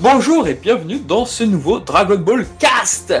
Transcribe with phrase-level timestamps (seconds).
[0.00, 3.12] bonjour et bienvenue dans ce nouveau Dragon Ball Cast.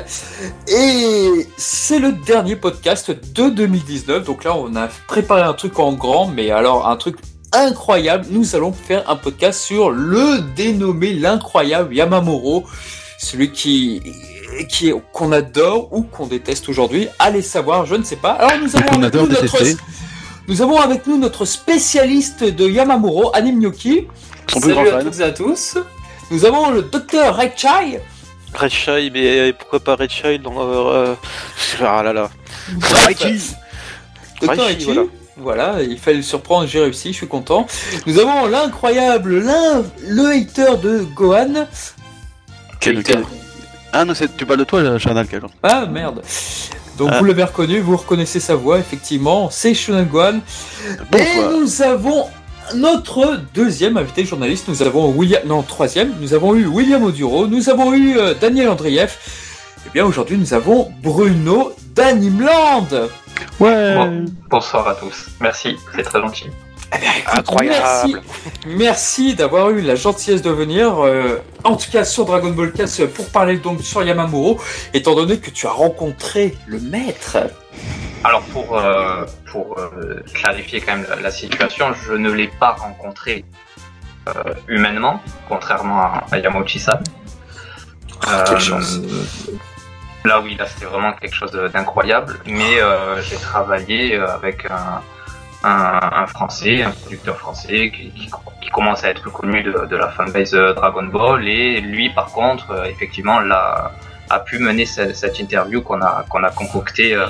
[0.68, 4.24] Et c'est le dernier podcast de 2019.
[4.24, 7.16] Donc là, on a préparé un truc en grand, mais alors un truc
[7.52, 8.26] incroyable.
[8.30, 12.64] Nous allons faire un podcast sur le dénommé l'incroyable Yamamoro,
[13.18, 14.02] celui qui
[14.68, 17.08] qui qu'on adore ou qu'on déteste aujourd'hui.
[17.18, 18.32] Allez savoir, je ne sais pas.
[18.32, 19.58] Alors nous avons avec nous notre
[20.48, 24.08] nous avons avec nous notre spécialiste de Yamamuro, Anim Nyoki.
[24.48, 25.78] Salut à toutes et à tous.
[26.30, 28.00] Nous avons le docteur Rechai.
[28.54, 30.54] Rechai, mais pourquoi pas Rechai dans.
[30.58, 31.14] Euh,
[31.80, 32.30] ah là là.
[32.80, 33.54] Raichi.
[34.40, 34.90] Docteur Raichi,
[35.36, 35.82] voilà.
[35.82, 37.66] il fallait le surprendre, j'ai réussi, je suis content.
[38.06, 39.42] Nous avons l'incroyable,
[40.06, 41.66] le hater de Gohan.
[42.78, 43.02] Quel,
[43.92, 46.22] Ah non, tu parles de toi, Chanel, quel Ah merde.
[46.96, 47.18] Donc ah.
[47.18, 50.40] vous l'avez reconnu, vous reconnaissez sa voix, effectivement, c'est Shonen Gohan.
[51.16, 52.26] Et nous avons
[52.74, 57.68] notre deuxième invité journaliste, nous avons William, non troisième, nous avons eu William Oduro, nous
[57.68, 59.76] avons eu euh, Daniel Andrieff.
[59.78, 63.08] Et eh bien aujourd'hui nous avons Bruno d'Animland.
[63.58, 63.96] Ouais.
[64.48, 65.28] bonsoir à tous.
[65.40, 66.46] Merci, c'est très gentil.
[66.92, 68.20] Eh Incroyable.
[68.66, 73.06] Merci, d'avoir eu la gentillesse de venir, euh, en tout cas sur Dragon Ball 4
[73.06, 74.60] pour parler donc sur Yamamuro,
[74.92, 77.38] étant donné que tu as rencontré le maître.
[78.22, 83.44] Alors pour, euh, pour euh, clarifier quand même la, situation, je ne l'ai pas rencontré
[84.68, 87.02] humainement, contrairement à, à Yamauchi-san.
[90.24, 92.78] Là oui, là c'était vraiment quelque chose d'incroyable, mais
[93.22, 95.00] j'ai travaillé avec un
[95.62, 100.52] un, Français, un producteur français qui, qui, commence à être connu de, de, la fanbase
[100.52, 103.90] Dragon Ball et lui par contre euh, effectivement l'a,
[104.30, 107.26] a pu mener cette, cette interview qu'on a, qu'on a concoctée euh,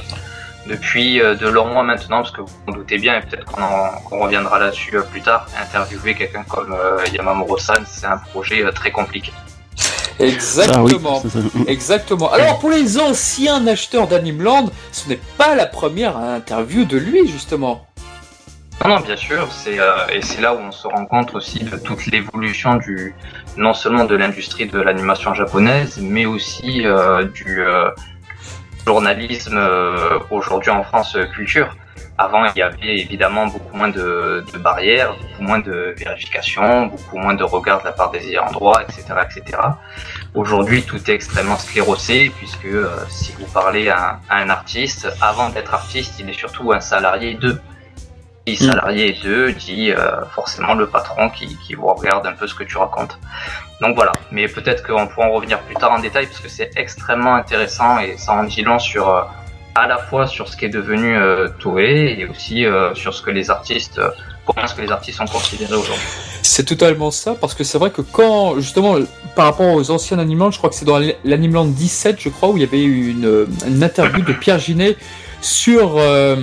[0.66, 4.20] depuis euh, de longs mois maintenant parce que vous vous doutez bien et peut-être qu'on,
[4.20, 6.76] reviendra là-dessus plus tard, interviewer quelqu'un comme
[7.12, 9.32] Yamamuro-san c'est un projet très compliqué.
[10.18, 11.22] Exactement.
[11.24, 12.30] Ah Exactement.
[12.30, 17.86] Alors pour les anciens acheteurs d'Animeland, ce n'est pas la première interview de lui justement.
[18.82, 21.62] Non, non, bien sûr, c'est euh, et c'est là où on se rend compte aussi
[21.62, 23.14] de toute l'évolution du
[23.58, 27.90] non seulement de l'industrie de l'animation japonaise, mais aussi euh, du euh,
[28.86, 29.60] journalisme
[30.30, 31.76] aujourd'hui en France culture.
[32.16, 37.18] Avant, il y avait évidemment beaucoup moins de, de, barrières, beaucoup moins de vérifications, beaucoup
[37.18, 39.58] moins de regards de la part des ayants droit, etc., etc.
[40.34, 42.68] Aujourd'hui, tout est extrêmement sclérosé puisque
[43.08, 47.34] si vous parlez à, à un artiste, avant d'être artiste, il est surtout un salarié
[47.34, 47.58] de
[48.48, 48.54] Mm.
[48.56, 52.64] salarié d'eux, dit euh, forcément le patron qui, qui vous regarde un peu ce que
[52.64, 53.18] tu racontes.
[53.80, 56.70] Donc voilà, mais peut-être qu'on pourra en revenir plus tard en détail parce que c'est
[56.76, 59.22] extrêmement intéressant et ça en dit long sur euh,
[59.74, 63.22] à la fois sur ce qui est devenu euh, Toei et aussi euh, sur ce
[63.22, 64.00] que les artistes,
[64.44, 66.04] comment est-ce que les artistes sont considérés aujourd'hui.
[66.42, 68.96] C'est totalement ça parce que c'est vrai que quand justement
[69.34, 72.56] par rapport aux anciens Animeland, je crois que c'est dans l'Animeland 17, je crois, où
[72.56, 74.96] il y avait eu une, une interview de Pierre Ginet
[75.40, 76.36] sur euh,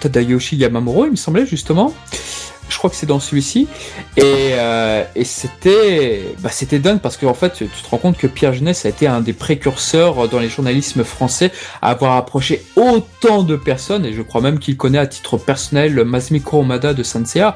[0.00, 1.92] Tadayoshi Yamamuro, il me semblait justement.
[2.68, 3.68] Je crois que c'est dans celui-ci.
[4.16, 8.26] Et, euh, et c'était bah, c'était dingue parce qu'en fait, tu te rends compte que
[8.26, 13.44] Pierre Jeunesse a été un des précurseurs dans les journalismes français à avoir approché autant
[13.44, 14.04] de personnes.
[14.04, 17.54] Et je crois même qu'il connaît à titre personnel Masmiko Omada de Sansea.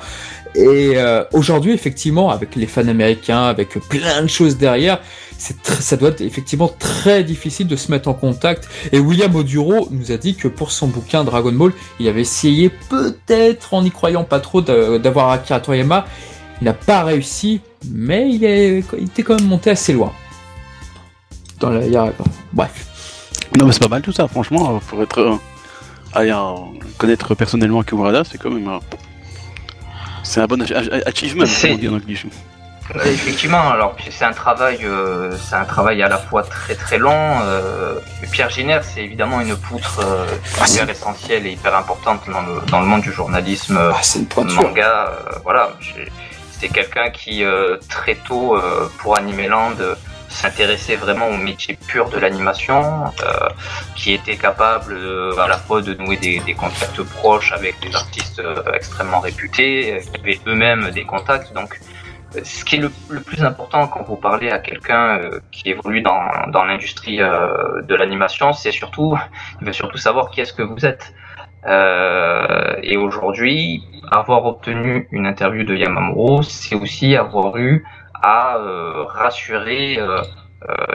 [0.54, 5.00] Et euh, aujourd'hui, effectivement, avec les fans américains, avec plein de choses derrière,
[5.40, 8.68] ça doit être effectivement très difficile de se mettre en contact.
[8.92, 12.68] Et William Oduro nous a dit que pour son bouquin Dragon Ball, il avait essayé
[12.68, 16.04] peut-être en n'y croyant pas trop d'avoir Akira Toriyama.
[16.60, 20.12] Il n'a pas réussi, mais il, est, il était quand même monté assez loin.
[21.58, 22.12] Dans la
[22.52, 22.86] Bref.
[23.58, 25.40] Non mais c'est pas mal tout ça, franchement, pour être
[26.16, 26.54] euh,
[26.98, 28.78] connaître personnellement Kimurada, c'est quand même euh,
[30.22, 32.16] c'est un bon achievement, comme on dit en anglais.
[32.96, 36.98] Euh, effectivement, alors c'est un travail, euh, c'est un travail à la fois très très
[36.98, 37.40] long.
[37.42, 38.00] Euh,
[38.32, 40.26] Pierre Giner, c'est évidemment une poutre euh,
[40.66, 45.12] hyper essentielle et hyper importante dans le, dans le monde du journalisme ah, manga.
[45.44, 45.72] voilà,
[46.58, 47.44] c'est quelqu'un qui
[47.88, 48.60] très tôt
[48.98, 49.74] pour Animeland
[50.28, 53.04] s'intéressait vraiment au métier pur de l'animation,
[53.96, 54.96] qui était capable
[55.38, 58.42] à la fois de nouer des, des contacts proches avec des artistes
[58.74, 61.80] extrêmement réputés, qui avaient eux-mêmes des contacts, donc
[62.42, 62.90] ce qui est le,
[63.20, 68.52] plus important quand vous parlez à quelqu'un euh, qui évolue dans, l'industrie euh, de l'animation,
[68.52, 69.16] c'est surtout,
[69.60, 71.12] il veut surtout savoir qui est-ce que vous êtes.
[71.66, 77.84] Euh, et aujourd'hui, avoir obtenu une interview de Yamamuro, c'est aussi avoir eu
[78.14, 79.98] à euh, rassurer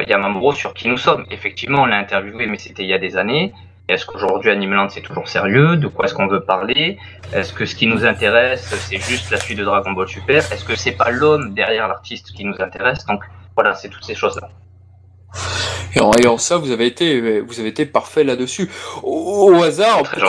[0.08, 1.26] Yamamuro sur qui nous sommes.
[1.32, 3.52] Effectivement, on l'a interviewé, mais c'était il y a des années.
[3.88, 5.78] Est-ce qu'aujourd'hui Animeland c'est toujours sérieux?
[5.78, 6.98] De quoi est-ce qu'on veut parler?
[7.34, 10.38] Est-ce que ce qui nous intéresse c'est juste la suite de Dragon Ball Super?
[10.52, 13.06] Est-ce que c'est pas l'homme derrière l'artiste qui nous intéresse?
[13.06, 13.24] Donc
[13.56, 14.50] voilà, c'est toutes ces choses-là.
[15.96, 18.70] Et en, ça, vous avez été, vous avez été parfait là-dessus.
[19.04, 20.22] Au, hasard, Très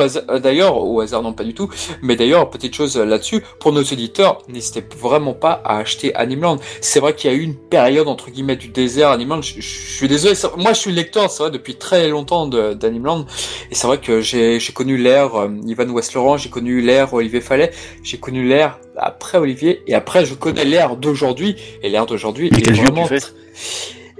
[0.00, 1.68] hasard, d'ailleurs, au hasard non pas du tout,
[2.02, 6.58] mais d'ailleurs, petite chose là-dessus, pour nos auditeurs, n'hésitez vraiment pas à acheter Animeland.
[6.80, 9.42] C'est vrai qu'il y a eu une période entre guillemets du désert Animeland.
[9.42, 13.26] Je, je, suis désolé, moi je suis lecteur, c'est vrai depuis très longtemps d'Animeland,
[13.70, 17.40] et c'est vrai que j'ai connu l'ère euh, Ivan West Laurent, j'ai connu l'ère Olivier
[17.40, 17.72] Fallet,
[18.02, 22.70] j'ai connu l'ère après Olivier, et après je connais l'ère d'aujourd'hui, et l'ère d'aujourd'hui est
[22.70, 23.08] vraiment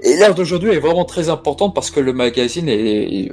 [0.05, 3.31] et l'ère d'aujourd'hui est vraiment très importante parce que le magazine est,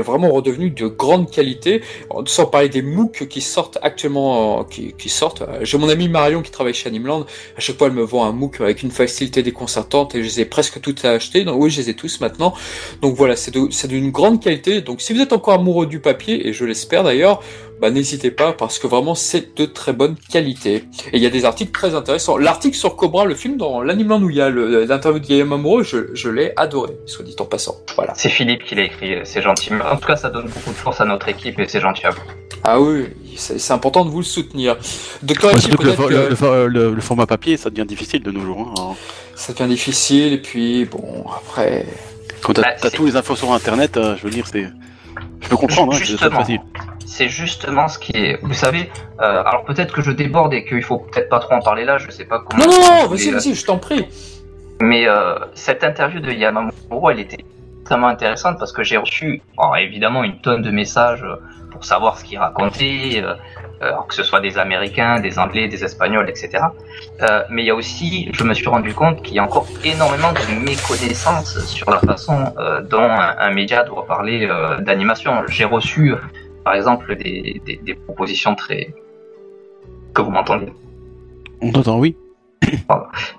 [0.00, 1.82] vraiment redevenu de grande qualité.
[2.24, 5.42] Sans parler des MOOC qui sortent actuellement, qui, sortent.
[5.60, 7.26] J'ai mon ami Marion qui travaille chez Animeland.
[7.56, 10.40] À chaque fois, elle me vend un MOOC avec une facilité déconcertante et je les
[10.40, 11.44] ai presque toutes à acheter.
[11.44, 12.54] Donc oui, je les ai tous maintenant.
[13.02, 14.80] Donc voilà, c'est d'une grande qualité.
[14.80, 17.42] Donc si vous êtes encore amoureux du papier, et je l'espère d'ailleurs,
[17.80, 20.84] bah, n'hésitez pas parce que vraiment c'est de très bonne qualité.
[21.12, 22.38] Et il y a des articles très intéressants.
[22.38, 25.82] L'article sur Cobra, le film dans l'animal où il y a l'interview de Guillaume Amoureux,
[25.82, 27.76] je, je l'ai adoré, soit dit en passant.
[27.96, 28.12] Voilà.
[28.16, 29.70] C'est Philippe qui l'a écrit, c'est gentil.
[29.74, 32.10] En tout cas, ça donne beaucoup de force à notre équipe et c'est gentil à
[32.10, 32.22] vous.
[32.64, 33.06] Ah oui,
[33.36, 34.76] c'est important de vous le soutenir.
[35.22, 38.74] De ouais, le, le, le, le, format papier, ça devient difficile de nos jours.
[38.78, 38.94] Hein.
[39.36, 41.86] Ça devient difficile et puis bon, après.
[42.42, 44.66] Quand t'as bah, tous les infos sur Internet, euh, je veux dire, c'est.
[45.40, 46.60] Je peux comprendre, hein, c'est facile
[47.06, 48.38] c'est justement ce qui est.
[48.42, 48.90] Vous savez,
[49.20, 51.98] euh, alors peut-être que je déborde et qu'il faut peut-être pas trop en parler là,
[51.98, 52.64] je sais pas comment.
[52.64, 54.06] Non, non, non, vas-y, vas-y, je t'en prie.
[54.80, 57.38] Mais euh, cette interview de Yamamuro, elle était
[57.80, 59.40] extrêmement intéressante parce que j'ai reçu
[59.78, 61.24] évidemment une tonne de messages
[61.70, 63.34] pour savoir ce qu'il racontait, euh,
[63.80, 66.64] alors que ce soit des Américains, des Anglais, des Espagnols, etc.
[67.22, 69.66] Euh, mais il y a aussi, je me suis rendu compte qu'il y a encore
[69.84, 75.42] énormément de méconnaissances sur la façon euh, dont un, un, média doit parler euh, d'animation.
[75.48, 76.14] J'ai reçu
[76.64, 78.94] par exemple des, des, propositions très...
[80.14, 80.72] Que vous m'entendez?
[81.60, 82.16] On t'entend, oui.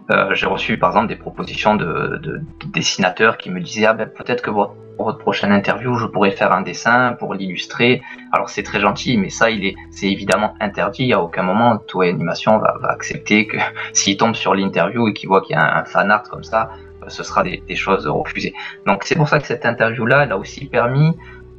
[0.10, 2.42] Euh, j'ai reçu par exemple des propositions de, de,
[2.74, 4.51] dessinateurs qui me disaient ah ben peut-être que
[4.98, 8.02] pour votre prochaine interview je pourrais faire un dessin pour l'illustrer.
[8.34, 11.14] Alors c'est très gentil, mais ça il est c'est évidemment interdit.
[11.14, 13.58] À aucun moment toi Animation va, va accepter que
[13.94, 16.72] s'il tombe sur l'interview et qu'il voit qu'il y a un, fan art comme ça,
[17.08, 18.54] ce sera des, des choses refusées.
[18.86, 21.16] Donc c'est pour ça que cette interview là elle a aussi permis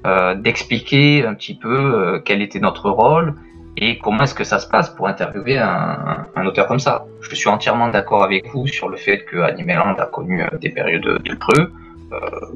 [0.07, 3.35] euh, d'expliquer un petit peu euh, quel était notre rôle
[3.77, 7.07] et comment est-ce que ça se passe pour interviewer un, un, auteur comme ça.
[7.21, 10.71] Je suis entièrement d'accord avec vous sur le fait que Animeland a connu euh, des
[10.71, 11.73] périodes de creux,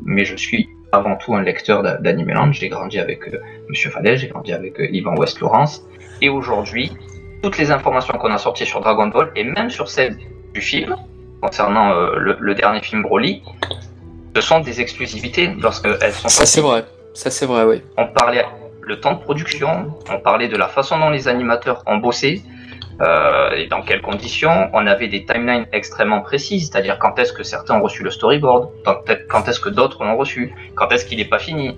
[0.04, 2.52] mais je suis avant tout un lecteur d'Animeland.
[2.52, 3.20] J'ai grandi avec
[3.68, 5.84] Monsieur Fallet, j'ai grandi avec Ivan West Laurence,
[6.20, 6.92] et aujourd'hui,
[7.42, 10.16] toutes les informations qu'on a sorties sur Dragon Ball et même sur celles
[10.54, 10.96] du film
[11.40, 13.42] concernant le, le, dernier film Broly,
[14.36, 16.28] ce sont des exclusivités lorsqu'elles sont.
[16.28, 16.84] Ça c'est vrai.
[17.14, 17.82] Ça, c'est vrai, oui.
[17.96, 18.44] On parlait
[18.80, 22.42] le temps de production, on parlait de la façon dont les animateurs ont bossé,
[23.02, 24.70] euh, et dans quelles conditions.
[24.72, 28.70] On avait des timelines extrêmement précises, c'est-à-dire quand est-ce que certains ont reçu le storyboard,
[29.28, 31.76] quand est-ce que d'autres l'ont reçu, quand est-ce qu'il n'est pas fini.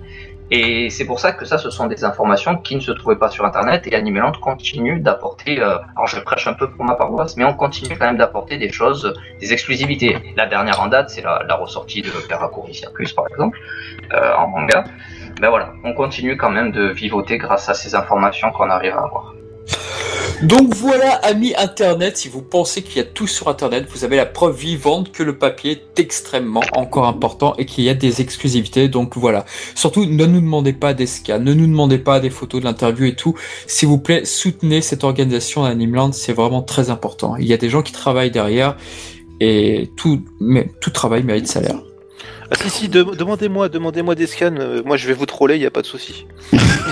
[0.51, 3.29] Et c'est pour ça que ça, ce sont des informations qui ne se trouvaient pas
[3.29, 7.35] sur Internet et Animeland continue d'apporter, euh, alors je prêche un peu pour ma paroisse,
[7.35, 10.17] mais on continue quand même d'apporter des choses, des exclusivités.
[10.37, 13.57] La dernière en date, c'est la, la, ressortie de Perakuri Circus, par exemple,
[14.13, 14.83] euh, en manga
[15.41, 19.03] ben voilà, on continue quand même de vivoter grâce à ces informations qu'on arrive à
[19.03, 19.34] avoir.
[20.43, 24.17] Donc voilà, amis Internet, si vous pensez qu'il y a tout sur Internet, vous avez
[24.17, 28.19] la preuve vivante que le papier est extrêmement encore important et qu'il y a des
[28.19, 28.89] exclusivités.
[28.89, 29.45] Donc voilà,
[29.75, 33.05] surtout ne nous demandez pas des scans, ne nous demandez pas des photos de l'interview
[33.05, 33.33] et tout.
[33.65, 37.37] S'il vous plaît, soutenez cette organisation Animeland, c'est vraiment très important.
[37.37, 38.75] Il y a des gens qui travaillent derrière
[39.39, 40.21] et tout
[40.93, 41.79] travail mérite salaire.
[42.51, 45.71] Ah si si, demandez-moi, demandez-moi des scans, euh, moi je vais vous troller, y a
[45.71, 46.27] pas de souci.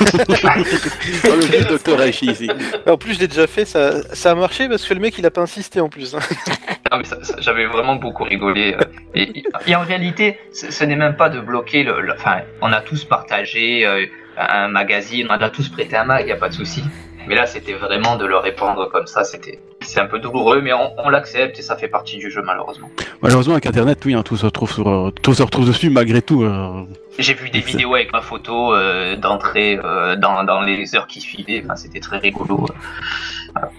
[0.02, 2.50] le docteur ici.
[2.88, 5.26] En plus je l'ai déjà fait, ça, ça a marché parce que le mec il
[5.26, 6.14] a pas insisté en plus.
[6.92, 7.04] non mais
[7.40, 8.76] j'avais vraiment beaucoup rigolé.
[8.76, 8.84] Euh,
[9.14, 13.04] et, et, en réalité, ce, n'est même pas de bloquer le, Enfin, on a tous
[13.06, 14.06] partagé euh,
[14.38, 16.84] un magazine, on a tous prêté un mag, y a pas de souci.
[17.28, 19.24] Mais là, c'était vraiment de le répandre comme ça.
[19.24, 22.42] C'était, c'est un peu douloureux, mais on, on l'accepte et ça fait partie du jeu
[22.44, 22.90] malheureusement.
[23.22, 26.22] Malheureusement, avec Internet, oui, hein, tout se retrouve sur, euh, tout se retrouve dessus malgré
[26.22, 26.44] tout.
[26.44, 26.84] Euh...
[27.20, 31.22] J'ai vu des vidéos avec ma photo euh, d'entrée euh, dans, dans les heures qui
[31.22, 31.62] suivaient.
[31.64, 32.66] Enfin, c'était très rigolo.
[33.54, 33.72] Voilà.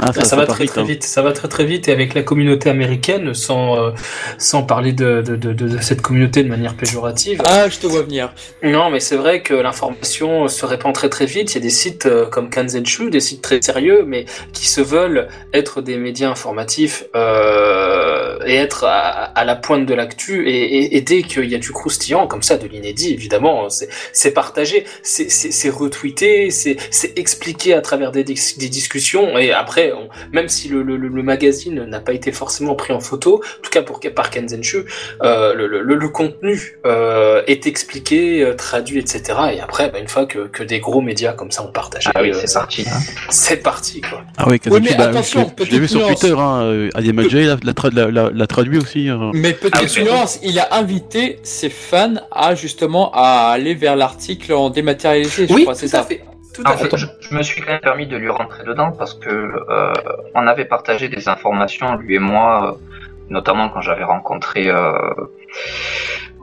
[0.00, 0.84] Ah, ça, ça, va très vite, très hein.
[0.84, 1.04] vite.
[1.04, 3.90] Ça va très très vite et avec la communauté américaine, sans euh,
[4.38, 7.42] sans parler de, de, de, de, cette communauté de manière péjorative.
[7.44, 8.32] Ah, je te vois venir.
[8.62, 11.52] Non, mais c'est vrai que l'information se répand très très vite.
[11.52, 14.80] Il y a des sites euh, comme Kanzenshu, des sites très sérieux, mais qui se
[14.80, 20.48] veulent être des médias informatifs euh, et être à, à, la pointe de l'actu.
[20.48, 24.30] Et, et, et, dès qu'il y a du croustillant comme ça, de l'inédit, évidemment, c'est
[24.32, 26.78] partagé, c'est retweeté, c'est
[27.16, 31.84] expliqué à travers des, des discussions et après après, même si le, le, le magazine
[31.84, 34.84] n'a pas été forcément pris en photo, en tout cas pour par Kenzenshu,
[35.22, 39.22] euh, le, le, contenu euh, est expliqué, euh, traduit, etc.
[39.54, 42.22] Et après, bah, une fois que, que, des gros médias comme ça ont partagé, ah
[42.22, 42.84] oui, c'est parti.
[42.86, 42.98] Hein.
[43.30, 44.22] C'est parti, quoi.
[44.36, 49.08] Ah oui, Kenzenshu, bah, je l'ai vu sur Twitter, hein, l'a, la, la, traduit aussi.
[49.32, 54.52] Mais petite ah, nuance, il a invité ses fans à justement à aller vers l'article
[54.52, 56.02] en dématérialisé, je oui, crois, c'est ça.
[56.02, 56.22] Fait.
[56.54, 56.90] Tout à fait.
[56.96, 59.92] Je, me suis quand même permis de lui rentrer dedans parce que euh,
[60.34, 62.96] on avait partagé des informations, lui et moi, euh,
[63.30, 64.92] notamment quand j'avais rencontré euh,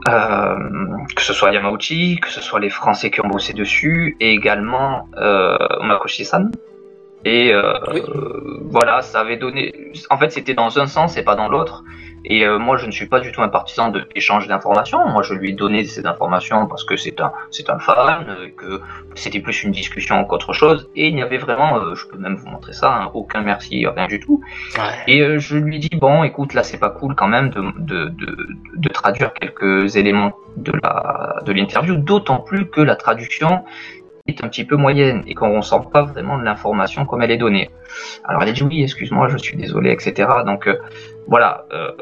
[0.08, 0.56] euh,
[1.14, 5.08] que ce soit Yamauchi, que ce soit les Français qui ont bossé dessus, et également
[5.16, 6.50] euh, Makoshi-san.
[7.24, 7.74] Et euh,
[8.62, 9.92] voilà, ça avait donné.
[10.08, 11.84] En fait, c'était dans un sens et pas dans l'autre.
[12.24, 15.06] Et euh, moi, je ne suis pas du tout un partisan de l'échange d'informations.
[15.08, 18.48] Moi, je lui ai donné ces informations parce que c'est un, c'est un fan, euh,
[18.56, 18.82] que
[19.14, 20.90] c'était plus une discussion qu'autre chose.
[20.94, 23.86] Et il n'y avait vraiment, euh, je peux même vous montrer ça, hein, aucun merci,
[23.86, 24.42] rien du tout.
[25.06, 28.08] Et je lui ai dit bon, écoute, là, c'est pas cool quand même de, de,
[28.10, 33.64] de, de traduire quelques éléments de la de l'interview, d'autant plus que la traduction
[34.26, 37.38] est un petit peu moyenne et qu'on ressent pas vraiment de l'information comme elle est
[37.38, 37.70] donnée.
[38.24, 40.28] Alors elle a dit oui, excuse-moi, je suis désolé, etc.
[40.44, 40.68] Donc
[41.26, 41.66] voilà.
[41.72, 41.92] Euh,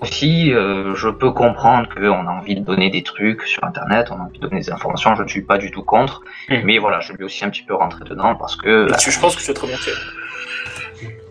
[0.00, 4.16] aussi, euh, je peux comprendre qu'on a envie de donner des trucs sur Internet, on
[4.16, 6.62] a envie de donner des informations, je ne suis pas du tout contre, hmm.
[6.64, 8.88] mais voilà, je lui aussi un petit peu rentré dedans parce que...
[8.88, 9.92] je pense que tu as très bien fait.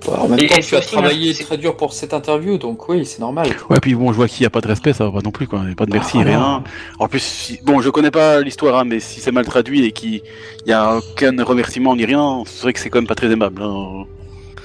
[0.07, 3.47] en même temps, tu as travaillé très dur pour cette interview, donc oui, c'est normal.
[3.69, 5.31] Ouais, puis bon, je vois qu'il n'y a pas de respect, ça va pas non
[5.31, 5.59] plus, quoi.
[5.63, 6.63] Il n'y a pas de merci, ah, rien.
[6.99, 10.21] En plus, bon, je connais pas l'histoire, hein, mais si c'est mal traduit et qu'il
[10.67, 13.61] n'y a aucun remerciement ni rien, c'est vrai que c'est quand même pas très aimable.
[13.61, 14.05] Hein.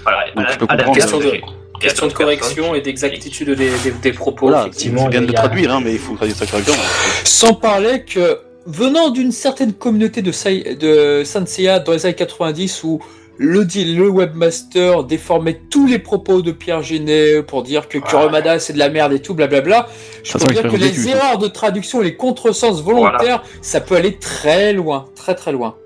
[0.02, 1.65] Voilà, donc, je peux comprendre.
[1.80, 3.70] Question de correction et d'exactitude des,
[4.02, 5.04] des, propos, effectivement.
[5.04, 6.76] C'est bien de traduire, hein, mais il faut traduire ça correctement.
[7.24, 10.32] Sans parler que, venant d'une certaine communauté de,
[10.74, 13.00] de Sanseiya dans les années 90 où
[13.38, 13.64] le,
[13.94, 18.78] le webmaster déformait tous les propos de Pierre Genet pour dire que Kurumada c'est de
[18.78, 19.88] la merde et tout, blablabla.
[20.22, 24.16] Je peux dire que les erreurs de traduction et les contresens volontaires, ça peut aller
[24.16, 25.76] très loin, très très loin.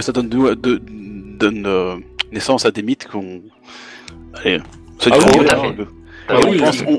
[0.00, 1.96] ça donne, de, donne euh,
[2.32, 3.42] naissance à des mythes qu'on.
[4.34, 4.60] Allez,
[5.10, 5.18] ah
[6.28, 6.40] ah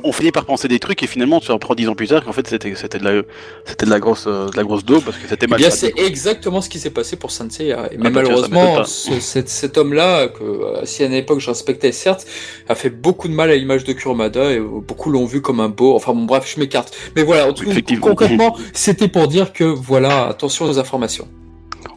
[0.04, 2.32] on, finit par penser des trucs et finalement tu reprends dix ans plus tard qu'en
[2.32, 3.24] fait c'était c'était de la
[3.66, 5.60] c'était de la grosse euh, de la grosse daube parce que c'était mal.
[5.66, 7.70] Eh c'est exactement ce qui s'est passé pour Sensei.
[7.70, 12.28] Mais ah, bah, malheureusement, cet, homme-là, que euh, si à une époque je respectais certes,
[12.70, 15.70] a fait beaucoup de mal à l'image de Kurumada et beaucoup l'ont vu comme un
[15.70, 15.96] beau.
[15.96, 16.96] Enfin bon bref, je m'écarte.
[17.16, 21.28] Mais voilà, en tout cas, concrètement, c'était pour dire que voilà, attention aux informations.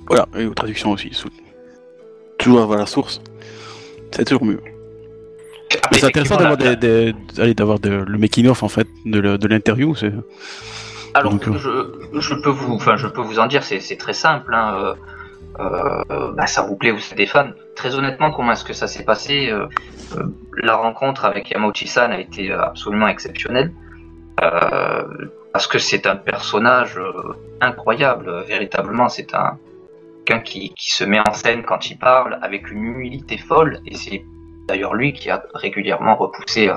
[0.07, 1.11] Voilà, et aux traductions aussi.
[2.38, 3.21] Toujours avoir la source,
[4.12, 4.61] c'est toujours mieux.
[5.90, 7.14] Mais c'est intéressant d'avoir des,
[7.54, 9.95] d'avoir le making of en fait de l'interview.
[9.95, 10.12] C'est...
[11.14, 11.59] Alors euh.
[12.12, 14.54] je, je, peux vous, enfin je peux vous en dire, c'est, très simple.
[14.54, 14.95] Hein, euh,
[16.11, 17.50] euh, bah, ça vous plaît, vous êtes des fans.
[17.75, 19.52] Très honnêtement, comment est-ce que ça s'est passé
[20.62, 23.73] La rencontre avec Yamauchi-san a été absolument exceptionnelle.
[24.37, 27.00] parce que c'est un personnage
[27.61, 29.09] incroyable, véritablement.
[29.09, 29.59] C'est un
[30.25, 33.95] quelqu'un qui, qui se met en scène quand il parle avec une humilité folle et
[33.95, 34.25] c'est
[34.69, 36.77] d'ailleurs lui qui a régulièrement repoussé euh,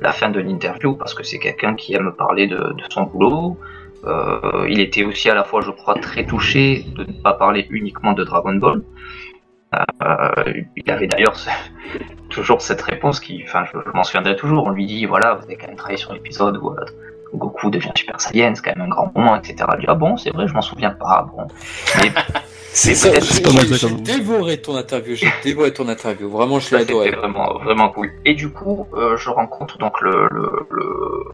[0.00, 3.58] la fin de l'interview parce que c'est quelqu'un qui aime parler de, son boulot.
[4.04, 7.66] Euh, il était aussi à la fois, je crois, très touché de ne pas parler
[7.70, 8.82] uniquement de Dragon Ball.
[9.74, 11.36] Euh, il avait d'ailleurs
[12.28, 14.64] toujours cette réponse qui, enfin, je, m'en souviendrai toujours.
[14.64, 16.74] On lui dit, voilà, vous avez quand même travaillé sur l'épisode où,
[17.34, 19.64] Goku devient Super Saiyan, c'est quand même un grand moment, etc.
[19.74, 21.26] Il dit, ah bon, c'est vrai, je m'en souviens pas.
[21.34, 21.46] Bon,
[22.74, 27.10] C'est ça, j'ai dévoré ton interview, j'ai dévoré ton interview, vraiment je l'ai adoré.
[27.10, 28.10] vraiment, vraiment cool.
[28.24, 30.28] Et du coup, euh, je rencontre donc le...
[30.30, 31.24] le, le...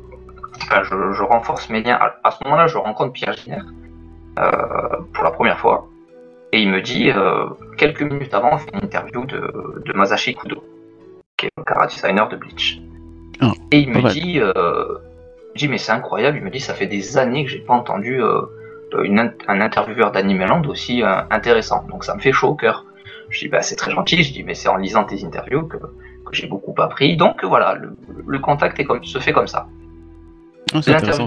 [0.62, 1.98] Enfin, je, je, renforce mes liens.
[2.24, 3.60] À, ce moment-là, je rencontre Pierre Giner
[4.38, 4.52] euh,
[5.14, 5.88] pour la première fois.
[6.52, 10.34] Et il me dit, euh, quelques minutes avant, on fait une interview de, de Masashi
[10.34, 10.64] Kudo,
[11.36, 12.80] qui est le cara designer de Bleach.
[13.42, 14.98] Oh, et il me dit, euh,
[15.54, 18.22] dit, mais c'est incroyable, il me dit, ça fait des années que j'ai pas entendu
[18.22, 18.42] euh,
[19.02, 21.84] une, un intervieweur d'Animeland aussi euh, intéressant.
[21.90, 22.84] Donc ça me fait chaud au cœur.
[23.30, 25.76] Je dis bah c'est très gentil, je dis mais c'est en lisant tes interviews que,
[25.76, 27.16] que j'ai beaucoup appris.
[27.16, 29.66] Donc voilà, le, le contact est comme, se fait comme ça.
[30.74, 31.26] Oh, c'est intéressant.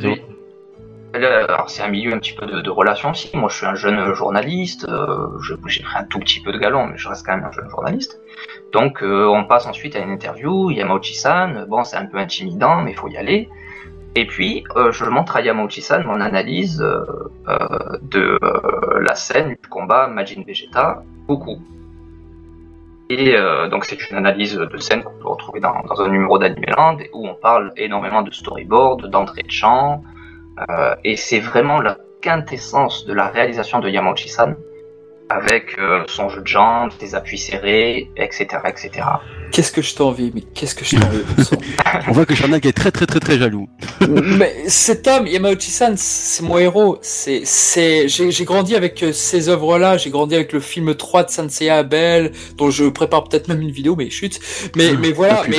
[1.14, 3.30] Alors c'est un milieu un petit peu de, de relations aussi.
[3.36, 6.88] Moi je suis un jeune journaliste, euh, j'ai pris un tout petit peu de galon,
[6.88, 8.20] mais je reste quand même un jeune journaliste.
[8.72, 12.92] Donc euh, on passe ensuite à une interview, Yamauchi-san, bon c'est un peu intimidant, mais
[12.92, 13.50] il faut y aller.
[14.16, 17.06] Et puis, euh, je montre à Yamauchi-san mon analyse euh,
[17.48, 18.38] euh, de
[19.00, 21.60] la scène du combat Majin Vegeta beaucoup.
[23.10, 23.36] Et
[23.70, 27.36] donc c'est une analyse de scène qu'on peut retrouver dans, un numéro d'Animeland où on
[27.36, 30.02] parle énormément de storyboard, d'entrée de champ,
[31.04, 34.56] et c'est vraiment la quintessence de la réalisation de Yamauchi-san.
[35.32, 38.92] Avec euh, son jeu de jambes, des appuis serrés, etc., etc.
[39.52, 41.24] Qu'est-ce que je t'envie, mais qu'est-ce que je t'envie
[42.08, 43.68] On voit que Charnac est très très très très jaloux.
[44.10, 47.00] mais cet homme, Yamauchi-san, c'est mon héros.
[47.02, 49.98] C'est, c'est, j'ai grandi avec euh, ces œuvres-là.
[49.98, 53.72] J'ai grandi avec le film 3 de Sansei Abel, dont je prépare peut-être même une
[53.72, 54.40] vidéo, mais chute.
[54.76, 55.58] Mais, mais voilà, mais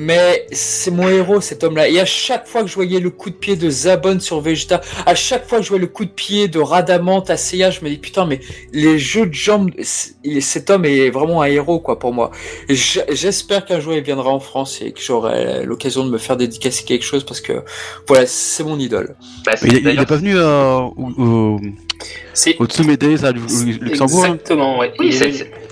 [0.00, 1.88] mais c'est mon héros, cet homme-là.
[1.88, 4.80] Et à chaque fois que je voyais le coup de pied de Zabon sur Vegeta,
[5.04, 7.80] à chaque fois que je voyais le coup de pied de Radamant à Seiya, je
[7.84, 8.38] me dis putain, mais
[8.72, 12.30] les jeux de jambes, cet homme est vraiment un héros, quoi, pour moi.
[12.68, 16.84] J'espère qu'un jour il viendra en France et que j'aurai l'occasion de me faire dédicacer
[16.84, 17.64] quelque chose parce que,
[18.06, 19.16] voilà, c'est mon idole.
[19.44, 21.58] Bah, il, n'est pas venu euh, au,
[22.60, 24.34] au Tsumede, à Luxembourg hein?
[24.34, 24.92] Exactement, ouais.
[25.00, 25.12] Oui,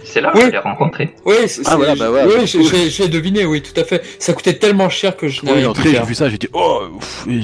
[0.07, 1.15] c'est là que je l'ai rencontré.
[1.25, 1.35] Oui,
[1.67, 4.03] ah, voilà, bah, ouais, oui j'ai deviné, oui, tout à fait.
[4.19, 6.83] Ça coûtait tellement cher que je n'avais oui, j'ai vu ça, j'ai dit, oh,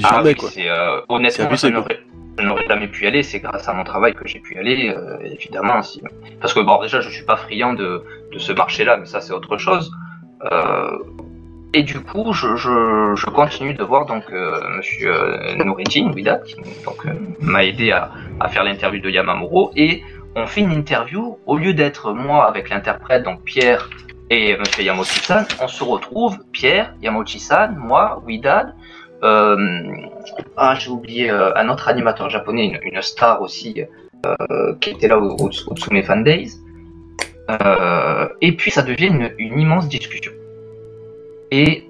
[0.03, 0.49] ah, oui, quoi.
[0.57, 4.39] Euh, honnêtement, je n'aurais jamais pu y aller, c'est grâce à mon travail que j'ai
[4.39, 5.83] pu y aller, euh, évidemment.
[5.83, 6.01] Si...
[6.41, 9.33] Parce que, bon, déjà, je suis pas friand de, de ce marché-là, mais ça, c'est
[9.33, 9.91] autre chose.
[10.51, 10.97] Euh,
[11.75, 16.01] et du coup, je, je, je, continue de voir donc euh, Monsieur euh, qui
[16.85, 20.03] donc euh, m'a aidé à, à faire l'interview de Yamamuro, et
[20.35, 23.89] on fait une interview, au lieu d'être moi avec l'interprète, donc Pierre
[24.29, 24.63] et M.
[24.79, 28.73] Yamochi-san, on se retrouve, Pierre, Yamochi-san, moi, Widad,
[29.23, 29.57] euh,
[30.57, 33.83] ah j'ai oublié euh, un autre animateur japonais, une, star aussi,
[34.25, 36.59] euh, qui était là au, Tsume Fan Days,
[38.41, 40.31] et puis ça devient une, une immense discussion.
[41.51, 41.87] Et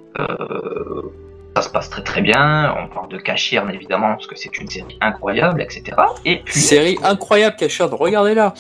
[1.56, 2.74] ça se passe très très bien.
[2.78, 5.84] On parle de Cachirn évidemment parce que c'est une série incroyable, etc.
[6.26, 8.54] Et puis série incroyable Cachirn, regardez-la.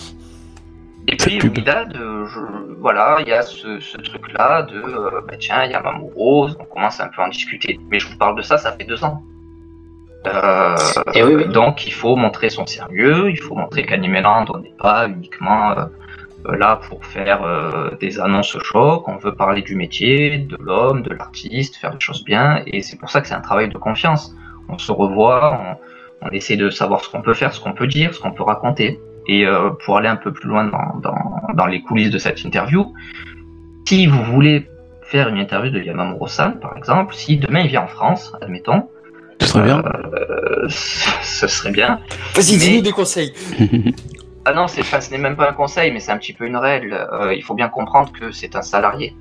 [1.07, 1.97] Et puis Widad,
[2.79, 6.65] voilà, il y a ce, truc-là de euh, bah, tiens, il y a Mamouro, on
[6.65, 7.79] commence un peu à en discuter.
[7.89, 9.21] Mais je vous parle de ça, ça fait deux ans.
[10.27, 10.75] Euh,
[11.13, 15.07] et oui, Donc il faut montrer son sérieux, il faut montrer qu'Animeland on n'est pas
[15.07, 15.85] uniquement euh, euh,
[16.45, 21.13] là pour faire euh, des annonces choc, on veut parler du métier, de l'homme, de
[21.13, 24.35] l'artiste, faire des choses bien, et c'est pour ça que c'est un travail de confiance.
[24.69, 25.77] On se revoit,
[26.21, 28.43] on, essaie de savoir ce qu'on peut faire, ce qu'on peut dire, ce qu'on peut
[28.43, 28.99] raconter.
[29.27, 32.43] Et euh, pour aller un peu plus loin dans, dans, dans, les coulisses de cette
[32.43, 32.93] interview,
[33.87, 34.69] si vous voulez
[35.03, 38.89] faire une interview de Yamamuro-san, par exemple, si demain il vient en France, admettons,
[39.39, 39.83] ce serait bien.
[40.69, 41.99] ce serait bien.
[42.35, 43.33] Vas-y, dis-nous des conseils.
[44.45, 46.57] Ah non, c'est, ce n'est même pas un conseil, mais c'est un petit peu une
[46.57, 46.93] règle.
[46.93, 49.15] Euh, il faut bien comprendre que c'est un salarié.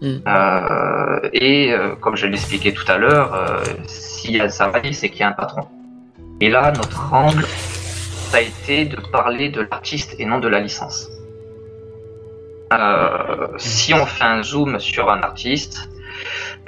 [0.00, 0.18] Hmm.
[0.26, 5.08] Euh, et euh, comme je l'expliquais tout à l'heure, s'il y a un salarié, c'est
[5.08, 5.68] qu'il y a un patron.
[6.40, 10.58] Et là, notre angle, ça a été de parler de l'artiste et non de la
[10.58, 11.08] licence.
[13.56, 15.88] si on fait un zoom sur un artiste,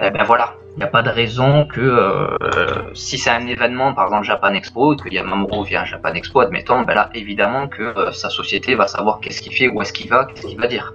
[0.00, 3.94] eh ben voilà, il n'y a pas de raison que euh, si c'est un événement,
[3.94, 7.82] par exemple Japan Expo, que Yamamuro vient à Japan Expo, admettons, ben là évidemment que
[7.82, 10.66] euh, sa société va savoir qu'est-ce qu'il fait, où est-ce qu'il va, qu'est-ce qu'il va
[10.66, 10.92] dire.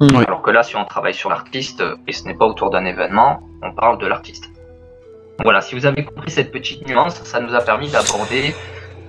[0.00, 0.16] Mm.
[0.26, 2.84] Alors que là, si on travaille sur l'artiste, euh, et ce n'est pas autour d'un
[2.84, 4.50] événement, on parle de l'artiste.
[5.42, 8.54] Voilà, si vous avez compris cette petite nuance, ça nous a permis d'aborder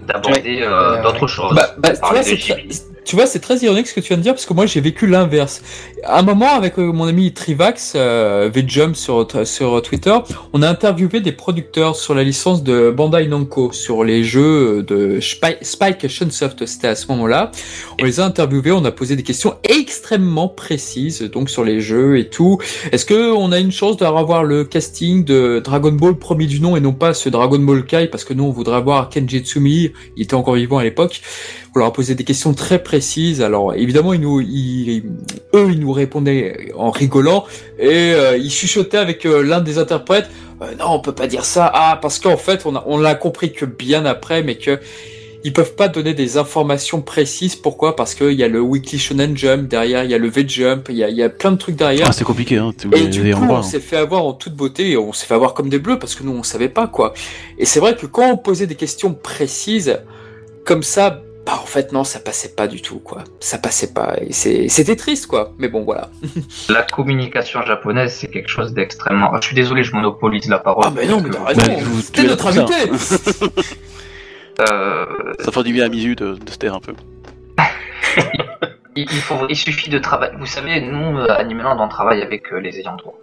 [0.07, 0.65] d'aborder
[1.01, 1.55] d'autres choses.
[1.55, 2.92] Bah, bah, tu vois,
[3.25, 5.61] c'est très ironique ce que tu viens de dire parce que moi j'ai vécu l'inverse.
[6.03, 10.15] À un moment, avec euh, mon ami Trivax, euh, VJump sur, sur Twitter,
[10.51, 15.19] on a interviewé des producteurs sur la licence de Bandai Namco, sur les jeux de
[15.21, 17.51] Spike Shunsoft, c'était à ce moment-là.
[18.01, 22.17] On les a interviewés, on a posé des questions extrêmement précises, donc sur les jeux
[22.17, 22.57] et tout.
[22.91, 26.75] Est-ce que on a une chance d'avoir le casting de Dragon Ball premier du nom
[26.75, 28.07] et non pas ce Dragon Ball Kai?
[28.07, 31.21] Parce que nous on voudrait avoir Kenji Tsumi, il était encore vivant à l'époque.
[31.75, 32.92] On leur a posé des questions très précises.
[33.41, 35.03] Alors évidemment, ils nous, ils,
[35.53, 37.45] eux, ils nous répondaient en rigolant
[37.79, 40.29] et euh, ils chuchotaient avec euh, l'un des interprètes.
[40.61, 41.71] Euh, non, on peut pas dire ça.
[41.73, 44.79] Ah, parce qu'en fait, on, a, on l'a compris que bien après, mais que
[45.45, 47.55] ils peuvent pas donner des informations précises.
[47.55, 47.95] Pourquoi?
[47.95, 50.95] Parce qu'il y a le Weekly Shonen Jump derrière, il y a le V-Jump, il
[50.95, 52.07] y a, y a plein de trucs derrière.
[52.07, 52.57] Ah, c'est compliqué.
[52.57, 52.71] Hein.
[52.95, 55.53] Et du coup, on s'est fait avoir en toute beauté et on s'est fait avoir
[55.53, 57.13] comme des bleus parce que nous, on savait pas quoi.
[57.57, 59.99] Et c'est vrai que quand on posait des questions précises,
[60.63, 63.23] comme ça, bah en fait non, ça passait pas du tout quoi.
[63.39, 65.53] Ça passait pas et c'était triste quoi.
[65.57, 66.09] Mais bon voilà.
[66.69, 69.31] la communication japonaise c'est quelque chose d'extrêmement.
[69.41, 70.85] Je suis désolé, je monopolise la parole.
[70.87, 71.61] Ah mais non, mais t'as raison.
[72.01, 72.89] C'était notre invité.
[74.61, 75.05] euh...
[75.39, 76.93] Ça fait du bien à Misu de, de se taire un peu.
[78.95, 80.35] il, faut, il suffit de travailler.
[80.37, 83.15] Vous savez, nous, euh, Animeland, on travaille avec euh, les ayants droit.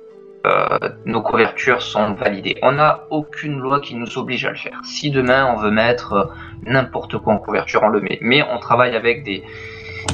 [0.47, 2.57] Euh, nos couvertures sont validées.
[2.63, 4.81] On n'a aucune loi qui nous oblige à le faire.
[4.85, 6.25] Si demain on veut mettre euh,
[6.65, 8.19] n'importe quoi en couverture, on le met.
[8.23, 9.43] Mais on travaille avec des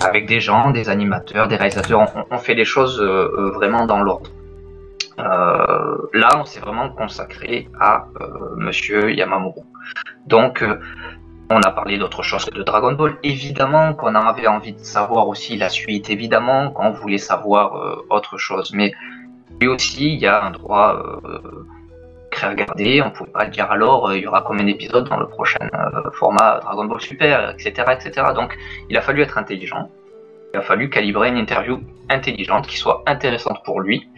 [0.04, 2.08] avec des gens, des animateurs, des réalisateurs.
[2.30, 4.30] On, fait les choses euh, vraiment dans l'ordre.
[5.16, 8.08] là, on s'est vraiment consacré à
[8.56, 9.64] Monsieur Yamamuro.
[10.26, 10.64] Donc
[11.48, 13.16] On a parlé d'autre chose que de Dragon Ball.
[13.22, 16.10] Évidemment qu'on avait envie de savoir aussi la suite.
[16.10, 18.72] Évidemment qu'on voulait savoir euh, autre chose.
[18.74, 18.92] Mais
[19.60, 21.66] lui aussi, il y a un droit euh,
[22.42, 23.02] à regarder.
[23.02, 26.10] On pouvait pas dire alors, euh, il y aura combien d'épisodes dans le prochain euh,
[26.12, 28.28] format Dragon Ball Super, etc., etc.
[28.34, 28.56] Donc,
[28.90, 29.90] il a fallu être intelligent.
[30.52, 34.08] Il a fallu calibrer une interview intelligente qui soit intéressante pour lui.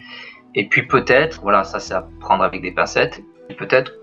[0.55, 3.21] Et puis peut-être, voilà, ça c'est à prendre avec des pincettes.
[3.57, 3.93] Peut-être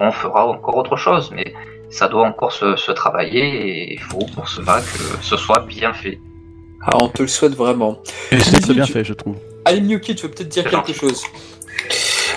[0.00, 1.54] on fera encore autre chose, mais
[1.90, 6.20] ça doit encore se, travailler et il faut pour cela que ce soit bien fait.
[6.82, 8.02] Ah, on te le souhaite vraiment.
[8.30, 9.36] Et c'est bien fait, je trouve.
[9.64, 11.22] Alim Yuki, tu veux peut-être dire quelque chose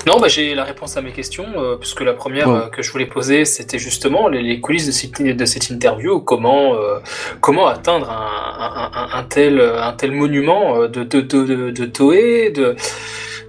[0.07, 2.91] non, bah, j'ai la réponse à mes questions, euh, puisque la première euh, que je
[2.91, 6.99] voulais poser, c'était justement les, coulisses de cette, de cette interview, comment, euh,
[7.39, 12.75] comment atteindre un, un, tel, un tel monument de, de, de, de Toei, de,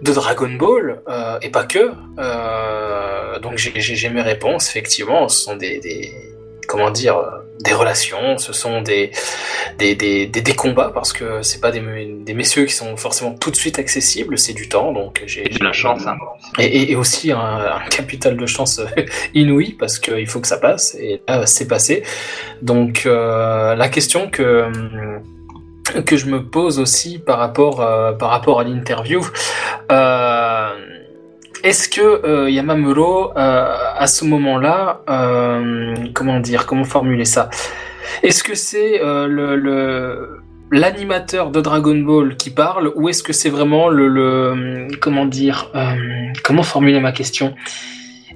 [0.03, 1.01] de Dragon Ball,
[1.41, 1.93] et pas que.
[3.41, 6.13] donc j'ai mes réponses, effectivement, ce sont des, des
[6.73, 7.17] comment dire
[7.61, 9.11] des relations, ce sont des
[9.79, 11.83] des, des, des, combats parce que c'est pas des,
[12.29, 15.63] des messieurs qui sont forcément tout de suite accessibles, c'est du temps donc j'ai de
[15.63, 16.17] la chance hein.
[16.59, 18.81] et, et, aussi un, capital de chance
[19.35, 22.05] inouï parce qu'il faut que ça passe et là c'est passé
[22.63, 24.73] donc euh, la question que
[26.07, 29.21] que je me pose aussi par rapport euh, par rapport à l'interview
[29.91, 30.71] euh,
[31.63, 37.51] est-ce que euh, Yamamuro, euh, à ce moment-là, euh, comment dire, comment formuler ça?
[38.23, 43.89] Est-ce que c'est le, l'animateur de Dragon Ball qui parle, ou est-ce que c'est vraiment
[43.89, 45.71] le, le comment dire,
[46.43, 47.55] comment formuler ma question?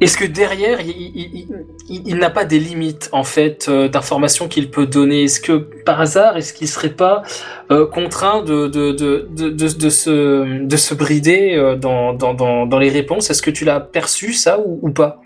[0.00, 5.24] Est-ce que derrière, il, n'a pas des limites en fait euh, d'informations qu'il peut donner?
[5.24, 7.22] Est-ce que par hasard, est-ce qu'il serait pas
[7.70, 12.66] euh, contraint de de, de, de, de, se, de se brider euh, dans, dans, dans,
[12.66, 13.30] dans les réponses?
[13.30, 15.22] Est-ce que tu l'as perçu ça ou, pas?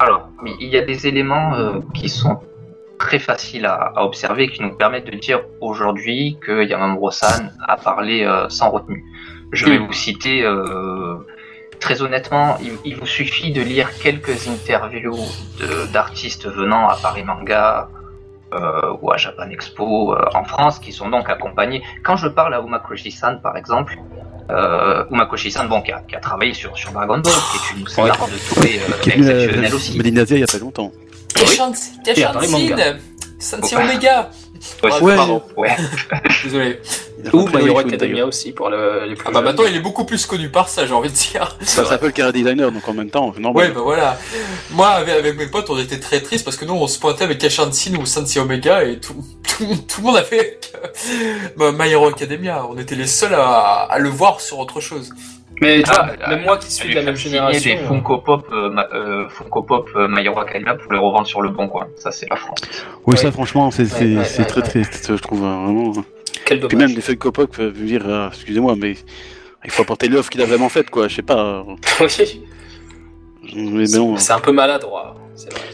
[0.00, 0.28] Alors,
[0.60, 2.38] il y a des éléments qui sont
[2.98, 8.26] très faciles à, à, observer qui nous permettent de dire aujourd'hui que Yamamuro-san a parlé
[8.48, 9.04] sans retenue.
[9.52, 10.42] Je vais vous citer
[11.80, 15.18] très honnêtement, il, vous suffit de lire quelques interviews
[15.92, 17.88] d'artistes venant à Paris Manga
[18.54, 21.82] euh, ou à Japan Expo euh, en France qui sont donc accompagnés.
[22.04, 23.98] Quand je parle à Umakoshi-san par exemple,
[24.50, 28.54] euh, Umakoshi-san bon, qui, a, travaillé sur, sur Dragon Ball, qui est une star de
[28.54, 29.96] Toei euh, exceptionnelle aussi.
[29.96, 30.92] Médinasia il y a pas longtemps.
[31.34, 32.96] Keshanshin,
[33.38, 34.30] Sansi Omega
[34.82, 35.76] Ouais, pardon, ouais.
[36.42, 36.80] Désolé.
[37.32, 39.28] Ou Hero Academia aussi pour le, les plus.
[39.28, 41.56] Ah bah maintenant il est beaucoup plus connu par ça, j'ai envie de dire.
[41.60, 44.18] Ça s'appelle Cara Designer, donc en même temps, Ouais, bah voilà.
[44.70, 47.38] Moi, avec, mes potes, on était très tristes parce que nous on se pointait avec
[47.38, 49.24] Kashanshin ou Sansi Omega et tout,
[49.58, 50.72] tout, tout, le monde a fait
[51.56, 52.64] bah, My Hero Academia.
[52.68, 55.12] On était les seuls à, à le voir sur autre chose.
[55.60, 57.74] Mais tu vois, ah, même moi qui suis de la même génération.
[57.74, 61.40] des Funko Pop, euh, euh, Funko Pop euh, My Hero Academia pour les revendre sur
[61.40, 61.86] le bon coin.
[61.96, 62.58] Ça, c'est la France.
[63.06, 63.86] Oui, ça, franchement, c'est
[64.46, 65.92] très triste, je trouve, vraiment.
[66.46, 66.68] Quel dommage.
[66.70, 68.96] Puis même des Funko Pop, veux dire, excusez-moi, mais
[69.64, 71.66] il faut apporter l'œuvre qu'il a vraiment faite, quoi, je sais pas.
[72.00, 72.08] oui.
[74.18, 75.16] C'est un peu maladroit.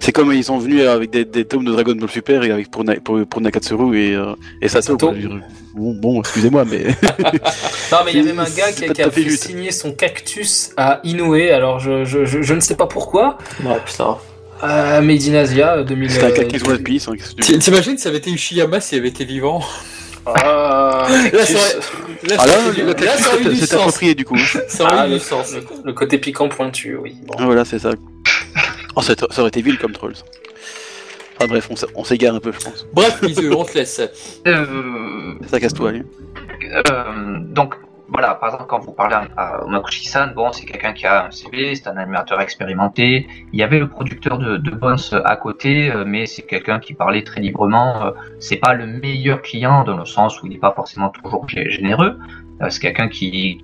[0.01, 2.71] C'est comme ils sont venus avec des, des, tomes de Dragon Ball Super et avec
[2.71, 4.97] pour, pour, pour Nakatsuru et, euh, et Sato.
[4.97, 6.85] Bon, bon excusez-moi, mais.
[7.93, 11.01] non, mais il y avait même un gars qui, a, fait signer son cactus à
[11.05, 13.39] Inoue, alors je, je, je, ne sais pas pourquoi.
[13.63, 14.19] Non, putain.
[14.65, 16.11] Euh, Made in Asia 2000.
[16.11, 17.09] C'était un cactus One Piece.
[17.09, 19.63] Hein, T'imagines si ça avait été Ushiyama s'il avait été vivant?
[20.27, 21.55] ah, là, ça
[22.29, 23.13] là, ah, là,
[23.57, 24.39] c'est approprié du coup.
[24.69, 25.55] Ça aurait ah, du sens.
[25.85, 27.17] Le, côté piquant pointu, oui.
[27.25, 27.45] Bon.
[27.45, 27.91] Voilà, c'est ça.
[28.95, 30.15] Oh, ça, aurait été vil comme Trolls.
[31.37, 32.87] Enfin bref, on s'égare un peu, je pense.
[32.93, 34.01] Bref, on te laisse.
[34.47, 35.35] Euh...
[35.51, 36.03] Ça casse-toi, allez.
[36.91, 37.75] Euh, donc,
[38.13, 41.75] voilà, par exemple, quand vous parlez à Makushi-san, bon, c'est quelqu'un qui a un CV,
[41.75, 43.27] c'est un animateur expérimenté.
[43.55, 47.23] Il y avait le producteur de, Bones à côté, euh, mais c'est quelqu'un qui parlait
[47.23, 48.05] très librement.
[48.05, 51.47] Euh, c'est pas le meilleur client dans le sens où il n'est pas forcément toujours
[51.49, 52.19] généreux.
[52.61, 53.59] Euh, c'est quelqu'un qui,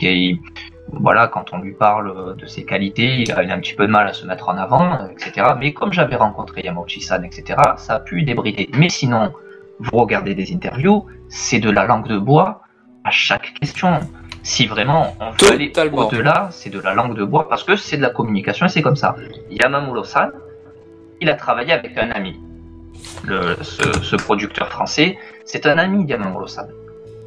[0.93, 4.09] voilà, quand on lui parle de ses qualités, il a, un petit peu de mal
[4.09, 5.47] à se mettre en avant, etc.
[5.59, 8.71] Mais comme j'avais rencontré Yamauchi-san, etc., ça a pu débrider.
[8.79, 9.31] Mais sinon,
[9.79, 12.63] vous regardez des interviews, c'est de la langue de bois
[13.05, 14.01] à chaque question.
[14.49, 17.99] Si vraiment on veut aller au-delà, c'est de la langue de bois parce que c'est
[17.99, 19.15] de la communication et c'est comme ça.
[19.51, 20.33] Yamamuro-san,
[21.21, 22.41] il a travaillé avec un ami.
[23.27, 26.67] Le, ce, producteur français, c'est un ami d'Yamamuro-san.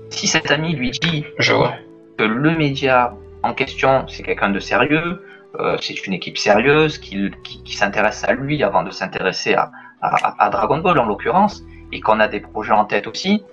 [0.10, 1.76] Si cet ami lui dit Je vois.
[2.18, 5.24] que le média en question, c'est quelqu'un de sérieux,
[5.60, 9.70] euh, c'est une équipe sérieuse qui, qui, s'intéresse à lui avant de s'intéresser à,
[10.02, 13.44] à, Dragon Ball en l'occurrence, et qu'on a des projets en tête aussi,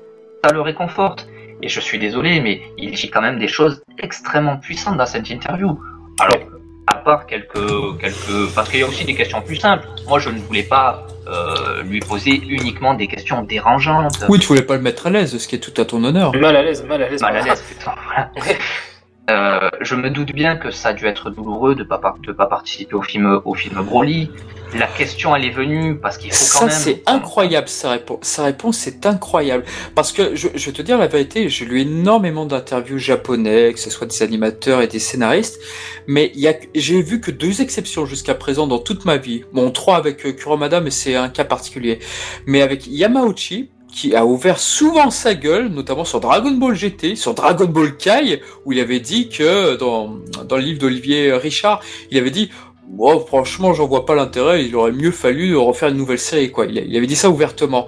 [0.43, 1.29] ça le réconforte.
[1.63, 5.29] Et je suis désolé, mais il dit quand même des choses extrêmement puissantes dans cette
[5.29, 5.79] interview.
[6.21, 6.39] Alors,
[6.87, 9.87] à part quelques, quelques, parce qu'il y a aussi des questions plus simples.
[10.07, 14.25] Moi, je ne voulais pas euh, lui poser uniquement des questions dérangeantes.
[14.29, 16.35] Oui, tu voulais pas le mettre à l'aise, ce qui est tout à ton honneur.
[16.35, 17.21] Mal à l'aise, mal à l'aise.
[17.21, 18.31] Mal à l'aise, putain, voilà.
[19.29, 22.47] Euh, je me doute bien que ça a dû être douloureux de pas de pas
[22.47, 24.31] participer au film au film Broly.
[24.75, 26.75] La question elle est venue parce qu'il faut quand ça, même.
[26.75, 28.21] c'est incroyable sa réponse.
[28.23, 29.65] Sa réponse c'est incroyable
[29.95, 33.81] parce que je, je vais te dire la vérité, j'ai lu énormément d'interviews japonais, que
[33.81, 35.59] ce soit des animateurs et des scénaristes,
[36.07, 39.45] mais il y a j'ai vu que deux exceptions jusqu'à présent dans toute ma vie.
[39.53, 41.99] Bon, trois avec euh, Kuromada, mais c'est un cas particulier.
[42.47, 47.35] Mais avec Yamauchi, qui a ouvert souvent sa gueule, notamment sur Dragon Ball GT, sur
[47.35, 51.81] Dragon Ball Kai, où il avait dit que dans, dans le livre d'Olivier Richard,
[52.13, 52.49] il avait dit
[52.87, 54.65] Bon, franchement, j'en vois pas l'intérêt.
[54.65, 56.67] Il aurait mieux fallu refaire une nouvelle série, quoi.
[56.67, 57.87] Il, avait dit ça ouvertement.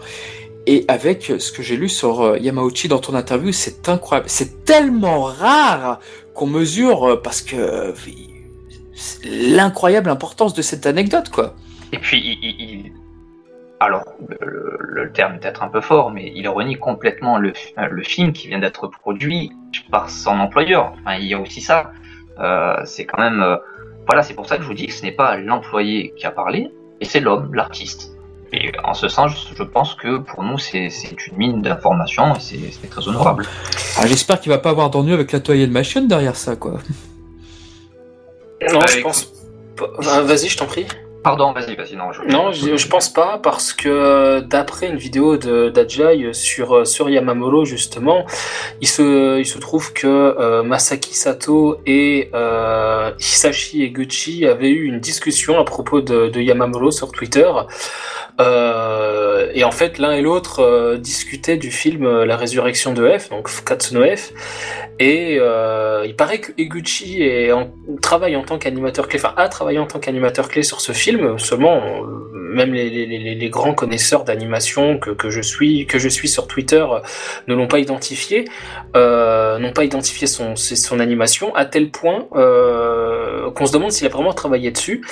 [0.66, 4.28] Et avec ce que j'ai lu sur euh, Yamauchi dans ton interview, c'est incroyable.
[4.28, 6.00] C'est tellement rare
[6.34, 7.94] qu'on mesure euh, parce que
[9.24, 11.54] l'incroyable importance de cette anecdote, quoi.
[11.92, 12.92] Et puis, il, il-
[13.80, 14.04] alors,
[14.40, 17.52] le, le terme est peut-être un peu fort, mais il renie complètement le,
[17.90, 19.52] le film qui vient d'être produit
[19.90, 20.92] par son employeur.
[21.00, 21.90] Enfin, il y a aussi ça.
[22.38, 23.56] Euh, c'est quand même, euh,
[24.06, 26.30] voilà, c'est pour ça que je vous dis que ce n'est pas l'employé qui a
[26.30, 28.12] parlé, et c'est l'homme, l'artiste.
[28.52, 30.88] Et en ce sens, je pense que pour nous, c'est
[31.28, 32.40] une mine d'informations et
[32.72, 33.46] c'est très honorable.
[33.96, 36.80] Ah, J'espère qu'il va pas avoir d'ennui avec la toile de machine derrière ça, quoi.
[38.72, 39.02] Non, je écoute.
[39.04, 39.32] pense.
[39.98, 40.84] Enfin, Vas-y, je t'en prie.
[41.22, 42.12] Pardon, vas-y, vas-y, non.
[42.12, 47.10] Je, Non, je, je pense pas parce que d'après une vidéo d'Ajay sur euh, sur
[47.10, 48.24] Yamamuro justement,
[48.80, 54.86] il se il se trouve que euh, Masaki Sato et euh, Hisashi Eguchi avaient eu
[54.86, 57.50] une discussion à propos de, de Yamamuro sur Twitter.
[58.40, 63.18] Euh, et en fait, l'un et l'autre euh, discutaient du film euh, La résurrection de
[63.18, 64.32] F, donc Katsuno F.
[64.98, 65.36] Et
[66.04, 67.22] il paraît que Eguchi
[68.02, 71.38] travaille en tant qu'animateur clé, a travaillé en tant qu'animateur clé sur ce film.
[71.38, 71.82] Seulement,
[72.34, 76.84] même les, grands connaisseurs d'animation que, je suis, que je suis sur Twitter,
[77.48, 78.44] ne l'ont pas identifié,
[78.94, 84.70] n'ont pas identifié son, animation à tel point qu'on se demande s'il a vraiment travaillé
[84.70, 85.02] dessus.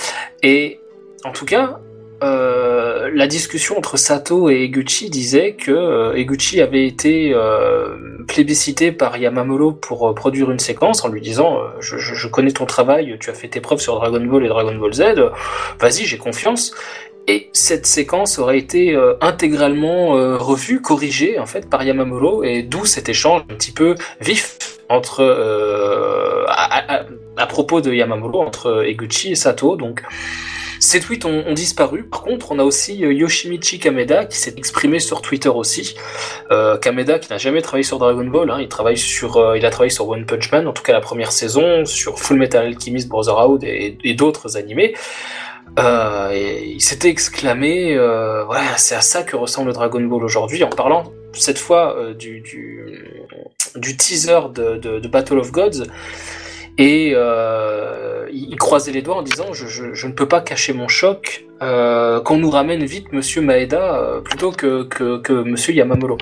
[0.42, 0.80] Et
[1.24, 1.80] en tout cas,
[2.22, 8.90] euh, la discussion entre Sato et Eguchi disait que euh, Eguchi avait été euh, plébiscité
[8.90, 13.34] par Yamamuro pour produire une séquence en lui disant je, connais ton travail, tu as
[13.34, 15.02] fait tes preuves sur Dragon Ball et Dragon Ball Z,
[15.80, 16.74] vas-y j'ai confiance.
[17.30, 23.10] Et cette séquence aurait été intégralement revue, corrigée en fait par Yamamuro, et d'où cet
[23.10, 24.56] échange un petit peu vif
[24.88, 25.22] entre
[26.48, 27.02] à,
[27.36, 29.76] à- propos de Yamamuro entre Eguchi et Sato.
[29.76, 30.02] Donc
[30.80, 32.04] ces tweets ont, disparu.
[32.04, 35.96] Par contre, on a aussi euh, Yoshimichi Kameda qui s'est exprimé sur Twitter aussi.
[36.50, 39.66] Euh, Kameda qui n'a jamais travaillé sur Dragon Ball, hein, il travaille sur, euh, il
[39.66, 42.66] a travaillé sur One Punch Man, en tout cas la première saison, sur Full Metal
[42.66, 44.94] Alchemist Brotherhood et, d'autres animés.
[45.76, 47.96] Il s'était exclamé,
[48.76, 52.42] c'est à ça que ressemble Dragon Ball aujourd'hui, en parlant cette fois du,
[53.96, 55.84] teaser de Battle of Gods.
[56.78, 60.86] Et euh, il croisait les doigts en disant je, je, ne peux pas cacher mon
[60.86, 66.18] choc, euh, qu'on nous ramène vite Monsieur Maeda euh, plutôt que, que, que Monsieur Yamamuro.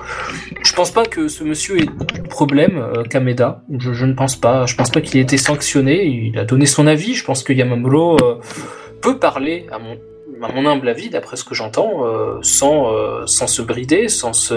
[0.63, 1.85] Je pense pas que ce monsieur ait
[2.27, 3.61] problème, Kameda.
[3.77, 4.65] Je, je ne pense pas.
[4.65, 6.05] Je pense pas qu'il ait été sanctionné.
[6.05, 7.13] Il a donné son avis.
[7.13, 8.39] Je pense que Yamamuro euh,
[8.99, 9.99] peut parler à mon,
[10.41, 12.03] à mon humble avis, d'après ce que j'entends,
[12.41, 14.55] sans, sans se brider, sans se,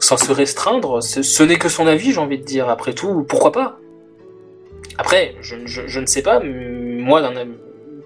[0.00, 1.02] sans se restreindre.
[1.02, 2.70] Ce n'est que son avis, j'ai envie de dire.
[2.70, 3.78] Après tout, pourquoi pas?
[4.98, 6.40] Après, je, je, je ne sais pas.
[6.44, 7.22] Moi,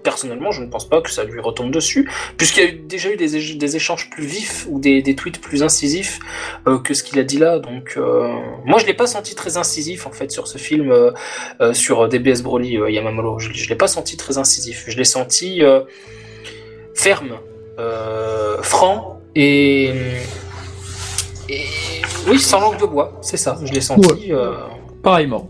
[0.03, 3.09] personnellement, je ne pense pas que ça lui retombe dessus, puisqu'il y a eu, déjà
[3.09, 6.19] eu des, éch- des échanges plus vifs ou des, des tweets plus incisifs
[6.67, 7.59] euh, que ce qu'il a dit là.
[7.59, 8.27] Donc, euh,
[8.65, 12.41] moi, je l'ai pas senti très incisif en fait sur ce film, euh, sur DBS
[12.43, 13.39] Broly Yamamuro.
[13.39, 14.83] Je, je l'ai pas senti très incisif.
[14.87, 15.61] Je l'ai senti
[16.93, 17.39] ferme,
[18.61, 19.89] franc et,
[21.49, 21.65] et
[22.27, 23.17] oui, sans langue de bois.
[23.21, 23.57] C'est ça.
[23.63, 24.31] Je l'ai senti.
[25.01, 25.49] Pareillement.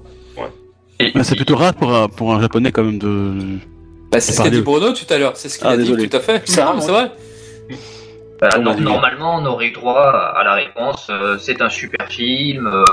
[1.08, 3.58] Et- Bah, c'est plutôt rare pour un, pour un japonais quand même de.
[4.12, 5.84] Bah, c'est ce qu'a dit Bruno tout à l'heure, c'est ce qu'il Ah, a dit
[5.84, 6.08] désolé.
[6.10, 6.42] tout à fait.
[6.46, 7.12] C'est c'est vrai.
[8.42, 8.82] Bah, On non- a dit.
[8.82, 12.84] normalement, on aurait eu droit à la réponse euh, c'est un super film, euh,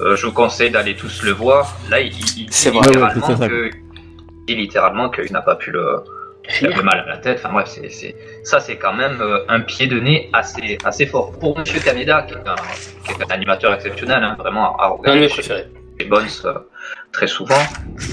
[0.00, 1.76] euh, je vous conseille d'aller tous le voir.
[1.90, 3.48] Là, il, il- dit vrai, littéralement c'est ça.
[3.48, 3.70] que
[4.48, 5.96] il dit littéralement qu'il n'a pas pu le
[6.60, 7.40] il avait mal à la tête.
[7.44, 11.04] Enfin bref, c'est, c'est- ça c'est quand même euh, un pied de nez assez assez
[11.06, 12.54] fort pour Monsieur Kameda, qui est un,
[13.04, 15.66] qui est un animateur exceptionnel, hein, vraiment à un de regarder mes préférés.
[15.98, 16.54] Les Bones euh,
[17.12, 17.54] très souvent.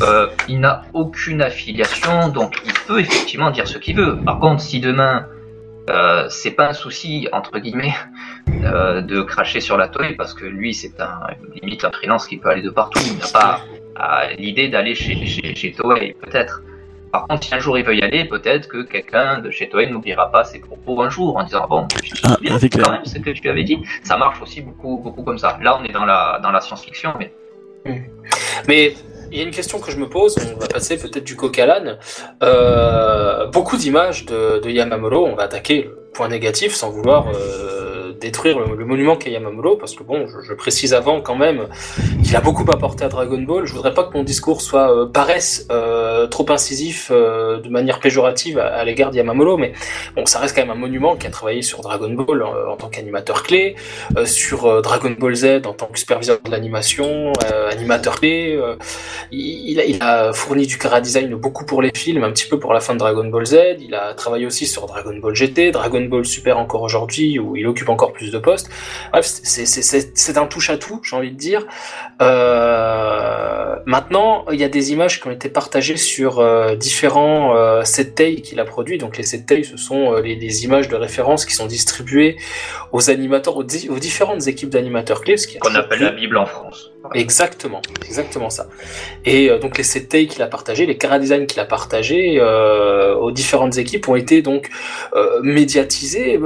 [0.01, 4.17] Euh, il n'a aucune affiliation, donc il peut effectivement dire ce qu'il veut.
[4.17, 5.27] Par contre, si demain
[5.89, 7.93] euh, c'est pas un souci entre guillemets
[8.63, 11.19] euh, de cracher sur la toile parce que lui c'est un
[11.61, 13.01] limite un freelance qui peut aller de partout.
[13.05, 13.59] Il n'a pas
[14.37, 16.61] l'idée d'aller chez, chez, chez Toei peut-être.
[17.11, 19.87] Par contre, si un jour il veut y aller, peut-être que quelqu'un de chez Toei
[19.87, 23.19] n'oubliera pas ses propos un jour en disant bon, te ah, souviens quand même ce
[23.19, 23.77] que tu avais dit.
[24.03, 25.59] Ça marche aussi beaucoup, beaucoup comme ça.
[25.61, 27.33] Là, on est dans la dans la science-fiction, mais.
[28.67, 28.93] Mais
[29.33, 31.57] il y a une question que je me pose, on va passer peut-être du coq
[31.57, 31.97] à l'âne.
[32.43, 38.59] Euh, beaucoup d'images de, de, on va attaquer le point négatif sans vouloir euh, détruire
[38.59, 41.67] le, monument qu'est Yamamoto, parce que bon, je, précise avant quand même
[42.23, 43.65] qu'il a beaucoup apporté à Dragon Ball.
[43.65, 45.67] Je voudrais pas que mon discours soit euh, paraisse
[46.23, 49.73] euh, trop incisif euh, de manière péjorative à, l'égard de Yamamoto, mais
[50.15, 52.89] bon, ça reste quand même un monument qui a travaillé sur Dragon Ball en, tant
[52.89, 53.75] qu'animateur clé,
[54.25, 57.31] sur Dragon Ball Z en tant que superviseur de l'animation,
[57.69, 58.59] animateur clé.
[59.31, 62.73] Il, il, a, fourni du cara design beaucoup pour les films, un petit peu pour
[62.73, 63.57] la fin de Dragon Ball Z.
[63.79, 67.67] Il a travaillé aussi sur Dragon Ball GT, Dragon Ball Super encore aujourd'hui, où il
[67.67, 68.69] occupe encore plus de postes.
[69.11, 71.65] Bref, c'est un touche à tout, j'ai envie de dire.
[72.21, 73.52] Euh,
[73.85, 78.21] maintenant, il y a des images qui ont été partagées sur euh, différents euh, set
[78.41, 78.97] qu'il a produits.
[78.97, 82.37] Donc les set ce sont euh, les, images de référence qui sont distribuées
[82.91, 85.35] aux animateurs, aux, différentes équipes d'animateurs clés.
[85.59, 86.91] Qu'on appelle la Bible en France.
[87.13, 88.67] Exactement, exactement ça.
[89.25, 93.77] Et donc les set qu'il a partagés, les cara design qu'il a partagés aux différentes
[93.77, 94.69] équipes ont été donc
[95.41, 96.39] médiatisés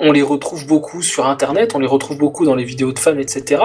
[0.00, 3.16] on, les retrouve beaucoup sur Internet, on les retrouve beaucoup dans les vidéos de fans,
[3.16, 3.62] etc.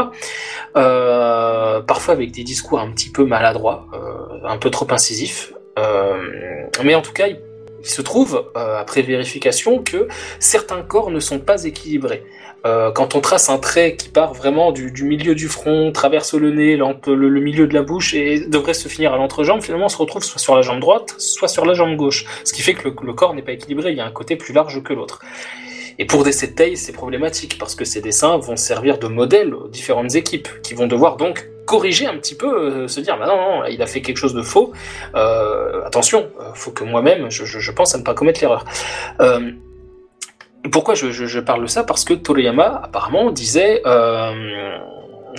[0.75, 5.53] Euh, parfois avec des discours un petit peu maladroits, euh, un peu trop incisifs.
[5.79, 6.17] Euh,
[6.83, 7.39] mais en tout cas, il,
[7.83, 12.23] se trouve, après vérification, que certains corps ne sont pas équilibrés.
[12.65, 16.75] quand on trace un trait qui part vraiment du, milieu du front, traverse le nez,
[16.75, 20.21] le, milieu de la bouche et devrait se finir à l'entrejambe, finalement on se retrouve
[20.21, 22.25] soit sur la jambe droite, soit sur la jambe gauche.
[22.43, 24.53] Ce qui fait que le corps n'est pas équilibré, il y a un côté plus
[24.53, 25.21] large que l'autre.
[25.99, 29.67] Et pour des taille, c'est problématique parce que ces dessins vont servir de modèle aux
[29.67, 33.35] différentes équipes qui vont devoir donc corriger un petit peu, euh, se dire bah non,
[33.35, 34.71] non, il a fait quelque chose de faux.
[35.15, 38.65] Euh, attention, euh, faut que moi-même je, pense à ne pas commettre l'erreur.
[40.71, 41.83] pourquoi je, parle de ça?
[41.83, 43.83] Parce que Toriyama apparemment disait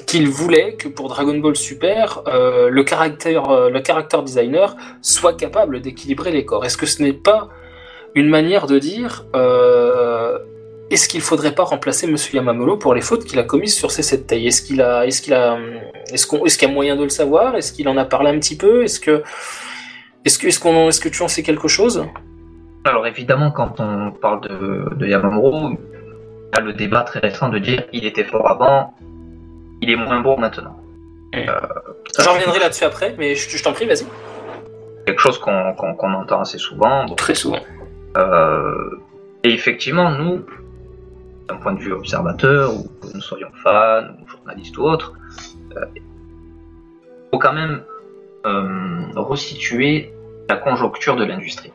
[0.07, 6.45] qu'il voulait que pour Dragon Ball Super, le caractère, le designer soit capable d'équilibrer les
[6.45, 6.65] corps.
[6.65, 7.49] Est-ce que ce n'est pas
[8.15, 9.25] une manière de dire
[10.91, 14.03] est-ce qu'il faudrait pas remplacer Monsieur Yamamoto pour les fautes qu'il a commises sur ces
[14.03, 14.47] sept tailles?
[14.47, 15.59] Est-ce qu'il a, est-ce qu'il a,
[16.13, 17.57] est-ce qu'on, est-ce qu'il y a moyen de le savoir?
[17.57, 18.83] Est-ce qu'il en a parlé un petit peu?
[18.85, 19.23] Est-ce que,
[20.25, 22.07] est-ce que, est-ce qu'on, est-ce que tu en sais quelque chose?
[22.85, 27.51] Alors évidemment, quand on parle de, de Yamamoto, il y a le débat très récent
[27.51, 28.95] de dire il était fort avant,
[29.83, 30.77] il est moins bon maintenant.
[31.35, 31.45] Euh,
[32.19, 34.07] J'en reviendrai là-dessus après, mais je, t'en prie, vas-y.
[35.05, 37.05] Quelque chose qu'on, qu'on entend assez souvent.
[37.15, 37.61] Très souvent.
[38.17, 38.91] Euh,
[39.45, 40.45] et effectivement, nous,
[41.49, 45.15] d'un point de vue observateur, ou que nous soyons fans, ou journalistes ou autres,
[45.71, 45.85] il euh,
[47.33, 47.83] faut quand même
[48.47, 50.13] euh, resituer
[50.49, 51.73] la conjoncture de l'industrie.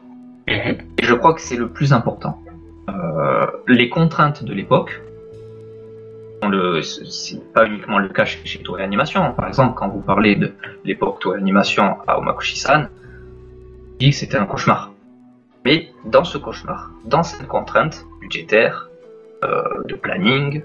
[0.48, 0.78] Mhm.
[0.98, 2.40] Et je crois que c'est le plus important.
[3.68, 5.02] les contraintes de l'époque,
[6.82, 9.34] c'est pas uniquement le cas chez, Toei Animation.
[9.34, 12.90] Par exemple, quand vous parlez de l'époque Toei Animation à Omakushi-san,
[14.00, 14.92] dit que c'était un cauchemar.
[15.66, 18.93] Mais dans ce cauchemar, dans cette contrainte budgétaire, euh,
[19.86, 20.62] de planning,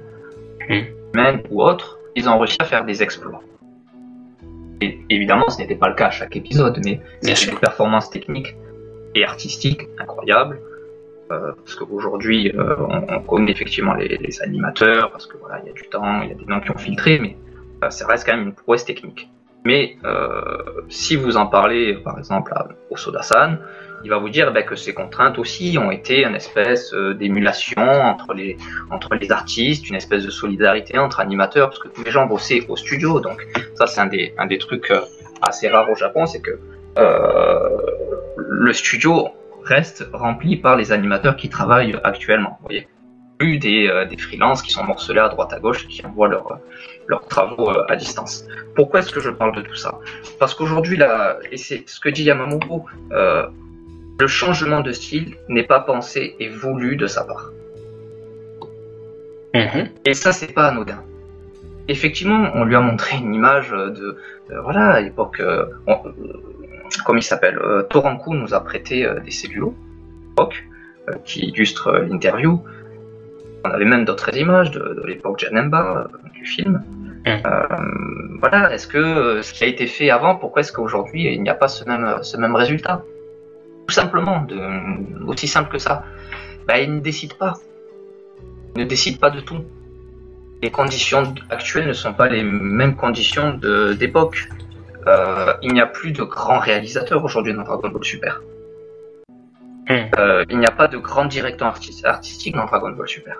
[1.15, 3.41] même ou autre, ils ont réussi à faire des exploits.
[4.81, 8.55] Et évidemment, ce n'était pas le cas à chaque épisode, mais c'est une performance technique
[9.15, 10.61] et artistique incroyable.
[11.31, 15.75] Euh, parce qu'aujourd'hui, euh, on, connaît effectivement les, animateurs, parce que voilà, il y a
[15.75, 17.37] du temps, il y a des noms qui ont filtré, mais
[17.91, 19.29] ça reste quand même une prouesse technique.
[19.65, 19.99] Mais
[20.89, 23.59] si vous en parlez, par exemple, à Osoda-san,
[24.05, 27.83] il va vous dire ben, que ces contraintes aussi ont été une espèce euh, d'émulation
[27.83, 28.57] entre les,
[28.91, 32.65] entre les artistes, une espèce de solidarité entre animateurs, parce que tous les gens bossaient
[32.69, 33.21] au studio.
[33.21, 35.01] Donc ça, c'est un des, un des trucs euh,
[35.43, 36.59] assez rares au Japon, c'est que
[36.99, 37.69] euh,
[38.37, 39.29] le studio
[39.65, 42.59] reste rempli par les animateurs qui travaillent actuellement.
[42.61, 42.89] Vous voyez
[43.39, 46.59] plus des, des freelances qui sont morcelés à droite à gauche qui envoient leurs
[47.07, 48.45] leurs travaux à distance.
[48.75, 49.99] Pourquoi est-ce que je parle de tout ça?
[50.39, 53.47] Parce qu'aujourd'hui, là, et c'est ce que dit Yamamoto, euh,
[54.21, 57.53] le changement de style n'est pas pensé et voulu de sa part.
[59.55, 59.89] Mhm.
[60.05, 61.03] Et ça, c'est pas anodin.
[61.89, 64.17] Effectivement, on lui a montré une image de,
[64.63, 65.95] voilà, à l'époque, euh, euh,
[67.07, 69.75] comme il s'appelle, euh, Toranku nous a prêté des cellulos,
[71.25, 72.63] qui illustrent l'interview.
[73.65, 76.83] On avait même d'autres images de, l'époque Janemba, du film.
[77.27, 78.39] Mhm.
[78.41, 81.55] voilà, est-ce que ce qui a été fait avant, pourquoi est-ce qu'aujourd'hui il n'y a
[81.55, 83.03] pas ce même, ce même résultat?
[83.89, 84.61] Tout simplement, de,
[85.27, 86.05] aussi simple que ça.
[86.67, 87.55] Bah, il ne décide pas.
[88.77, 89.65] Il ne décide pas de tout.
[90.63, 93.55] Les conditions actuelles ne sont pas les mêmes conditions
[93.99, 94.49] d'époque.
[95.07, 98.43] euh, il n'y a plus de grands réalisateurs aujourd'hui dans Dragon Ball Super.
[99.89, 100.11] Hmm.
[100.19, 101.75] Euh, il n'y a pas de grand directeur
[102.05, 103.39] artistique dans Dragon Ball Super.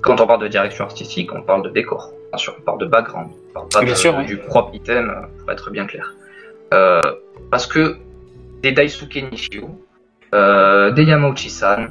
[0.00, 2.86] Quand on parle de direction artistique, on parle de décor, bien sûr, on parle de
[2.86, 6.14] background, on parle pas du propre item, pour être bien clair.
[7.50, 7.98] parce que
[8.62, 9.86] des Daisuke Nishio,
[10.32, 11.88] des Yamauchi-san,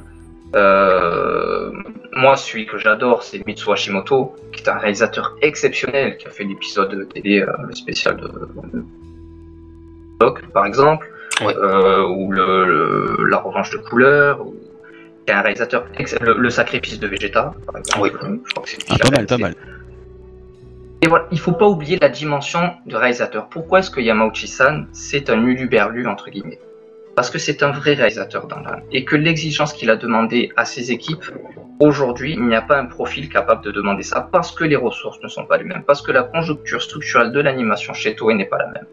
[0.54, 1.70] euh,
[2.12, 6.44] moi, celui que j'adore, c'est Mitsuo Hashimoto, qui est un réalisateur exceptionnel, qui a fait
[6.44, 8.30] l'épisode télé euh, spécial de,
[10.18, 11.08] Doc, par exemple,
[11.42, 14.54] euh, ou le, La Revanche de couleur, ou
[15.24, 15.86] qui est un réalisateur
[16.20, 18.00] le, le, Sacrifice de Vegeta, par exemple.
[18.00, 18.10] Oui.
[18.44, 19.54] Je crois que c'est ah, pas mal, pas mal.
[21.02, 23.48] Et voilà, il faut pas oublier la dimension de réalisateur.
[23.48, 26.58] Pourquoi est-ce que Yamauchi-san, c'est un uluberlu, entre guillemets?
[27.16, 30.66] Parce que c'est un vrai réalisateur dans l'âme et que l'exigence qu'il a demandé à
[30.66, 31.24] ses équipes,
[31.80, 35.20] aujourd'hui, il n'y a pas un profil capable de demander ça parce que les ressources
[35.22, 38.44] ne sont pas les mêmes, parce que la conjoncture structurelle de l'animation chez Toei n'est
[38.44, 38.86] pas la même.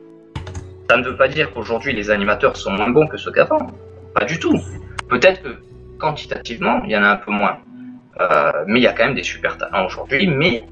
[0.89, 3.68] Ça ne veut pas dire qu'aujourd'hui les animateurs sont moins bons que ceux qu'avant,
[4.16, 4.58] pas du tout.
[5.10, 5.49] Peut-être que
[5.99, 7.58] quantitativement, il y en a un peu moins,
[8.22, 10.64] euh, mais il y a quand même des super talents aujourd'hui, mais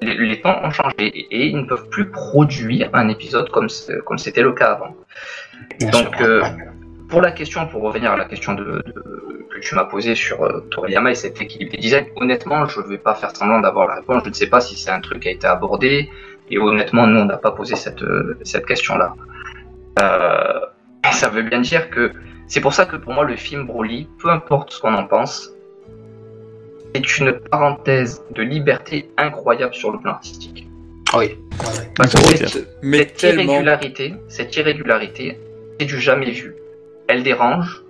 [0.00, 4.52] les, temps ont changé et, ils ne peuvent plus produire un épisode comme c'était le
[4.52, 4.94] cas avant.
[5.92, 6.42] Donc, euh,
[7.08, 8.82] pour la question, pour revenir à la question de,
[9.50, 12.86] que tu m'as posée sur euh, Toriyama et cet équilibre des designs, honnêtement, je ne
[12.86, 14.22] vais pas faire semblant d'avoir la réponse.
[14.24, 16.10] Je ne sais pas si c'est un truc qui a été abordé.
[16.50, 19.14] Et honnêtement, nous, on n'a pas posé cette, euh, cette question-là.
[20.00, 20.60] Euh,
[21.12, 22.12] ça veut bien dire que
[22.46, 25.50] c'est pour ça que pour moi, le film Broly, peu importe ce qu'on en pense,
[26.94, 30.66] est une parenthèse de liberté incroyable sur le plan artistique.
[31.14, 31.38] Oui.
[31.96, 35.38] Parce que cette, mais cette irrégularité, cette irrégularité,
[35.78, 36.54] c'est du jamais vu
[37.08, 37.82] elle dérange.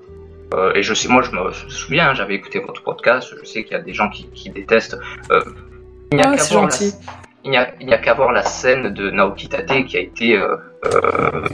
[0.55, 3.35] Euh, et je sais, moi, je me souviens, j'avais écouté votre podcast.
[3.39, 4.97] Je sais qu'il y a des gens qui, détestent.
[5.31, 5.43] Euh,
[6.11, 6.69] il n'y a ah, qu'à voir,
[7.45, 10.57] la, qu'à voir la scène de Naoki Tate qui a été euh,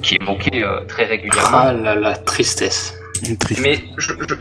[0.01, 1.59] qui est évoquée très régulièrement.
[1.61, 2.97] Ah la, la tristesse.
[3.61, 3.83] Mais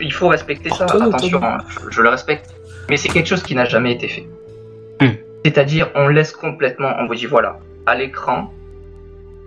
[0.00, 0.84] il faut respecter ça.
[0.84, 1.58] Attention, hein,
[1.90, 2.53] je, le respecte.
[2.88, 4.26] Mais c'est quelque chose qui n'a jamais été fait.
[5.00, 5.14] Hmm.
[5.44, 6.94] C'est-à-dire, on laisse complètement.
[6.98, 8.52] On vous dit voilà, à l'écran,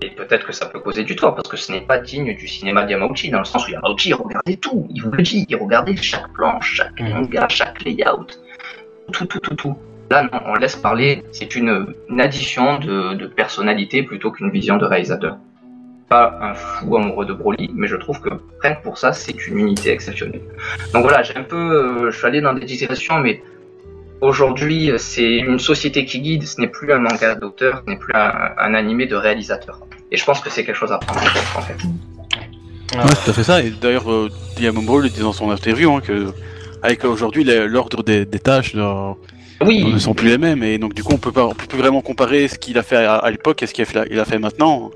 [0.02, 2.48] et peut-être que ça peut causer du tort, parce que ce n'est pas digne du
[2.48, 5.96] cinéma d'Yamauchi, dans le sens où Yamauchi regardait tout, il vous le dit, il regardait
[5.96, 7.10] chaque planche, chaque mm.
[7.10, 8.28] manga, chaque layout,
[9.12, 9.78] tout, tout, tout, tout.
[10.10, 15.38] Là, non, on laisse parler, c'est une, addition de, personnalité plutôt qu'une vision de réalisateur.
[16.10, 18.30] Pas un fou amoureux de Broly, mais je trouve que
[18.62, 20.42] rien que pour ça, c'est une unité exceptionnelle.
[20.94, 23.42] Donc voilà, j'ai un peu, euh, je suis allé dans des digressions, mais
[24.20, 28.14] Aujourd'hui, c'est une société qui guide, ce n'est plus un manga d'auteur, ce n'est plus
[28.16, 29.80] un, animé de réalisateur.
[30.12, 31.74] Et je pense que c'est quelque chose à prendre en compte, en fait.
[32.98, 33.62] Ouais, c'est tout à fait ça.
[33.62, 34.30] Et d'ailleurs, euh,
[34.60, 36.28] Yamambo le dit dans son interview, hein, que
[36.82, 39.14] avec aujourd'hui l'ordre des, tâches euh,
[39.62, 42.02] ne sont plus les mêmes, et donc du coup on peut pas, peut plus vraiment
[42.02, 43.86] comparer ce qu'il a fait à, l'époque et ce qu'il
[44.20, 44.92] a fait maintenant.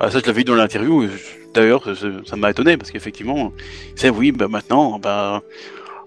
[0.00, 1.08] Ah, ça, je l'avais vu dans l'interview.
[1.54, 1.84] D'ailleurs,
[2.26, 3.52] ça m'a étonné parce qu'effectivement,
[3.96, 5.42] c'est oui, bah, maintenant, bah,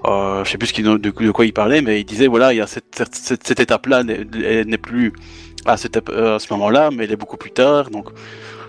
[0.06, 2.62] euh, je sais plus de, de, quoi il parlait, mais il disait voilà, il y
[2.62, 5.14] a cette, cette, cette étape-là n'est plus
[5.66, 8.10] à, cette, à ce moment-là, mais elle est beaucoup plus tard, donc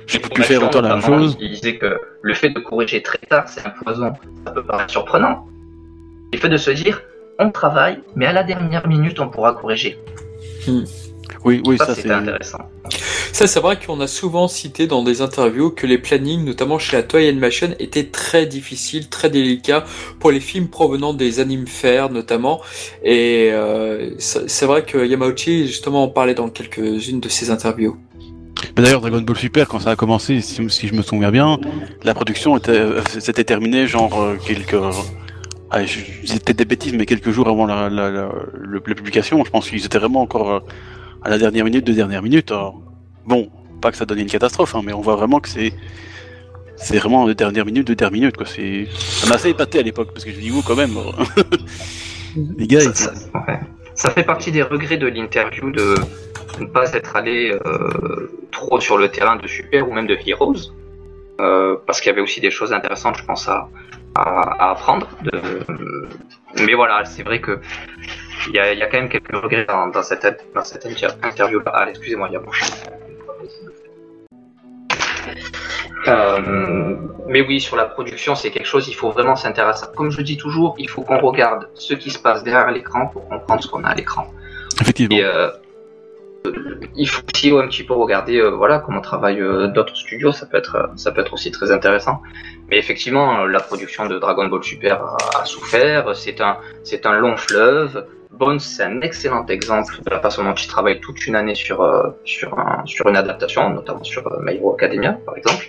[0.07, 1.37] j'ai pu faire autant la même chose.
[1.41, 4.13] Il disait que le fait de corriger très tard, c'est un poison.
[4.45, 5.47] Ça peut paraître surprenant.
[6.33, 7.01] Le fait de se dire,
[7.39, 9.99] on travaille, mais à la dernière minute, on pourra corriger.
[10.67, 10.85] Hmm.
[11.45, 12.59] Oui, oui, ça, c'est intéressant.
[13.33, 16.97] Ça, c'est vrai qu'on a souvent cité dans des interviews que les plannings, notamment chez
[16.97, 19.85] la Toy Animation, étaient très difficiles, très délicats
[20.21, 22.61] pour les films provenant des animes faire notamment.
[23.03, 27.97] Et euh, c'est vrai que Yamauchi, justement, en parlait dans quelques-unes de ses interviews.
[28.77, 31.59] D'ailleurs, Dragon Ball Super, quand ça a commencé, si, je me souviens bien,
[32.05, 34.77] la production s'était euh, terminée genre euh, quelques...
[35.71, 35.81] Ah,
[36.27, 38.31] c'était des bêtises, mais quelques jours avant la, la, la,
[38.63, 40.63] la publication, je pense qu'ils étaient vraiment encore
[41.25, 42.53] à la dernière minute de dernière minute.
[43.27, 43.51] bon,
[43.81, 45.73] pas que ça donne une catastrophe, hein, mais on voit vraiment que c'est
[46.77, 48.47] c'est vraiment de dernière minute de dernière minute quoi.
[48.47, 50.97] C'est ça m'a assez épaté à l'époque parce que je dis vous quand même.
[52.57, 53.13] Les gars, ça,
[53.95, 55.97] ça, fait partie des regrets de l'interview de,
[56.61, 60.73] ne pas être allé euh, trop sur le terrain de Super ou même de Heroes.
[61.41, 63.69] Euh, parce qu'il y avait aussi des choses intéressantes, je pense, à,
[64.15, 65.09] à, apprendre.
[65.25, 65.67] De...
[66.65, 67.61] Mais voilà, c'est vrai que
[68.49, 71.73] il y, a, y a, quand même quelques regrets dans, dans cette, dans cette interview-là.
[71.75, 72.51] Ah, excusez-moi, il y a mon
[76.09, 76.97] euh,
[77.29, 79.87] mais oui, sur la production, c'est quelque chose, il faut vraiment s'intéresser.
[79.97, 83.29] Comme je dis toujours, il faut qu'on regarde ce qui se passe derrière l'écran pour
[83.29, 84.27] comprendre ce qu'on a à l'écran.
[84.81, 85.17] Effectivement.
[85.17, 85.51] Et, euh,
[86.97, 90.91] il faut aussi un petit peu regarder voilà comment travaillent d'autres studios, ça peut être
[90.97, 92.21] ça peut être aussi très intéressant.
[92.69, 95.05] Mais effectivement, la production de Dragon Ball Super
[95.39, 96.17] a, souffert.
[96.17, 98.05] C'est un c'est un long fleuve.
[98.33, 101.79] Bones, c'est un excellent exemple de la façon dont il travaille toute une année sur
[102.25, 102.57] sur
[102.87, 105.67] sur une adaptation, notamment sur My Hero Academia par exemple.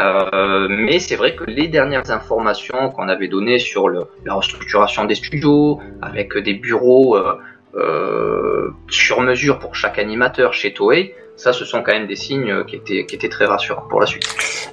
[0.00, 5.04] Euh, mais c'est vrai que les dernières informations qu'on avait données sur le, la restructuration
[5.04, 7.34] des studios, avec des bureaux euh,
[7.74, 12.64] euh, sur mesure pour chaque animateur chez Toei, ça, ce sont quand même des signes
[12.64, 14.24] qui étaient, qui étaient très rassurants pour la suite.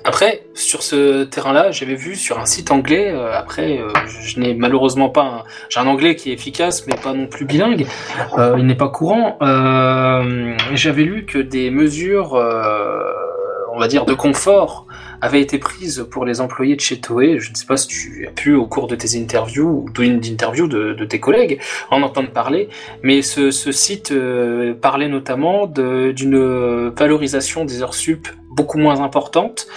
[0.03, 5.24] Après, sur ce terrain-là, j'avais vu sur un site anglais, après, je, n'ai malheureusement pas...
[5.24, 5.43] Un...
[5.70, 7.86] J'ai un anglais qui est efficace, mais pas non plus bilingue,
[8.57, 9.38] il n'est pas courant.
[10.74, 12.34] j'avais lu que des mesures,
[13.74, 14.86] on va dire, de confort
[15.22, 17.39] avait été prise pour les employés de chez Toei.
[17.39, 20.67] Je ne sais pas si tu as pu, au cours de tes interviews ou d'interviews
[20.67, 21.59] de, de tes collègues,
[21.89, 22.70] en entendre parler,
[23.03, 29.67] mais ce, site euh, parlait notamment d'une valorisation des heures sup beaucoup moins importante,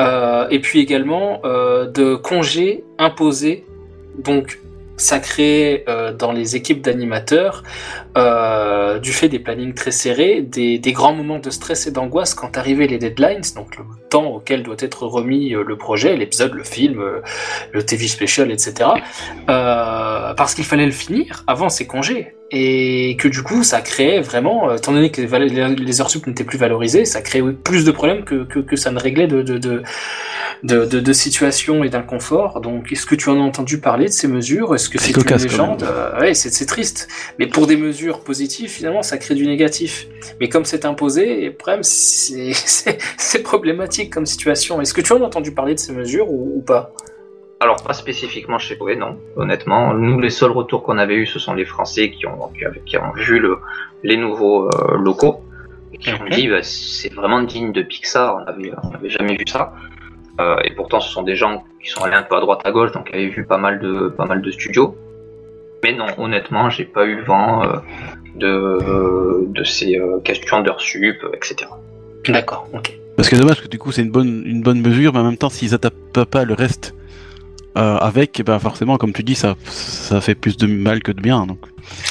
[0.00, 3.64] euh, et puis également euh, de congés imposés
[4.18, 4.58] donc
[4.96, 7.62] ça crée euh, dans les équipes d'animateurs,
[8.16, 12.56] euh, du fait des plannings très serrés, des, grands moments de stress et d'angoisse quand
[12.56, 16.64] arrivaient les deadlines, donc le temps auquel doit être remis euh, le projet, l'épisode, le
[16.64, 17.20] film, euh,
[17.72, 18.88] le TV special, etc.
[19.46, 22.32] Parce qu'il fallait le finir avant ses congés.
[22.52, 26.58] Et que du coup, ça créait vraiment, étant donné que les heures sup n'étaient plus
[26.58, 29.82] valorisées, ça créait plus de problèmes que, que, ça ne réglait de
[30.62, 32.60] de, de, de situation et d'inconfort.
[32.60, 34.74] Donc, est-ce que tu en as entendu parler de ces mesures?
[34.74, 35.82] Est-ce que c'est une légende?
[35.82, 37.08] euh, Ouais, c'est triste.
[37.38, 40.06] Mais pour des mesures positives, finalement, ça crée du négatif.
[40.40, 42.52] Mais comme c'est imposé, le problème, c'est
[43.44, 44.80] problématique comme situation.
[44.80, 46.92] Est-ce que tu en as entendu parler de ces mesures ou, pas?
[47.60, 49.18] Alors pas spécifiquement chez Koé, non.
[49.36, 52.50] Honnêtement, nous les seuls retours qu'on avait eu, ce sont les Français qui ont
[52.84, 53.56] qui, ont vu le,
[54.02, 55.40] les nouveaux euh, locaux
[55.92, 58.36] et qui ont dit bah, c'est vraiment digne de Pixar.
[58.36, 59.72] On n'avait on avait jamais vu ça.
[60.40, 62.70] Euh, et pourtant, ce sont des gens qui sont allés un peu à droite à
[62.70, 64.96] gauche, donc avaient vu pas mal de pas mal de studios.
[65.82, 67.76] Mais non, honnêtement, j'ai pas eu vent euh,
[68.34, 71.70] de de ces euh, questions d'heures sup, etc.
[72.28, 72.98] D'accord, ok.
[73.16, 75.38] Parce que dommage que du coup c'est une bonne une bonne mesure, mais en même
[75.38, 76.94] temps s'ils attaquent pas le reste
[77.74, 81.46] avec, ben forcément comme tu dis ça ça fait plus de mal que de bien
[81.46, 81.58] donc.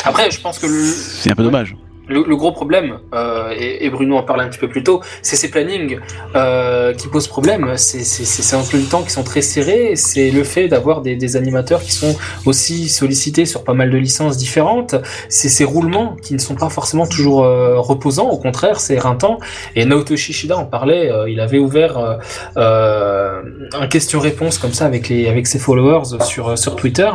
[0.03, 1.75] Après, je pense que c'est un peu dommage
[2.07, 5.49] le, gros problème, euh, et, Bruno en parlait un petit peu plus tôt, c'est ces
[5.49, 5.99] plannings
[6.35, 7.73] euh, qui posent problème.
[7.77, 9.95] C'est ces emplois du temps qui sont très serrés.
[9.95, 13.97] C'est le fait d'avoir des, des, animateurs qui sont aussi sollicités sur pas mal de
[13.97, 14.95] licences différentes.
[15.29, 18.29] C'est ces roulements qui ne sont pas forcément toujours euh, reposants.
[18.29, 19.39] Au contraire, c'est éreintant.
[19.75, 21.11] Et Naoto Shishida en parlait.
[21.11, 22.19] Euh, il avait ouvert
[22.57, 23.41] euh,
[23.73, 27.09] un question-réponse comme ça avec les avec ses followers sur sur Twitter.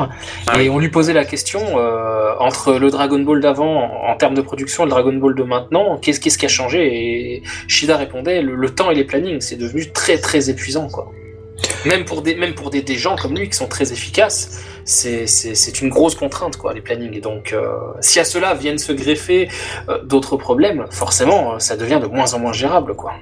[0.58, 1.60] Et on lui posait la question
[2.38, 5.98] entre le Dragon Ball d'avant en, en termes de production le Dragon Ball de maintenant,
[5.98, 10.18] qu'est-ce qui a changé Et Shida répondait le, temps et les plannings, c'est devenu très
[10.18, 11.12] très épuisant quoi.
[11.86, 15.88] Même pour des même pour des, gens comme lui qui sont très efficaces, c'est une
[15.88, 17.14] grosse contrainte quoi les plannings.
[17.14, 19.48] Et donc euh, si à cela viennent se greffer
[19.88, 23.14] euh, d'autres problèmes, forcément ça devient de moins en moins gérable quoi.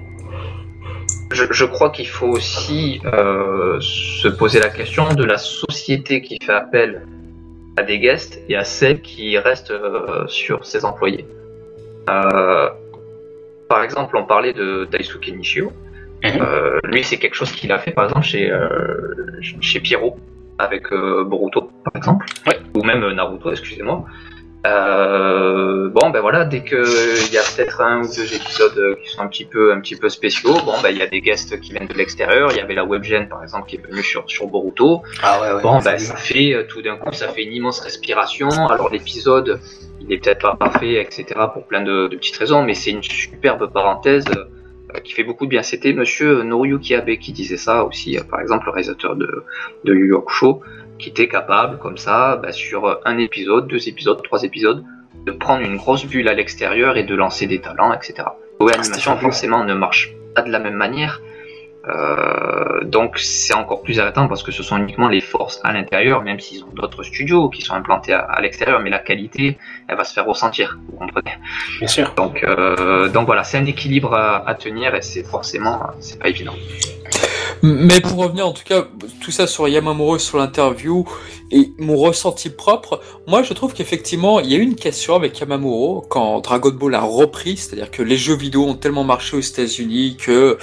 [1.31, 6.55] Je, crois qu'il faut aussi euh, se poser la question de la société qui fait
[6.55, 7.07] appel
[7.77, 9.73] à des guests et à celle qui reste
[10.27, 11.27] sur ses employés.
[12.09, 12.69] Euh,
[13.69, 15.73] par exemple, on parlait de Daisuke Nishio.
[16.25, 16.33] Mhm.
[16.41, 20.17] Euh, lui, c'est quelque chose qu'il a fait, par exemple, chez, euh, chez Pierrot,
[20.59, 22.27] avec Boruto, par exemple.
[22.75, 24.05] Ou même Naruto, excusez-moi.
[24.65, 26.79] bon, ben voilà, dès qu'il
[27.33, 30.09] y a peut-être un ou deux épisodes qui sont un petit peu, un petit peu
[30.09, 32.51] spéciaux, bon, ben il y a des guests qui viennent de l'extérieur.
[32.51, 35.03] Il y avait la webgen, par exemple, qui est venue sur, sur Boruto.
[35.23, 38.49] Ah ouais, ouais, bon, ben ça fait, tout d'un coup, ça fait une immense respiration.
[38.67, 39.61] Alors l'épisode,
[40.09, 41.27] il est peut-être pas parfait, etc.
[41.53, 45.51] pour plein de, petites raisons, mais c'est une superbe parenthèse euh, qui fait beaucoup de
[45.51, 45.63] bien.
[45.63, 49.45] C'était Monsieur Noriyuki Abe qui disait ça aussi, euh, par exemple le réalisateur de,
[49.85, 50.63] de Yu York Show,
[50.99, 54.83] qui était capable, comme ça, bah, sur un épisode, deux épisodes, trois épisodes,
[55.27, 58.29] de prendre une grosse bulle à l'extérieur et de lancer des talents, etc.
[58.61, 61.21] Oui, l'animation forcément ne marche pas de la même manière,
[61.89, 66.23] euh, donc c'est encore plus arrêtant parce que ce sont uniquement les forces à l'intérieur,
[66.23, 69.59] même s'ils ont d'autres studios qui sont implantés à, l'extérieur, mais la qualité,
[69.89, 71.37] elle va se faire ressentir, vous comprenez?
[71.79, 72.15] Bien sûr.
[72.15, 76.29] Donc, euh, donc voilà, c'est un équilibre à, à tenir et c'est forcément, c'est pas
[76.29, 76.55] évident.
[77.63, 78.87] Mais pour revenir en tout cas,
[79.21, 81.09] tout ça sur Yamamuro, sur l'interview
[81.51, 85.39] et mon ressenti propre, moi je trouve qu'effectivement il y a eu une question avec
[85.41, 89.41] Yamamuro quand Dragon Ball a repris, c'est-à-dire que les jeux vidéo ont tellement marché aux
[89.41, 90.59] États-Unis que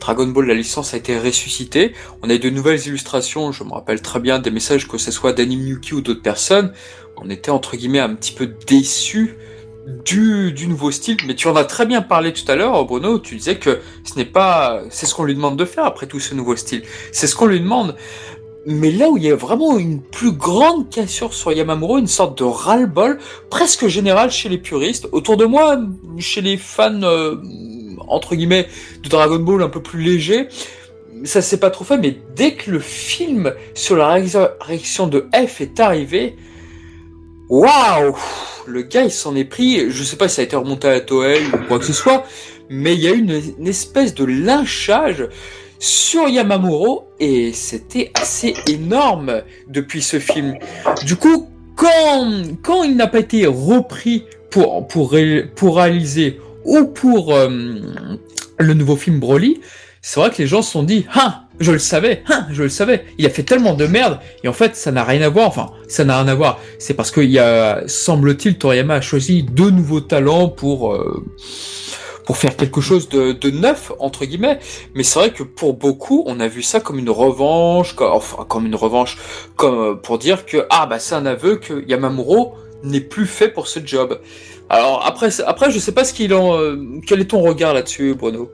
[0.00, 1.94] Dragon Ball la licence a été ressuscitée.
[2.22, 5.10] On a eu de nouvelles illustrations, je me rappelle très bien des messages que ce
[5.10, 6.72] soit d'Anime Yuki ou d'autres personnes,
[7.16, 9.36] on était entre guillemets un petit peu déçus
[10.04, 13.18] du, du nouveau style, mais tu en as très bien parlé tout à l'heure, Bruno,
[13.18, 16.20] tu disais que ce n'est pas, c'est ce qu'on lui demande de faire après tout
[16.20, 16.82] ce nouveau style.
[17.12, 17.94] C'est ce qu'on lui demande.
[18.66, 22.38] Mais là où il y a vraiment une plus grande cassure sur Yamamuro, une sorte
[22.38, 23.18] de ras-le-bol
[23.50, 25.06] presque général chez les puristes.
[25.12, 25.78] Autour de moi,
[26.18, 27.36] chez les fans, euh,
[28.08, 28.68] entre guillemets,
[29.02, 30.48] de Dragon Ball un peu plus léger,
[31.24, 34.08] ça s'est pas trop fait, mais dès que le film sur la
[34.60, 36.36] réaction de F est arrivé,
[37.48, 38.16] waouh
[38.66, 41.00] Le gars, il s'en est pris, je sais pas si ça a été remonté à
[41.00, 42.24] Toei ou quoi que ce soit,
[42.70, 45.28] mais il y a eu une, espèce de lynchage
[45.78, 50.56] sur Yamamuro et c'était assez énorme depuis ce film.
[51.04, 55.14] Du coup, quand, quand il n'a pas été repris pour, pour,
[55.54, 57.48] pour réaliser ou pour euh,
[58.58, 59.60] le nouveau film Broly,
[60.06, 62.68] c'est vrai que les gens se sont dit, ah, je le savais, ah, je le
[62.68, 63.06] savais.
[63.16, 65.48] Il a fait tellement de merde et en fait, ça n'a rien à voir.
[65.48, 66.60] Enfin, ça n'a rien à voir.
[66.78, 71.24] C'est parce qu'il y a, semble-t-il, Toriyama a choisi deux nouveaux talents pour euh,
[72.26, 74.58] pour faire quelque chose de, de neuf entre guillemets.
[74.94, 78.44] Mais c'est vrai que pour beaucoup, on a vu ça comme une revanche, comme, enfin
[78.46, 79.16] comme une revanche,
[79.56, 82.52] comme euh, pour dire que ah bah c'est un aveu que Yamamuro
[82.82, 84.20] n'est plus fait pour ce job.
[84.68, 86.76] Alors après, après je sais pas ce qu'il en, euh,
[87.06, 88.50] quel est ton regard là-dessus, Bruno?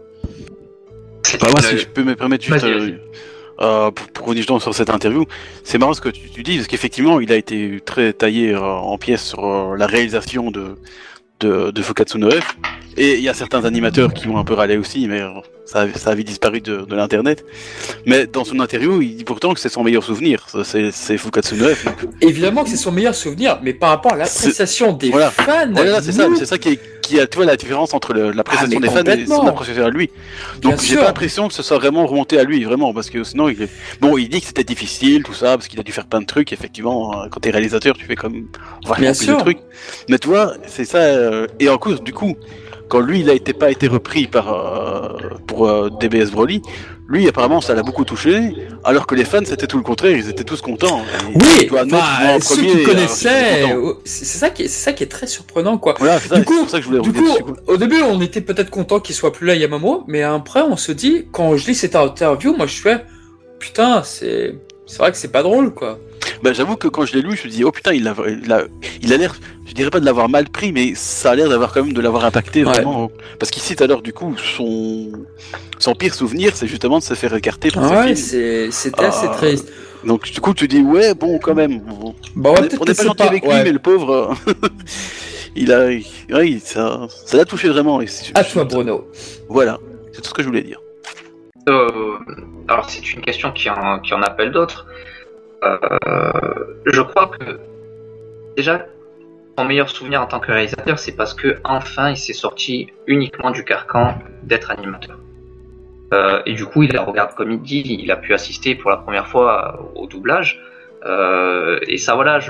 [1.39, 2.65] Bah, moi, si je peux me permettre juste.
[2.65, 2.93] Euh,
[3.61, 5.27] euh, pour, pour revenir sur cette interview,
[5.65, 8.97] c'est marrant ce que tu, tu dis, parce qu'effectivement, il a été très taillé en
[8.97, 10.77] pièces sur la réalisation de,
[11.41, 12.57] de, de Fukatsu F.
[12.97, 15.21] Et il y a certains animateurs qui ont un peu râlé aussi, mais
[15.71, 17.45] ça, ça avait disparu de, de l'internet.
[18.05, 20.47] Mais dans son interview, il dit pourtant que c'est son meilleur souvenir.
[20.65, 21.87] C'est Fukatsu F.
[22.21, 25.71] Évidemment que c'est son meilleur souvenir, mais par rapport à l'appréciation des fans.
[25.73, 28.79] Voilà, c'est ça, c'est ça qui est, qui a, tu vois, la différence entre l'appréciation
[28.79, 30.11] ah, des fans et son appréciation à lui.
[30.61, 33.49] Donc j'ai pas l'impression que ce soit vraiment remonté à lui, vraiment, parce que sinon
[33.49, 33.69] il.
[34.01, 36.27] Bon, il dit que c'était difficile, tout ça, parce qu'il a dû faire plein de
[36.27, 38.49] trucs, effectivement, quand t'es réalisateur, tu fais comme
[38.85, 39.59] vachement plus de trucs.
[40.09, 42.37] Mais tu vois, c'est ça, euh, et en course, du coup,
[42.91, 45.17] quand lui, il a été pas été repris par euh,
[45.47, 46.61] pour euh, DBS Broly,
[47.09, 48.53] lui apparemment ça l'a beaucoup touché,
[48.85, 51.01] alors que les fans c'était tout le contraire, ils étaient tous contents.
[51.35, 51.85] oui, bah,
[52.41, 55.95] ceux qui connaissaient, euh, c'est ça qui est, c'est ça qui est très surprenant quoi.
[55.95, 57.29] du coup, ça que je voulais du coup,
[57.69, 60.91] au début on était peut-être content qu'il soit plus là Yamamo, mais après on se
[60.91, 63.05] dit quand je lis cette interview, moi je fais
[63.61, 66.01] putain c'est c'est vrai que c'est pas drôle quoi.
[66.43, 68.53] Bah, j'avoue que quand je l'ai lu, je me dis, oh putain, il a, il
[68.53, 68.63] a,
[69.03, 69.35] il a l'air,
[69.67, 72.01] je dirais pas de l'avoir mal pris, mais ça a l'air d'avoir quand même de
[72.01, 73.11] l'avoir impacté vraiment.
[73.39, 75.13] Parce qu'ici, tout à l'heure, du coup, son,
[75.79, 79.35] son pire souvenir, c'est justement de se faire écarter par Ouais, c'était assez ah.
[79.37, 79.69] triste.
[80.05, 81.83] Donc, du coup, tu dis, ouais, bon, quand même.
[82.35, 84.35] Bah, on n'est pas gentil avec lui, mais le pauvre.
[85.57, 85.89] il a,
[86.31, 88.01] oui, ça, ça l'a touché vraiment.
[88.01, 89.09] Et à toi, Bruno.
[89.49, 89.79] Voilà,
[90.13, 90.81] c'est tout ce que je voulais dire.
[91.69, 92.19] Euh,
[92.69, 94.87] alors, c'est une question qui en, qui en appelle d'autres.
[95.63, 96.31] Euh,
[96.87, 97.61] je crois que
[98.57, 98.87] déjà,
[99.59, 103.51] mon meilleur souvenir en tant que réalisateur, c'est parce que enfin il s'est sorti uniquement
[103.51, 105.19] du carcan d'être animateur.
[106.13, 108.91] Euh, et du coup, il la regarde comme il dit, il a pu assister pour
[108.91, 110.61] la première fois au doublage.
[111.07, 112.41] Euh, et ça, voilà,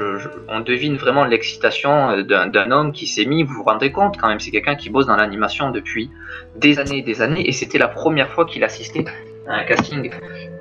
[0.48, 3.44] on devine vraiment l'excitation d'un homme qui s'est mis.
[3.44, 6.10] Vous vous rendez compte quand même, c'est quelqu'un qui bosse dans l'animation depuis
[6.56, 9.04] des années et des années, et c'était la première fois qu'il assistait
[9.46, 10.10] à un casting,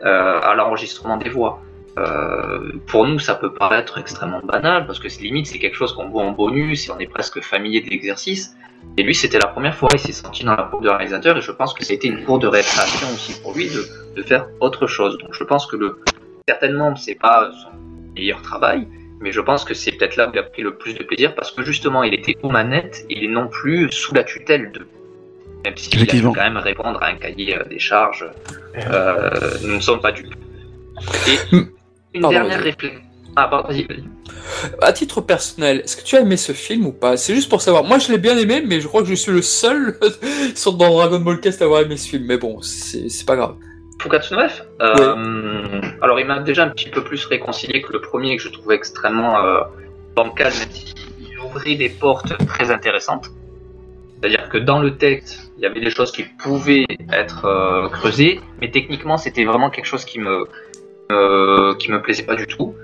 [0.04, 1.62] à l'enregistrement des voix.
[1.98, 6.10] Euh, pour nous, ça peut paraître extrêmement banal parce que limite c'est quelque chose qu'on
[6.10, 8.56] voit en bonus et on est presque familier de l'exercice.
[8.98, 11.42] Et lui, c'était la première fois, il s'est senti dans la cour de réalisateur et
[11.42, 13.86] je pense que c'était une cour de récréation aussi pour lui de,
[14.16, 15.18] de, faire autre chose.
[15.18, 16.00] Donc je pense que le,
[16.48, 17.72] certainement c'est pas son
[18.16, 18.88] meilleur travail,
[19.20, 21.36] mais je pense que c'est peut-être là où il a pris le plus de plaisir
[21.36, 24.88] parce que justement il était aux manettes, il est non plus sous la tutelle de
[25.66, 28.26] même s'il a dû quand même répondre à un cahier euh, des charges,
[28.78, 29.30] euh,
[29.64, 30.38] nous ne sommes pas du tout.
[31.28, 31.58] Et
[32.14, 33.02] Une dernière réflexion.
[33.36, 34.04] Ah, vas-y, vas-y.
[34.82, 37.18] À titre personnel, est-ce que tu as aimé ce film ou pas?
[37.18, 37.84] C'est juste pour savoir.
[37.84, 39.98] Moi, je l'ai bien aimé, mais je crois que je suis le seul
[40.56, 42.26] sur dans Dragon Ball Cast à avoir aimé ce film.
[42.26, 43.56] Mais bon, c'est pas grave.
[44.02, 44.34] Fukatsu
[44.82, 48.50] euh, Alors, il m'a déjà un petit peu plus réconcilié que le premier, que je
[48.50, 49.62] trouvais extrêmement euh,
[50.16, 53.30] bancal, même s'il ouvrait des portes très intéressantes.
[54.20, 58.40] C'est-à-dire que dans le texte, il y avait des choses qui pouvaient être euh, creusées,
[58.62, 60.46] mais techniquement, c'était vraiment quelque chose qui me,
[61.12, 62.76] euh, qui me plaisait pas du tout.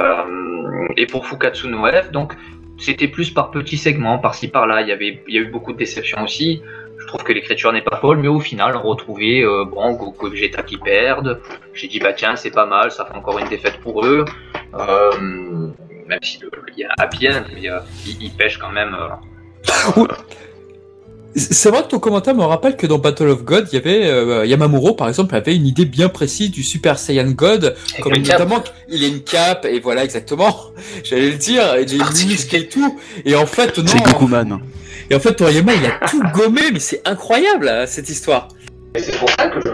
[0.00, 1.78] Euh, et pour Fukatsu no
[2.12, 2.34] donc
[2.78, 4.80] c'était plus par petits segments, par-ci par-là.
[4.80, 6.62] Il y avait, il y a eu beaucoup de déceptions aussi.
[6.98, 10.28] Je trouve que l'écriture n'est pas folle, mais au final, on retrouvait euh, bon Goku
[10.28, 11.40] et Vegeta qui perdent.
[11.74, 14.24] J'ai dit bah tiens, c'est pas mal, ça fait encore une défaite pour eux.
[14.74, 15.10] Euh,
[16.06, 16.40] même si
[16.76, 17.72] il y a Happy End, il,
[18.20, 18.96] il, pêche quand même.
[21.36, 24.10] C'est vrai que ton commentaire me rappelle que dans Battle of God, il y avait
[24.10, 28.64] euh, Yamamuro par exemple avait une idée bien précise du Super Saiyan God, comme notamment
[28.88, 30.56] il a une cape et voilà exactement.
[31.04, 32.98] J'allais le dire, il muscle et tout.
[33.24, 33.86] Et en fait non.
[33.86, 34.60] C'est Gokuman.
[35.08, 38.48] Et en fait Toriyama il a tout gommé, mais c'est incroyable hein, cette histoire.
[38.96, 39.70] Et c'est pour ça que je...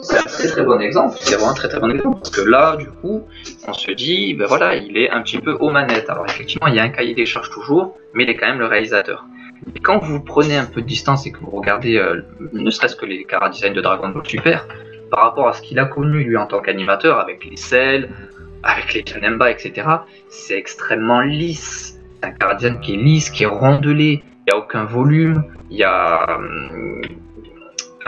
[0.00, 1.18] c'est un très très bon exemple.
[1.20, 3.24] C'est vraiment un très très bon exemple parce que là, du coup,
[3.66, 6.08] on se dit, ben voilà, il est un petit peu aux manettes.
[6.08, 8.58] Alors effectivement, il y a un cahier des charges toujours, mais il est quand même
[8.58, 9.26] le réalisateur.
[9.74, 12.96] Et quand vous prenez un peu de distance et que vous regardez, euh, ne serait-ce
[12.96, 14.66] que les cara design de Dragon Ball Super,
[15.10, 18.10] par rapport à ce qu'il a connu lui en tant qu'animateur, avec les selles,
[18.62, 19.86] avec les Janemba, etc.,
[20.28, 22.00] c'est extrêmement lisse.
[22.20, 25.44] C'est un cara design qui est lisse, qui est rondelé, il n'y a aucun volume,
[25.70, 26.38] il y a,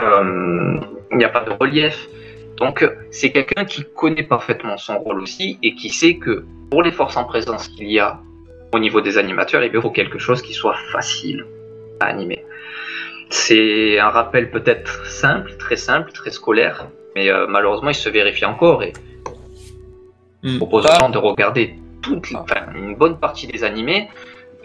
[0.01, 0.81] euh,
[1.13, 2.09] n'y a pas de relief.
[2.57, 6.93] Donc c'est quelqu'un qui connaît parfaitement son rôle aussi et qui sait que pour les
[6.93, 8.21] forces en présence qu'il y a
[8.73, 11.45] au niveau des animateurs, il faut quelque chose qui soit facile
[12.01, 12.45] à animer.
[13.29, 18.45] C'est un rappel peut-être simple, très simple, très scolaire, mais euh, malheureusement il se vérifie
[18.45, 18.93] encore et
[20.43, 20.57] je hmm.
[20.57, 22.31] propose aux gens de regarder toute,
[22.75, 24.09] une bonne partie des animés,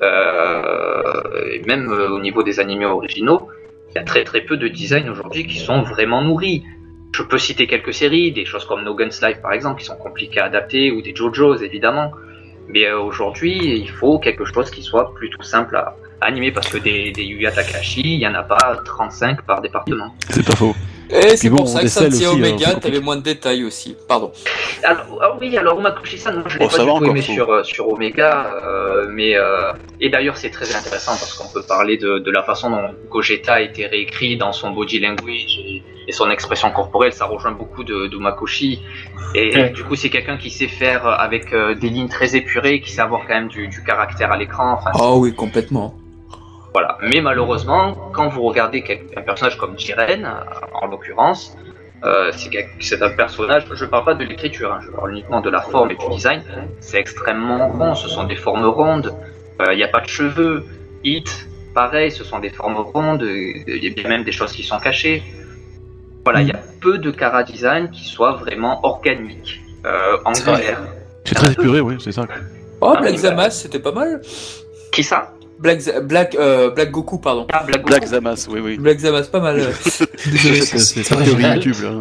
[0.02, 3.50] euh, et même euh, au niveau des animés originaux,
[3.90, 6.64] il y a très très peu de designs aujourd'hui qui sont vraiment nourris.
[7.14, 9.96] Je peux citer quelques séries, des choses comme No Guns Life par exemple, qui sont
[9.96, 12.12] compliquées à adapter, ou des JoJo's évidemment.
[12.70, 16.78] Mais euh, aujourd'hui, il faut quelque chose qui soit plutôt simple à animer parce que
[16.78, 20.14] des, des Yuya Takashi, il n'y en a pas 35 par département.
[20.30, 20.76] C'est pas faux.
[21.10, 23.96] Et c'est pour ça que Omega, hein, t'avais moins de détails aussi.
[24.08, 24.32] Pardon.
[24.84, 27.64] Alors, ah oui, alors Umakushi-san, moi je l'ai oh, pas du tout aimé sur, euh,
[27.64, 32.20] sur Omega, euh, mais euh, et d'ailleurs c'est très intéressant parce qu'on peut parler de,
[32.20, 36.30] de la façon dont Gogeta a été réécrit dans son body language et, et son
[36.30, 38.82] expression corporelle, ça rejoint beaucoup de, de Makoshi.
[39.34, 42.92] Et du coup, c'est quelqu'un qui sait faire avec euh, des lignes très épurées, qui
[42.92, 44.74] sait avoir quand même du, du caractère à l'écran.
[44.74, 45.96] Enfin, oh oui, complètement.
[46.74, 46.98] Voilà.
[47.02, 48.84] Mais malheureusement, quand vous regardez
[49.16, 50.30] un personnage comme Jiren,
[50.74, 51.58] en l'occurrence,
[52.04, 52.32] euh,
[52.80, 55.62] c'est un personnage, je ne parle pas de l'écriture, hein, je parle uniquement de la
[55.62, 56.44] forme et du design,
[56.82, 59.16] c'est extrêmement rond, ce sont des formes rondes,
[59.62, 60.66] euh, il n'y a pas de cheveux,
[61.04, 64.80] Hit, pareil, ce sont des formes rondes, il y a même des choses qui sont
[64.80, 65.24] cachées.
[66.26, 70.82] Voilà, il y a peu de cara design qui soient vraiment organiques, euh, angulaires.
[71.24, 72.26] C'est très épuré, oui, c'est ça.
[72.82, 74.22] Oh, Black Zamas, c'était pas mal.
[74.92, 75.32] Qui ça?
[75.60, 77.46] Black, Black, euh, Black Goku, pardon.
[77.54, 78.78] Ah, Black, Black Zamas, oui, oui.
[78.78, 79.62] Black Zamas, pas mal.
[79.78, 81.92] C'est théorie YouTube, là.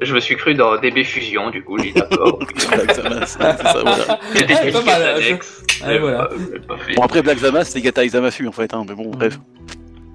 [0.00, 2.38] Je me suis cru dans DB Fusion, du coup, j'ai d'accord.
[2.70, 4.18] Black Zamas, c'est ça, voilà.
[4.34, 5.20] C'était pas mal.
[5.20, 5.98] Je...
[5.98, 6.30] voilà.
[6.96, 9.38] Bon, après, Black Zamas, c'est Gata Zamasu, en fait, hein, mais bon, bref.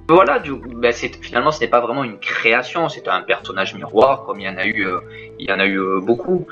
[0.09, 4.39] Voilà, du, ben finalement, ce n'est pas vraiment une création, c'est un personnage miroir, comme
[4.39, 5.01] il y en a eu, euh,
[5.37, 6.47] il y en a eu euh, beaucoup.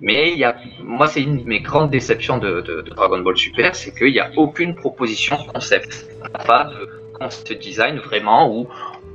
[0.00, 3.18] Mais il y a, moi, c'est une de mes grandes déceptions de, de, de Dragon
[3.18, 6.06] Ball Super, c'est qu'il n'y a aucune proposition concept.
[6.46, 6.88] pas de
[7.18, 8.68] concept design vraiment où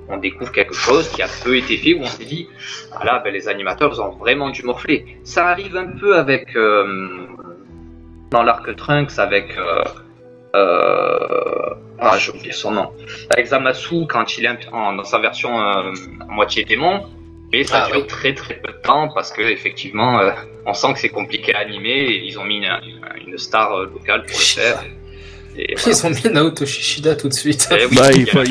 [0.09, 2.49] on découvre quelque chose qui a peu été fait, où on s'est dit,
[2.93, 5.17] voilà, ben, les animateurs ont vraiment dû morfler.
[5.23, 7.25] Ça arrive un peu avec, euh,
[8.31, 9.55] dans l'arc Trunks, avec
[10.57, 12.91] euh, ah, j'ai oublié son nom.
[13.29, 15.93] Avec Zamasu, quand il est en, dans sa version euh,
[16.27, 17.05] moitié démon,
[17.51, 20.31] mais ça ah, dure très très peu de temps parce que effectivement, euh,
[20.65, 22.61] on sent que c'est compliqué à animer et ils ont mis
[23.25, 24.83] une, star locale pour le faire.
[25.57, 27.67] Ils ont mis Naoto Shishida tout de suite.
[27.71, 28.43] Eh bah, il faut,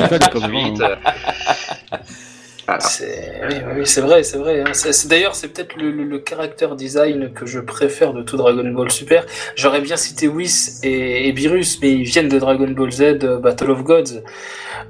[2.69, 4.61] oui, c'est vrai, c'est vrai.
[4.61, 4.71] Hein.
[5.05, 9.25] D'ailleurs, c'est peut-être le, le, character design que je préfère de tout Dragon Ball Super.
[9.55, 13.39] J'aurais bien cité Whis et, et, Beerus, mais ils viennent de Dragon Ball Z euh,
[13.39, 14.21] Battle of Gods.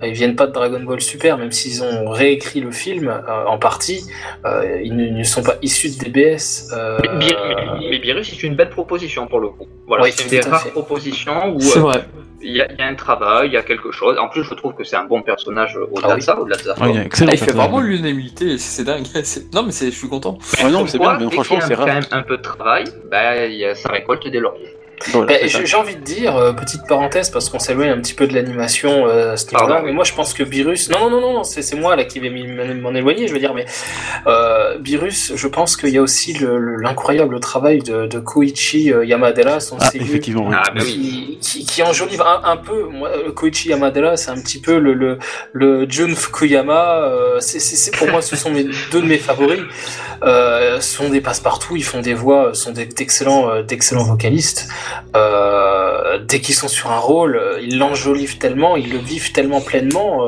[0.01, 3.59] Ils viennent pas de Dragon Ball Super, même s'ils ont réécrit le film euh, en
[3.59, 4.05] partie.
[4.45, 6.71] Euh, ils ne, sont pas issus de DBS.
[7.19, 9.67] Mais, Beerus, c'est une belle proposition pour le coup.
[9.85, 11.61] Voilà, c'est une des rares propositions où.
[11.61, 12.03] C'est vrai
[12.41, 14.17] il y, a, un travail, il y a quelque chose.
[14.19, 16.61] En plus, je trouve que c'est un bon personnage au-delà ah de ça, au-delà de
[16.61, 16.75] ça.
[17.31, 19.05] il, fait vraiment l'unanimité, c'est dingue.
[19.53, 20.37] Non, mais je suis content.
[20.63, 21.87] non, c'est bien, mais franchement, c'est rare.
[21.87, 23.33] quand même un peu de travail, bah,
[23.75, 24.76] ça récolte des lauriers.
[25.05, 29.07] J'ai envie de dire, euh, petite parenthèse, parce qu'on s'éloigne un petit peu de l'animation
[29.07, 29.35] euh,
[29.83, 32.29] mais moi je pense que Virus, non, non, non, non, c'est moi là qui vais
[32.29, 33.65] m'en éloigner, je veux dire, mais
[34.25, 39.59] euh, Virus, je pense qu'il y a aussi l'incroyable travail de, de Koichi euh, Yamadera,
[39.59, 41.37] son ah, effectivement, ah, bah oui.
[41.41, 45.17] qui, qui, enjolive un, un, peu, moi, Koichi Yamadera, c'est un petit peu le, le,
[45.53, 49.61] le Jun Fukuyama, euh, c'est pour moi, ce sont mes, deux de mes favoris,
[50.23, 54.09] euh, sont des passe-partout, ils font des voix, sont d'excellents d'excellents
[55.13, 56.27] vocalistes.
[56.27, 60.25] dès qu'ils sont sur un rôle, ils l'enjolivent tellement, ils le vivent tellement pleinement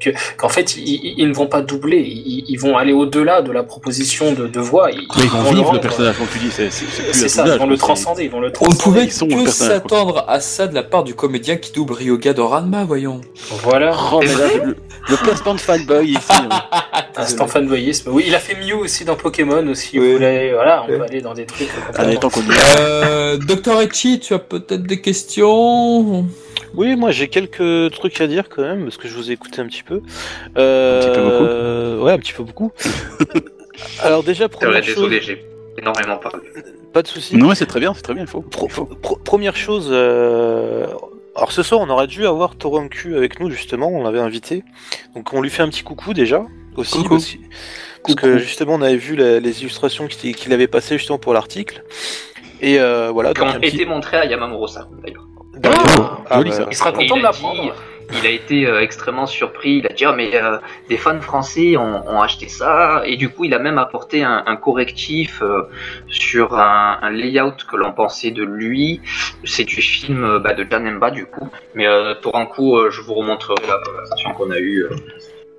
[0.00, 4.32] que qu'en fait ils, ne vont pas doubler, ils, vont aller au-delà de la proposition
[4.32, 4.90] de, de voix.
[4.90, 8.30] Ils, vont vivre le, personnage, comme tu dis, c'est ça, ils vont le transcender, ils
[8.30, 8.76] vont le transcender.
[8.80, 12.48] On pouvait que s'attendre à ça de la part du comédien qui double Ryoga dans
[12.48, 13.20] Ranma, voyons.
[13.62, 13.94] Voilà.
[14.12, 14.76] Oh, le,
[15.08, 16.18] le placement de fanboy ici.
[16.30, 16.48] Hein.
[17.16, 18.10] Instant fanboyisme.
[18.12, 19.98] Oui, il a fait Mew aussi dans Pokémon aussi.
[19.98, 21.68] voilà, on peut aller dans des trucs.
[21.94, 22.42] Allez, tant qu'on
[22.78, 26.26] euh, Docteur Tu as peut-être des questions
[26.74, 29.62] oui, moi j'ai quelques trucs à dire quand même, parce que je vous ai écouté
[29.62, 30.02] un petit peu.
[30.58, 30.98] Euh...
[30.98, 32.72] Un petit peu beaucoup Ouais, un petit peu beaucoup.
[34.02, 34.94] Alors déjà, première chose...
[34.94, 35.46] désolé, j'ai
[35.78, 36.42] énormément parlé.
[36.92, 37.36] Pas de soucis.
[37.36, 38.42] Non, mais c'est très bien, c'est très bien, il faut.
[38.42, 40.86] première chose, euh...
[41.34, 44.62] alors ce soir on aurait dû avoir Toranku avec nous justement, on l'avait invité.
[45.14, 46.44] Donc on lui fait un petit coucou déjà,
[46.76, 46.98] aussi.
[48.02, 51.82] Parce, que justement on avait vu les, illustrations qu'il avait passées justement pour l'article.
[52.60, 53.34] Et euh, voilà.
[53.34, 55.26] Qui ont été montrées à Yamamuro-san d'ailleurs.
[55.64, 57.74] Ah, ah, bah, il sera content de l'apprendre.
[58.12, 59.78] Il a été euh, extrêmement surpris.
[59.78, 63.44] Il a dit ah, mais euh, des fans français ont, acheté ça et du coup
[63.44, 65.68] il a même apporté un, correctif euh,
[66.08, 69.00] sur un, layout que l'on pensait de lui.
[69.44, 71.48] C'est du film bah, de Janemba du coup.
[71.74, 71.86] Mais
[72.22, 74.86] pour un coup je vous remontrerai la conversation qu'on a eue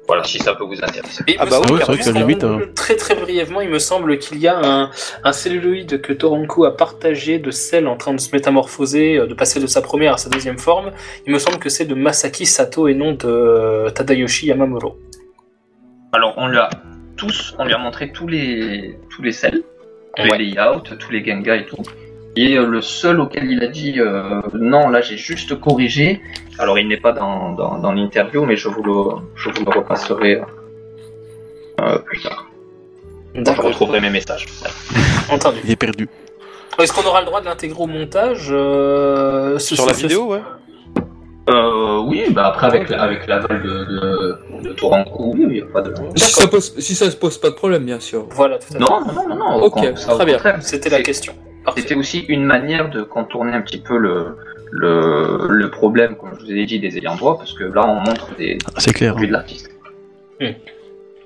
[0.08, 1.24] voilà, si ça peut vous intéresser.
[1.38, 2.44] ah bah oui, c'est vrai que limite.
[2.44, 2.62] Hein.
[2.76, 4.90] Très très brièvement, il me semble qu'il y a un,
[5.24, 9.34] un celluloïde que Toranku a partagé de celle en train de se métamorphoser, euh, de
[9.34, 10.92] passer de sa première à sa deuxième forme.
[11.26, 14.98] Il me semble que c'est de Masaki Sato et non de Tadayoshi Yamamuro.
[16.14, 16.70] Alors on lui a
[17.18, 19.62] tous, on lui a montré tous les tous les cells,
[20.18, 21.84] les layouts, tous les gengas et tout.
[22.38, 26.22] Et euh, le seul auquel il a dit euh, non, là j'ai juste corrigé.
[26.60, 30.42] Alors il n'est pas dans, dans, l'interview, mais je vous le, je vous le repasserai
[31.82, 32.46] euh, plus tard.
[33.34, 34.46] Je retrouverai mes messages.
[35.32, 35.58] Entendu.
[35.64, 36.08] Il est perdu.
[36.78, 38.46] Est-ce qu'on aura le droit de l'intégrer au montage
[39.58, 40.42] Sur la vidéo, ouais.
[42.06, 44.76] oui, bah après avec, avec l'aval de, de, de
[45.20, 45.92] oui, il n'y a pas de.
[46.16, 48.28] Si ça, pose, si ça se pose pas de problème, bien sûr.
[48.30, 48.80] Voilà, tout à fait.
[48.80, 49.64] Non, non, non, non.
[49.64, 50.38] Ok, très bien.
[50.62, 51.34] C'était la question.
[51.76, 54.38] C'était aussi une manière de contourner un petit peu le,
[54.72, 57.96] le, le, problème, comme je vous ai dit, des ayants droit, parce que là on
[57.96, 59.70] montre des ah, c'est clair, de l'artiste.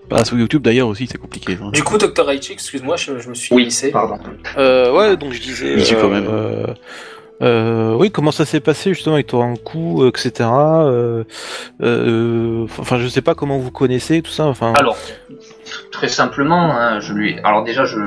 [0.09, 1.57] Bah, sur YouTube d'ailleurs aussi c'est compliqué.
[1.61, 1.69] Hein.
[1.71, 2.29] Du coup, Dr.
[2.29, 4.19] Aichi, excuse-moi, je, me suis oui, Pardon.
[4.57, 5.77] Euh, ouais, donc je disais.
[5.77, 6.27] Euh, quand même.
[6.29, 6.67] Euh,
[7.41, 10.49] euh, oui, comment ça s'est passé justement avec toi un coup, etc.
[10.51, 11.23] Euh,
[11.81, 14.45] euh, enfin, je sais pas comment vous connaissez tout ça.
[14.45, 14.73] Enfin.
[14.73, 14.97] Alors,
[15.91, 17.39] très simplement, hein, je lui.
[17.43, 17.97] Alors déjà, je,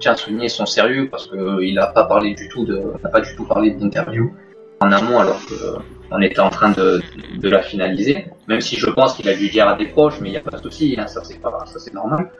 [0.00, 3.10] tiens à souligner son sérieux parce que il n'a pas parlé du tout de, n'a
[3.10, 4.32] pas du tout parlé d'interview
[4.80, 7.00] en amont alors qu'on était en train de,
[7.42, 8.26] la finaliser.
[8.48, 10.40] Même si je pense qu'il a dû dire à des proches, mais il n'y a
[10.40, 12.30] pas de souci, hein, ça c'est normal.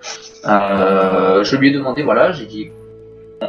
[0.43, 2.71] je lui ai demandé, voilà, j'ai dit,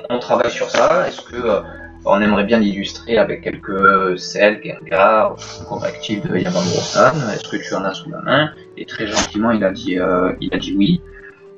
[0.10, 1.08] on, travaille sur ça.
[1.08, 1.62] Est-ce que
[2.06, 5.36] on aimerait bien l'illustrer avec quelques sels, Gengar,
[5.68, 7.16] correctifs de Yamamuro-san.
[7.34, 10.34] Est-ce que tu en as sous la main Et très gentiment, il a dit, euh,
[10.41, 11.02] il a dit oui.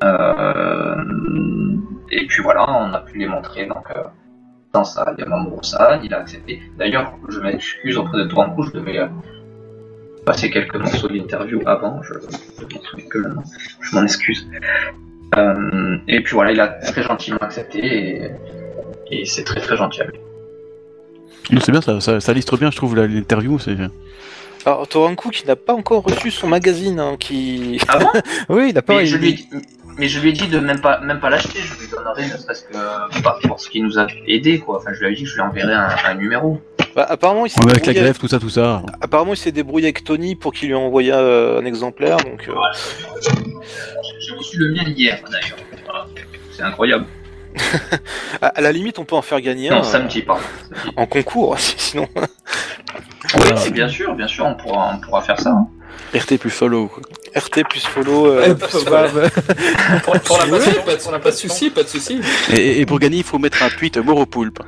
[0.03, 0.95] Euh,
[2.11, 4.03] et puis voilà, on a pu les montrer donc euh,
[4.73, 6.01] dans sa Yamamuro-san.
[6.03, 6.61] Il a accepté.
[6.77, 8.99] D'ailleurs, je m'excuse auprès de toi en coup, je devais
[10.25, 12.01] passer quelques morceaux de l'interview avant.
[12.03, 12.13] Je,
[13.81, 14.45] Je m'en excuse.
[16.07, 18.31] et puis voilà, il a très gentiment accepté et,
[19.09, 20.19] et c'est très très gentil lui.
[21.49, 23.59] C'est bien, ça, ça, ça, illustre bien, je trouve, l'interview.
[23.59, 23.75] C'est...
[24.65, 27.79] Alors, Toranku qui n'a pas encore reçu son magazine, hein, qui.
[27.87, 28.09] Ah bon
[28.49, 28.95] Oui, il n'a pas.
[28.95, 29.59] Mais je, lui ai...
[29.97, 32.61] mais je lui ai dit de même pas, même pas l'acheter, je lui donnerai parce
[32.61, 34.77] que pas pour ce qui nous a aidé, quoi.
[34.77, 36.61] Enfin, je lui ai dit que je lui enverrai un, numéro.
[36.95, 38.83] Bah, apparemment, il s'est avec la grève, tout ça, tout ça.
[39.01, 42.47] Apparemment, il s'est débrouillé avec Tony pour qu'il lui envoie euh, un exemplaire, donc.
[42.47, 42.53] Euh...
[44.19, 45.57] J'ai reçu le mien hier, d'ailleurs.
[46.51, 47.05] C'est incroyable.
[48.41, 49.83] à la limite, on peut en faire gagner non, un.
[49.83, 50.43] samedi, pardon.
[50.95, 52.07] En concours, sinon.
[53.35, 55.51] oui, bien sûr, bien sûr, on pourra, on pourra faire ça.
[55.51, 55.67] Hein.
[56.13, 56.91] RT plus follow.
[57.35, 58.27] RT plus follow.
[58.27, 58.79] Euh, pour,
[61.11, 62.19] la pas de souci, pas de souci.
[62.51, 64.59] Et, pour gagner, il faut mettre un tweet mort au poulpe.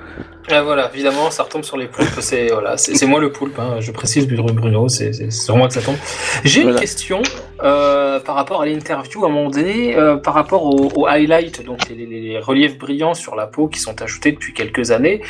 [0.49, 2.19] Ah, voilà, évidemment, ça retombe sur les poulpes.
[2.19, 3.57] C'est voilà, c'est moi le poulpe.
[3.59, 3.77] Hein.
[3.79, 5.97] Je précise, Bruno, c'est sur moi que ça tombe.
[6.43, 7.21] J'ai une question
[7.66, 11.66] euh, par rapport à l'interview à un moment donné, euh, par rapport au, au highlight,
[11.66, 15.22] donc les, les, reliefs brillants sur la peau qui sont ajoutés depuis quelques années,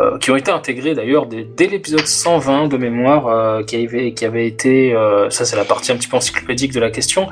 [0.00, 4.24] euh, qui ont été intégrés d'ailleurs dès, dès l'épisode 120 de mémoire, qui avait qui
[4.24, 4.96] avait été,
[5.30, 7.28] ça c'est la partie un petit peu encyclopédique de la question.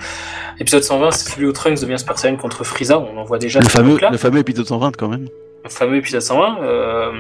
[0.59, 2.99] Épisode 120, c'est celui où Trunks devient Saiyan contre Frieza.
[2.99, 3.61] On en voit déjà.
[3.61, 5.29] Le fameux, le fameux épisode 120 quand même
[5.65, 7.13] le fameux épisode 120, euh,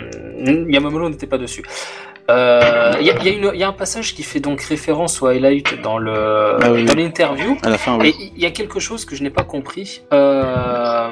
[0.68, 1.62] Yamamolo n'était pas dessus.
[2.28, 6.12] Euh, il y, a un passage qui fait donc référence au highlight dans le
[6.60, 7.56] ah l'interview.
[7.62, 8.08] À la fin, oui.
[8.08, 10.02] Et il y a quelque chose que je n'ai pas compris.
[10.12, 11.08] Euh,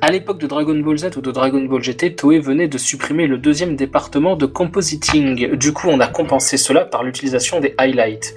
[0.00, 3.26] à l'époque de Dragon Ball Z ou de Dragon Ball GT, Toei venait de supprimer
[3.26, 5.56] le deuxième département de compositing.
[5.56, 8.34] Du coup, on a compensé cela par l'utilisation des highlights.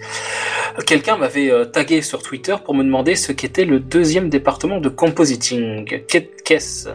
[0.85, 4.89] Quelqu'un m'avait euh, tagué sur Twitter pour me demander ce qu'était le deuxième département de
[4.89, 6.01] compositing.
[6.07, 6.89] Qu'est-ce?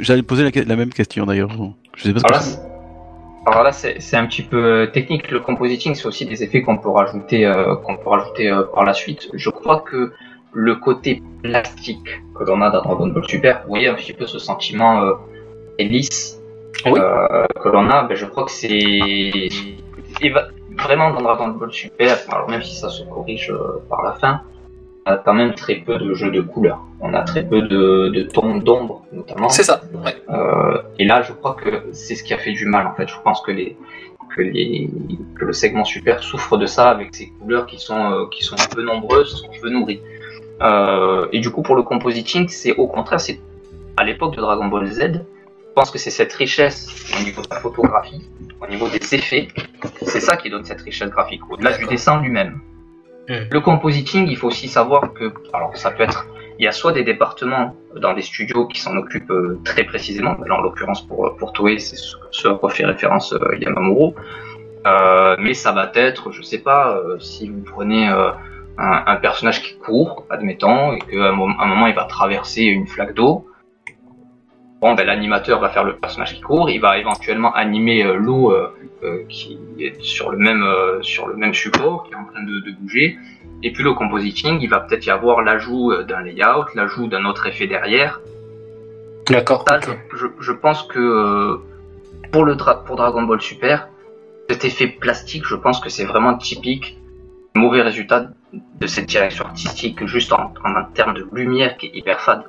[0.00, 1.50] J'allais poser la, la, même question d'ailleurs.
[1.96, 2.75] Je sais pas ce que
[3.46, 5.30] alors là, c'est un petit peu euh, technique.
[5.30, 8.84] Le compositing, c'est aussi des effets qu'on peut rajouter, euh, qu'on peut rajouter euh, par
[8.84, 9.28] la suite.
[9.34, 10.12] Je crois que
[10.52, 14.26] le côté plastique que l'on a dans Dragon Ball Super, vous voyez un petit peu
[14.26, 15.12] ce sentiment euh,
[15.78, 16.40] lisse
[16.84, 18.02] que l'on a.
[18.02, 19.48] Ben, je crois que c'est
[20.76, 22.16] vraiment dans Dragon Ball Super.
[22.28, 23.54] Alors même si ça se corrige
[23.88, 24.40] par la fin,
[25.06, 26.80] a quand même très peu de jeux de couleurs.
[27.00, 29.48] On a très peu de, de tons d'ombre, notamment.
[29.48, 29.80] C'est ça.
[30.28, 33.08] Euh, et là, je crois que c'est ce qui a fait du mal, en fait.
[33.08, 33.76] Je pense que les
[34.34, 34.90] que les
[35.36, 38.56] que le segment super souffre de ça avec ces couleurs qui sont euh, qui sont
[38.56, 40.02] un peu nombreuses, un peu nourries.
[40.60, 43.40] Euh, et du coup, pour le compositing, c'est au contraire, c'est
[43.96, 45.00] à l'époque de Dragon Ball Z.
[45.02, 46.88] Je pense que c'est cette richesse
[47.18, 48.22] au niveau de la photographie,
[48.62, 49.48] au niveau des effets,
[50.00, 52.62] c'est ça qui donne cette richesse graphique, au-delà du dessin lui-même.
[53.28, 53.48] Hmm.
[53.50, 56.26] Le compositing, il faut aussi savoir que, alors ça peut être,
[56.58, 60.36] il y a soit des départements dans des studios qui s'en occupent euh, très précisément,
[60.46, 64.14] là en l'occurrence pour, pour Toei, c'est ce, à quoi fait référence euh, Yamamuro,
[64.86, 68.34] euh, mais ça va être, je sais pas, euh, si vous prenez un,
[68.78, 73.46] un, personnage qui court, admettons, et qu'à un, moment il va traverser une flaque d'eau,
[74.80, 78.52] Bon, ben, l'animateur va faire le personnage qui court, il va éventuellement animer euh, l'eau
[78.52, 78.85] euh, euh,
[79.28, 80.64] qui est sur le même
[81.02, 83.18] sur le même support, qui est en train de, de bouger.
[83.62, 87.46] Et puis le compositing, il va peut-être y avoir l'ajout d'un layout, l'ajout d'un autre
[87.46, 88.20] effet derrière.
[89.28, 89.64] D'accord.
[90.14, 91.58] Je, je, pense que
[92.30, 93.88] pour le pour Dragon Ball Super,
[94.48, 96.98] cet effet plastique, je pense que c'est vraiment typique
[97.54, 101.96] mauvais résultat de cette direction artistique, juste en, en, en termes de lumière qui est
[101.96, 102.44] hyper fade.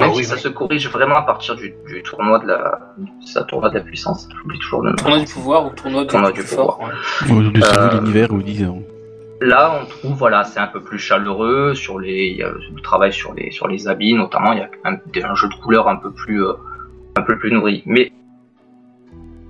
[0.00, 2.80] Ah oui, ça se corrige vraiment à partir du, du tournoi de la,
[3.24, 4.28] ça tournoi de la puissance.
[4.36, 4.96] J'oublie toujours le nom.
[4.96, 6.78] Tournoi du pouvoir ou tournoi, tournoi du, pouvoir.
[7.30, 8.82] Ou du euh, l'univers ou disons.
[9.40, 12.80] Là, on trouve, voilà, c'est un peu plus chaleureux sur les, il y a le
[12.82, 14.52] travail sur les, sur les habits notamment.
[14.52, 16.54] Il y a un, un jeu de couleurs un peu plus, euh,
[17.16, 17.82] un peu plus nourri.
[17.86, 18.10] Mais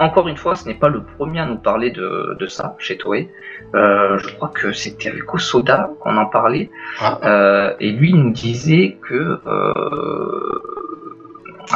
[0.00, 2.96] encore une fois, ce n'est pas le premier à nous parler de, de ça chez
[2.96, 3.30] Toei.
[3.74, 6.70] Euh, je crois que c'était avec Osoda qu'on en parlait.
[7.00, 7.20] Ah.
[7.22, 9.38] Euh, et lui, il nous disait que...
[9.46, 10.62] Euh...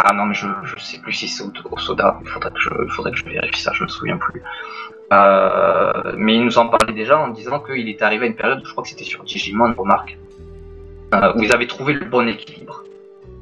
[0.05, 2.19] Ah non, mais je ne sais plus si c'est Osoda.
[2.23, 4.43] Il faudrait que, je, il faudrait que je vérifie ça, je me souviens plus.
[6.17, 8.71] Mais il nous en parlait déjà en disant qu'il était arrivé à une période, je
[8.71, 10.19] crois que c'était sur Digimon, remarque,
[11.13, 12.85] où ils avaient trouvé le bon équilibre.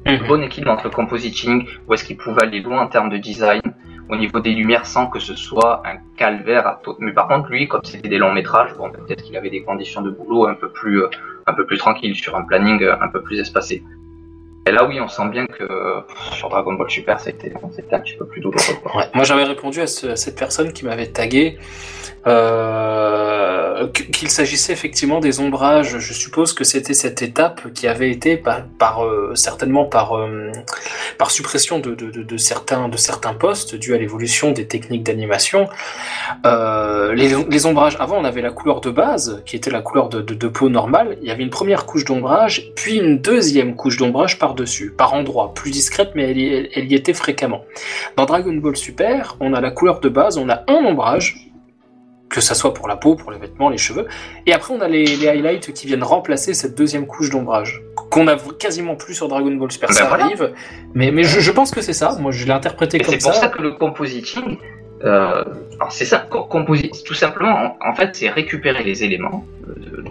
[0.05, 0.27] Le mhm.
[0.27, 3.61] bon équilibre entre le compositing, où est-ce qu'il pouvait aller loin en termes de design,
[4.09, 6.95] au niveau des lumières sans que ce soit un calvaire à tout.
[6.99, 10.01] Mais par contre, lui, comme c'était des longs métrages, bon, peut-être qu'il avait des conditions
[10.01, 11.09] de boulot un peu plus, euh,
[11.45, 13.83] un peu plus tranquilles sur un planning euh, un peu plus espacé.
[14.67, 15.65] Et là, oui, on sent bien que
[16.33, 18.75] sur Dragon Ball Super, c'était un petit peu plus douloureux.
[19.13, 21.57] Moi, j'avais répondu à, ce, à, cette personne qui m'avait tagué
[22.27, 25.99] euh, qu'il s'agissait effectivement des ombrages.
[25.99, 30.51] Je suppose que c'était cette étape qui avait été par, euh, certainement par euh,
[31.17, 35.69] par suppression de, certains de certains postes dû à l'évolution des techniques d'animation.
[36.43, 37.95] Les, les, ombrages.
[37.99, 41.17] Avant, on avait la couleur de base qui était la couleur de, de peau normale.
[41.21, 44.53] Il y avait une première couche d'ombrage, puis une deuxième couche d'ombrage par
[44.97, 47.63] par endroit, plus discrète, mais elle y, elle y était fréquemment.
[48.15, 51.47] Dans Dragon Ball Super, on a la couleur de base, on a un ombrage
[52.29, 54.07] que ça soit pour la peau, pour les vêtements, les cheveux.
[54.45, 58.27] Et après, on a les, les highlights qui viennent remplacer cette deuxième couche d'ombrage, qu'on
[58.27, 59.89] a quasiment plus sur Dragon Ball Super.
[59.89, 60.53] Ben ça arrive,
[60.93, 62.17] mais, mais je, je pense que c'est ça.
[62.19, 63.19] Moi, je l'ai interprété comme ça.
[63.19, 64.57] C'est pour ça que le compositing,
[65.03, 65.43] euh,
[65.89, 69.45] c'est ça, composit, tout simplement, en, fait, c'est récupérer les éléments.
[69.69, 70.03] Euh,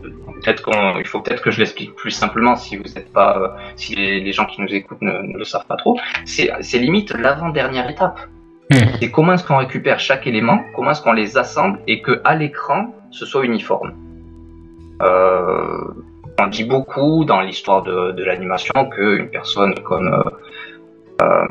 [0.42, 3.48] peut-être qu'on, il faut peut-être que je l'explique plus simplement si vous n'êtes pas, euh,
[3.76, 5.98] si les, les, gens qui nous écoutent ne, ne le savent pas trop.
[6.24, 8.20] C'est, c'est limite l'avant-dernière étape.
[8.70, 8.76] Hmm.
[9.00, 12.34] Et comment est-ce qu'on récupère chaque élément, comment est-ce qu'on les assemble et que à
[12.34, 13.92] l'écran ce soit uniforme.
[15.02, 15.84] Euh,
[16.38, 21.46] on dit beaucoup dans l'histoire de, de l'animation qu'une personne comme euh, euh,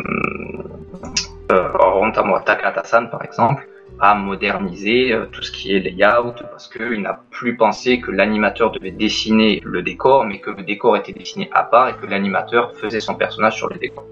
[1.51, 3.67] euh Takata-san par exemple
[3.99, 8.71] a modernisé euh, tout ce qui est layout parce qu'il n'a plus pensé que l'animateur
[8.71, 12.73] devait dessiner le décor mais que le décor était dessiné à part et que l'animateur
[12.75, 14.05] faisait son personnage sur le décor.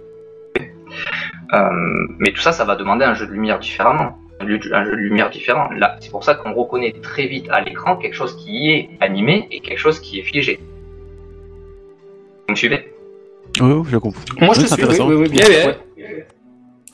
[1.54, 4.96] Euh, mais tout ça, ça va demander un jeu de lumière différemment, un jeu de
[4.96, 5.70] lumière différent.
[5.72, 9.48] Là, c'est pour ça qu'on reconnaît très vite à l'écran quelque chose qui est animé
[9.52, 10.60] et quelque chose qui est figé.
[12.48, 12.94] Vous me suivez?
[13.62, 14.22] Oui, je comprends.
[14.42, 14.84] Moi, je suis.
[14.84, 15.46] Oui, oui, bien,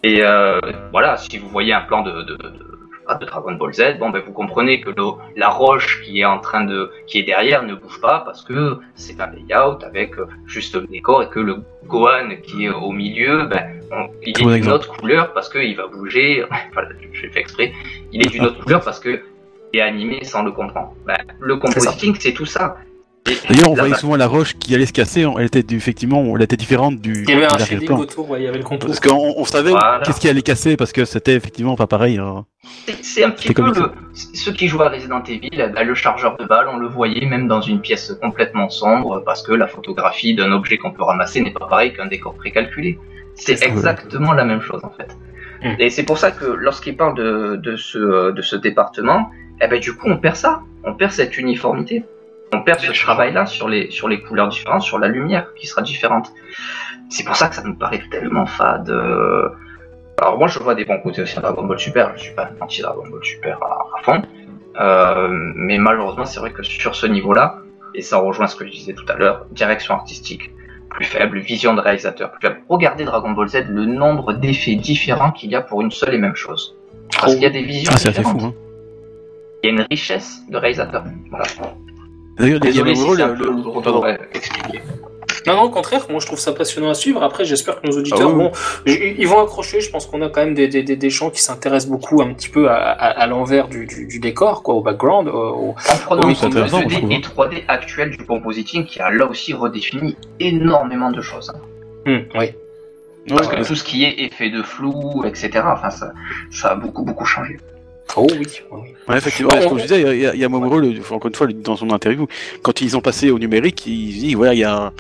[0.04, 0.60] Et euh,
[0.92, 2.69] voilà, si vous voyez un plan de, de, de, pas
[3.16, 3.98] de Dragon Ball Z.
[4.00, 4.92] Bon, ben vous comprenez que
[5.36, 8.80] la roche qui est en train de, qui est derrière ne bouge pas parce que
[8.96, 11.58] c'est un layout avec euh, juste le décor et que le
[11.88, 13.64] Gohan qui est au milieu, ben,
[14.24, 16.46] il est d'une autre couleur parce qu'il va bouger.
[16.74, 17.74] voilà, j'ai fait exprès.
[18.12, 19.22] Il est d'une autre couleur parce que
[19.74, 20.94] est animé sans le comprendre.
[21.06, 22.78] Ben, le compositing, c'est tout ça.
[23.26, 25.26] D'ailleurs, on voyait souvent la roche qui allait se casser.
[25.38, 27.24] Elle était effectivement, elle était différente du.
[27.28, 28.88] Il y avait un shading autour, ouais, il y avait le contour.
[28.88, 29.74] Parce qu'on savait
[30.06, 32.18] qu'est-ce qui allait casser parce que c'était effectivement pas pareil.
[32.18, 32.46] Hein.
[33.02, 33.92] C'est un petit peu le...
[34.14, 37.48] ceux qui jouent à Resident Evil, bah, le chargeur de balles, on le voyait même
[37.48, 41.54] dans une pièce complètement sombre parce que la photographie d'un objet qu'on peut ramasser n'est
[41.54, 43.00] pas pareil qu'un décor précalculé.
[43.36, 45.16] C'est exactement la même chose en fait.
[45.64, 45.76] Hmm.
[45.80, 49.30] Et c'est pour ça que lorsqu'il parle de, de, ce, de ce département,
[49.62, 52.04] eh ben, du coup on perd ça, on perd cette uniformité
[52.54, 55.82] on perd ce travail-là sur les, sur les couleurs différentes, sur la lumière qui sera
[55.82, 56.32] différente.
[57.10, 58.90] C'est pour ça que ça nous paraît tellement fade.
[60.22, 62.50] Alors moi je vois des bons côtés aussi à Dragon Ball Super, je suis pas
[62.60, 64.22] anti Dragon Ball Super à, fond.
[64.80, 67.60] Euh, mais malheureusement c'est vrai que sur ce niveau-là,
[67.96, 70.52] et ça rejoint ce que je disais tout à l'heure, direction artistique
[70.90, 72.62] plus faible, vision de réalisateur plus faible.
[72.68, 76.18] Regardez Dragon Ball Z, le nombre d'effets différents qu'il y a pour une seule et
[76.18, 76.76] même chose.
[77.22, 78.42] Parce qu'il y a des visions ah, différentes.
[78.42, 78.54] Fou, hein.
[79.64, 81.04] Il y a une richesse de réalisateur.
[81.30, 81.46] Voilà.
[82.40, 83.52] D'ailleurs, Désolé si le, le,
[85.48, 87.22] Non, non, au contraire, moi je trouve ça passionnant à suivre.
[87.22, 88.52] Après, j'espère que nos auditeurs ah vont,
[88.86, 89.82] ils vont accrocher.
[89.82, 92.48] Je pense qu'on a quand même des, des, des, gens qui s'intéressent beaucoup un petit
[92.48, 95.28] peu à, à, l'envers du, du, décor, quoi, au background.
[95.28, 99.54] Au, en prenant oui, compte 2D et 3D actuel du compositing qui a là aussi
[99.54, 101.52] redéfini énormément de choses.
[102.06, 102.54] Hum, oui.
[103.28, 106.14] Parce que tout ce qui est effet de flou, etc., enfin, ça,
[106.52, 107.58] ça a beaucoup, beaucoup changé.
[108.16, 108.48] Oh oui.
[109.08, 110.82] Ouais, effectivement, comme je disais, il y a, il y a Momoro,
[111.12, 112.28] encore une fois, dans son interview,
[112.64, 114.92] quand ils ont passé au numérique, il dit, voilà, il y a,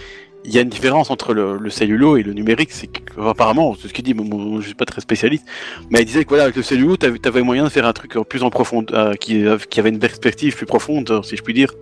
[0.45, 2.69] il y a une différence entre le, le cellulo et le numérique.
[2.71, 4.15] C'est apparemment, c'est ce qu'il dit,
[4.59, 5.45] je suis pas très spécialiste,
[5.89, 8.13] mais il disait que voilà, avec le cellulo, tu avais moyen de faire un truc
[8.29, 11.73] plus en profondeur, euh, qui, qui avait une perspective plus profonde, si je puis dire.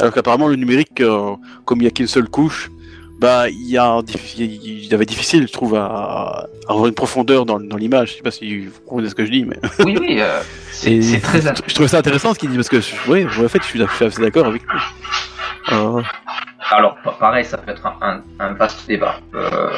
[0.00, 1.34] Alors qu'apparemment, le numérique, euh,
[1.64, 2.70] comme il y a qu'une seule couche,
[3.18, 4.00] bah il y a
[4.36, 8.10] il y avait difficile je trouve à, avoir une profondeur dans, dans l'image.
[8.10, 10.40] Je sais pas si vous comprenez ce que je dis mais oui oui euh,
[10.70, 13.66] c'est très je trouvais ça intéressant ce qu'il dit parce que oui en fait je
[13.66, 14.78] suis, assez d'accord avec lui.
[15.72, 16.00] Euh...
[16.70, 19.20] alors pareil ça peut être un, un vaste débat.
[19.34, 19.70] Euh,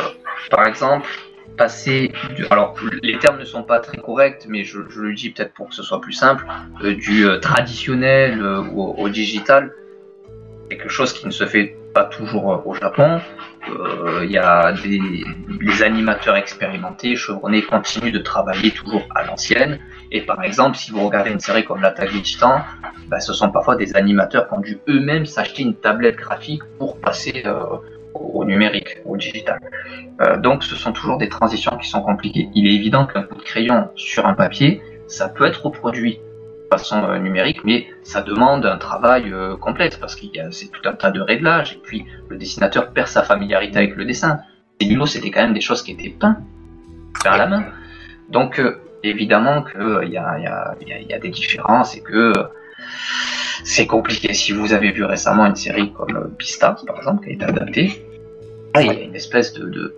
[0.50, 1.08] par exemple
[1.56, 5.30] passer du, alors les termes ne sont pas très corrects mais je, je le dis
[5.30, 6.44] peut-être pour que ce soit plus simple
[6.84, 9.72] euh, du traditionnel au, au digital
[10.68, 13.20] quelque chose qui ne se fait pas toujours euh, au Japon.
[13.68, 19.78] Euh, il y a des animateurs expérimentés, chevronnés, continuent de travailler toujours à l'ancienne.
[20.10, 22.62] Et par exemple, si vous regardez une série comme L'attaque des titans,
[23.08, 26.98] bah, ce sont parfois des animateurs qui ont dû eux-mêmes s'acheter une tablette graphique pour
[27.00, 27.64] passer euh,
[28.14, 29.60] au numérique, au digital.
[30.38, 32.48] donc ce sont toujours des transitions qui sont compliquées.
[32.54, 36.20] Il est évident qu'un coup de crayon sur un papier, ça peut être reproduit
[36.70, 40.68] façon euh, numérique, mais ça demande un travail euh, complexe parce qu'il y a c'est
[40.68, 44.40] tout un tas de réglages et puis le dessinateur perd sa familiarité avec le dessin.
[44.78, 46.38] Et Nulo, c'était quand même des choses qui étaient peintes,
[47.24, 47.64] à la main.
[48.30, 52.32] Donc euh, évidemment qu'il y a, des différences et que
[53.64, 54.32] c'est compliqué.
[54.32, 58.06] Si vous avez vu récemment une série comme Pista, par exemple, qui a été adaptée,
[58.76, 59.94] il y a une espèce de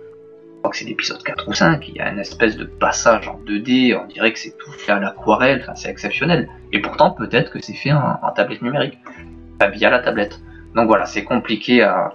[0.63, 3.37] crois que c'est l'épisode 4 ou 5, il y a une espèce de passage en
[3.45, 6.47] 2D, on dirait que c'est tout fait à l'aquarelle, enfin, c'est exceptionnel.
[6.71, 8.97] Et pourtant, peut-être que c'est fait en, tablette numérique,
[9.59, 10.39] enfin, via la tablette.
[10.73, 12.13] Donc voilà, c'est compliqué à,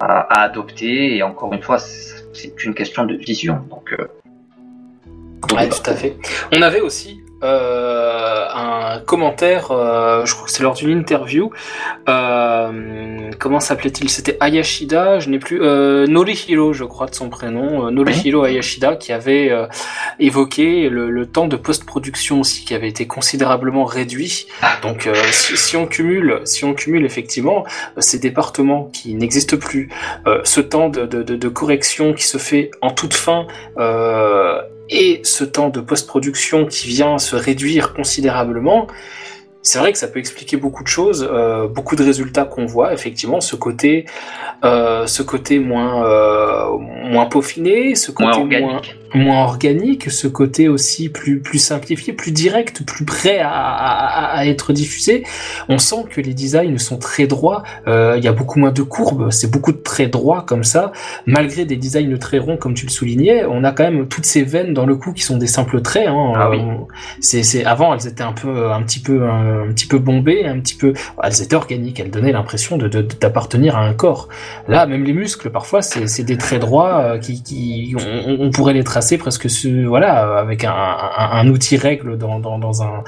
[0.00, 3.64] à, adopter, et encore une fois, c'est une question de vision.
[3.70, 6.16] Donc, euh, ouais, tout à fait.
[6.52, 11.50] On avait aussi euh, un commentaire, euh, je crois que c'est lors d'une interview.
[12.08, 14.08] Euh, comment s'appelait-il?
[14.08, 15.58] C'était Ayashida, je n'ai plus.
[16.08, 17.90] Norihiro, je crois, de son prénom.
[17.90, 19.52] Norihiro Ayashida, qui avait
[20.18, 24.46] évoqué le, temps de post-production aussi, qui avait été considérablement réduit.
[24.82, 27.64] Donc, si, on cumule, si on cumule effectivement
[27.98, 29.90] ces départements qui n'existent plus,
[30.44, 33.46] ce temps de, de, de, correction qui se fait en toute fin
[34.90, 38.86] et ce temps de post-production qui vient se réduire considérablement,
[39.66, 42.92] c'est vrai que ça peut expliquer beaucoup de choses, euh, beaucoup de résultats qu'on voit,
[42.92, 44.04] effectivement, ce côté,
[44.62, 48.82] euh, ce côté moins, euh, moins peaufiné, ce côté moins,
[49.14, 54.44] moins, organique, ce côté aussi plus, plus simplifié, plus direct, plus prêt à, à, à
[54.44, 55.24] être diffusé.
[55.70, 59.30] On sent que les designs sont très droits, il y a beaucoup moins de courbes,
[59.30, 60.92] c'est beaucoup de traits droits comme ça,
[61.24, 64.42] malgré des designs très ronds, comme tu le soulignais, on a quand même toutes ces
[64.42, 66.08] veines dans le cou qui sont des simples traits.
[66.08, 66.60] Hein, ah oui.
[67.20, 69.22] c'est, avant, elles étaient un peu, un petit peu
[69.62, 73.76] un petit peu bombées, un petit peu, elles étaient organiques, elles donnaient l'impression de d'appartenir
[73.76, 74.28] à un corps.
[74.68, 79.18] Là, même les muscles, parfois, c'est des traits droits qui, qui on, pourrait les tracer
[79.18, 79.46] presque,
[79.86, 83.04] voilà, avec un, outil règle dans, dans, dans un,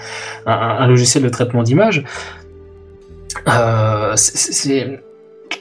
[0.47, 2.05] un, logiciel de traitement d'image.
[3.49, 5.01] Euh, c'est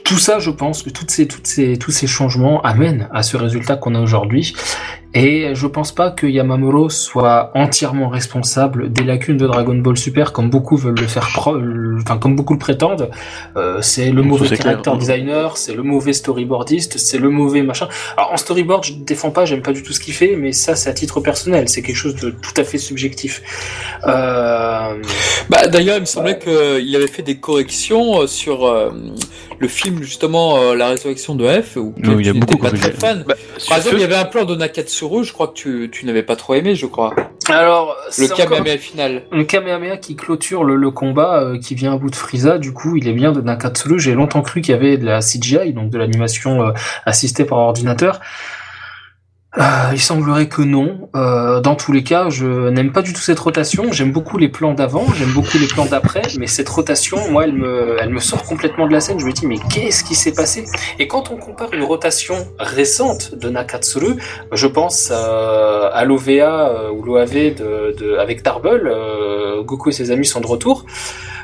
[0.04, 3.36] tout ça, je pense que toutes ces, toutes ces, tous ces changements amènent à ce
[3.36, 4.54] résultat qu'on a aujourd'hui.
[5.18, 10.34] Et je pense pas que Yamamuro soit entièrement responsable des lacunes de Dragon Ball Super,
[10.34, 13.08] comme beaucoup veulent le faire, enfin comme beaucoup le prétendent.
[13.56, 17.88] Euh, c'est le mauvais character designer, c'est le mauvais storyboardiste, c'est le mauvais machin.
[18.18, 20.76] Alors en storyboard, je défends pas, j'aime pas du tout ce qu'il fait, mais ça
[20.76, 23.40] c'est à titre personnel, c'est quelque chose de tout à fait subjectif.
[24.06, 25.02] Euh...
[25.48, 28.90] Bah d'ailleurs, il me semblait qu'il avait fait des corrections euh, sur euh,
[29.58, 32.92] le film justement euh, La résurrection de F, où il y a beaucoup pas très
[32.92, 33.24] fan.
[33.26, 33.34] Bah,
[33.68, 36.22] Par exemple, il y avait un plan de Nakatsu je crois que tu, tu n'avais
[36.22, 37.14] pas trop aimé, je crois.
[37.48, 39.22] Alors, le Kamehameha final.
[39.30, 42.96] Le Kamehameha qui clôture le, combat, euh, qui vient à bout de Frieza, du coup,
[42.96, 44.00] il est bien de Nakatsuru.
[44.00, 46.72] J'ai longtemps cru qu'il y avait de la CGI, donc de l'animation euh,
[47.04, 48.20] assistée par ordinateur.
[49.58, 49.62] Euh,
[49.92, 51.08] il semblerait que non.
[51.16, 53.90] Euh, dans tous les cas, je n'aime pas du tout cette rotation.
[53.90, 57.54] J'aime beaucoup les plans d'avant, j'aime beaucoup les plans d'après, mais cette rotation, moi, elle
[57.54, 59.18] me, elle me sort complètement de la scène.
[59.18, 60.64] Je me dis, mais qu'est-ce qui s'est passé?
[60.98, 64.16] Et quand on compare une rotation récente de Nakatsuru,
[64.52, 68.92] je pense euh, à l'OVA ou l'OAV de, avec Darble,
[69.64, 70.84] Goku et ses amis sont de retour.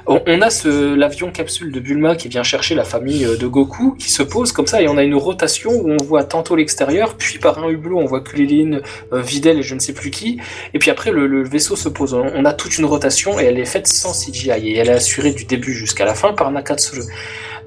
[0.07, 4.11] On, a ce l'avion capsule de Bulma qui vient chercher la famille de Goku, qui
[4.11, 7.39] se pose comme ça, et on a une rotation où on voit tantôt l'extérieur, puis
[7.39, 8.81] par un hublot on voit Kulilin,
[9.13, 10.39] euh, Videl et je ne sais plus qui,
[10.75, 12.15] et puis après le, vaisseau se pose.
[12.15, 15.33] On a toute une rotation et elle est faite sans CGI, et elle est assurée
[15.33, 17.03] du début jusqu'à la fin par Nakatsuru.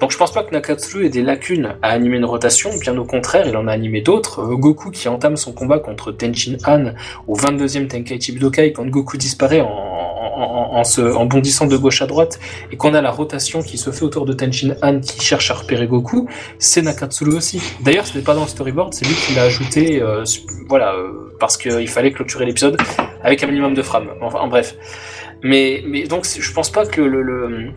[0.00, 3.04] Donc je pense pas que Nakatsuru ait des lacunes à animer une rotation, bien au
[3.04, 4.40] contraire, il en a animé d'autres.
[4.40, 6.92] Euh, Goku qui entame son combat contre Tenchin Han
[7.26, 12.38] au 22e Tenkaichi Budokai quand Goku disparaît en, en, bondissant de gauche à droite
[12.72, 15.54] et qu'on a la rotation qui se fait autour de Tenchin Han qui cherche à
[15.54, 16.28] repérer Goku,
[16.58, 17.60] c'est Nakatsuru aussi.
[17.80, 20.24] D'ailleurs, ce n'est pas dans le storyboard, c'est lui qui l'a ajouté, euh,
[20.68, 22.76] voilà, euh, parce qu'il fallait clôturer l'épisode
[23.22, 24.08] avec un minimum de frames.
[24.20, 24.76] Enfin, en bref.
[25.42, 27.72] Mais, mais donc, je pense pas que le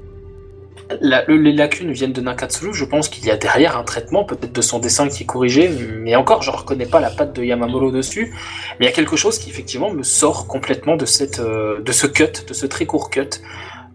[1.02, 4.61] les lacunes viennent de Nakatsuru, je pense qu'il y a derrière un traitement, peut-être de
[4.61, 5.70] son dessin qui est corrigé,
[6.02, 8.34] mais encore, je reconnais pas la patte de Yamamuro dessus,
[8.80, 11.06] mais il y a quelque chose qui effectivement me sort complètement de
[11.40, 13.30] euh, ce cut, de ce très court cut.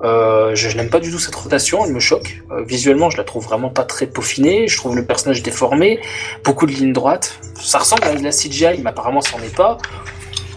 [0.03, 2.43] Euh, je, n'aime pas du tout cette rotation, elle me choque.
[2.51, 4.69] Euh, visuellement, je la trouve vraiment pas très peaufinée.
[4.69, 6.01] Je trouve le personnage déformé,
[6.45, 7.39] beaucoup de lignes droites.
[7.55, 9.79] Ça ressemble à de la CGI, mais apparemment, c'en est pas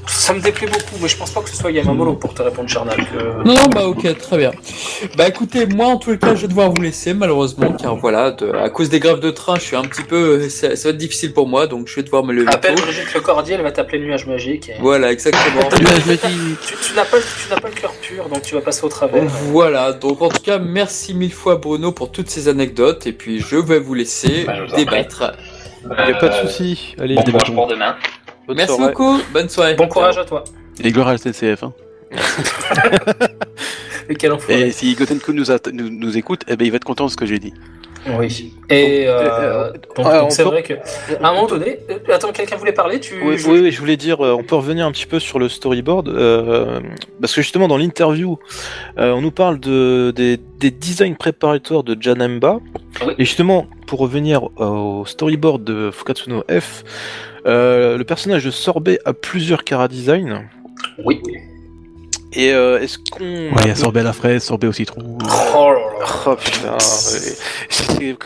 [0.07, 2.69] ça me déplaît beaucoup, mais je pense pas que ce soit Yamamolo pour te répondre,
[2.69, 2.97] Charnal.
[3.45, 4.51] Non, non, bah ok, très bien.
[5.17, 8.35] Bah écoutez, moi en tous les cas, je vais devoir vous laisser malheureusement, car voilà,
[8.61, 11.33] à cause des grèves de train, je suis un petit peu, ça, va être difficile
[11.33, 12.49] pour moi, donc je vais devoir me lever.
[12.51, 14.71] Appelle Brigitte Le Cordier, elle va t'appeler nuage magique.
[14.79, 15.63] Voilà, exactement.
[15.69, 17.17] tu, tu n'as pas,
[17.61, 19.23] pas, le cœur pur, donc tu vas passer au travers.
[19.25, 23.39] Voilà, donc en tout cas, merci mille fois Bruno pour toutes ces anecdotes, et puis
[23.39, 25.33] je vais vous laisser bah, débattre.
[25.83, 26.95] Il n'y a pas de souci.
[26.99, 27.95] Allez, bon courage pour demain.
[28.55, 29.75] Merci beaucoup, bonne soirée.
[29.75, 30.43] Bon courage à toi.
[30.83, 31.63] Et gloire à la CCF.
[31.63, 31.73] Hein.
[34.09, 35.43] Et quel Et si Gotenku nous,
[35.73, 37.53] nous, écoute, eh ben, il va être content de ce que j'ai dit.
[38.17, 38.53] Oui.
[38.69, 42.99] Et euh, euh, c'est vrai que à un moment donné, euh, attends, quelqu'un voulait parler.
[42.99, 46.07] Tu oui, oui, je voulais dire, on peut revenir un petit peu sur le storyboard
[47.21, 48.37] parce que justement dans l'interview,
[48.97, 52.59] on nous parle de des, des designs préparatoires de Janemba.
[53.17, 56.83] Et justement, pour revenir au storyboard de Fukatsuno F,
[57.47, 60.49] euh, le personnage de Sorbet a plusieurs cara design.
[61.03, 61.21] Oui.
[62.37, 63.23] Et euh, est-ce qu'on.
[63.23, 65.17] Ouais, il y a Sorbet à la fraise, Sorbet au citron.
[65.55, 66.05] Oh là là.
[66.27, 66.77] Oh putain.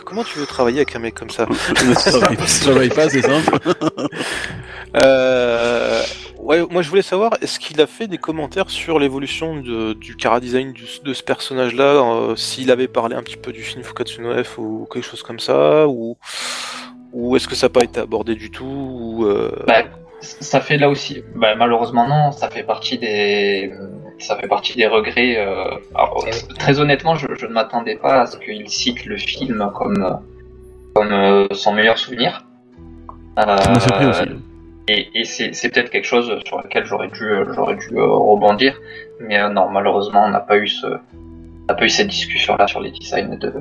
[0.03, 1.47] Comment tu veux travailler avec un mec comme ça?
[1.77, 3.57] Je travaille pas, c'est simple.
[4.97, 6.03] euh...
[6.39, 10.41] Ouais, moi je voulais savoir, est-ce qu'il a fait des commentaires sur l'évolution du cara
[10.41, 10.73] design
[11.03, 14.87] de ce personnage-là, euh, s'il avait parlé un petit peu du film Fukatsuno F ou
[14.91, 16.17] quelque chose comme ça, ou
[17.13, 19.51] ou est-ce que ça n'a pas été abordé du tout ou euh...
[19.67, 19.83] bah,
[20.21, 23.73] Ça fait là aussi, bah, malheureusement non, ça fait partie des,
[24.19, 25.37] ça fait partie des regrets.
[25.37, 25.77] Euh...
[25.95, 26.25] Alors,
[26.59, 30.19] très honnêtement, je, je ne m'attendais pas à ce qu'il cite le film comme,
[30.93, 32.45] comme euh, son meilleur souvenir.
[33.39, 34.23] Euh, surpris aussi.
[34.87, 38.79] Et, et c'est peut-être quelque chose sur lequel j'aurais dû, j'aurais dû euh, rebondir,
[39.19, 42.57] mais euh, non, malheureusement, on n'a pas eu ce, on n'a pas eu cette discussion
[42.57, 43.53] là sur les designs de,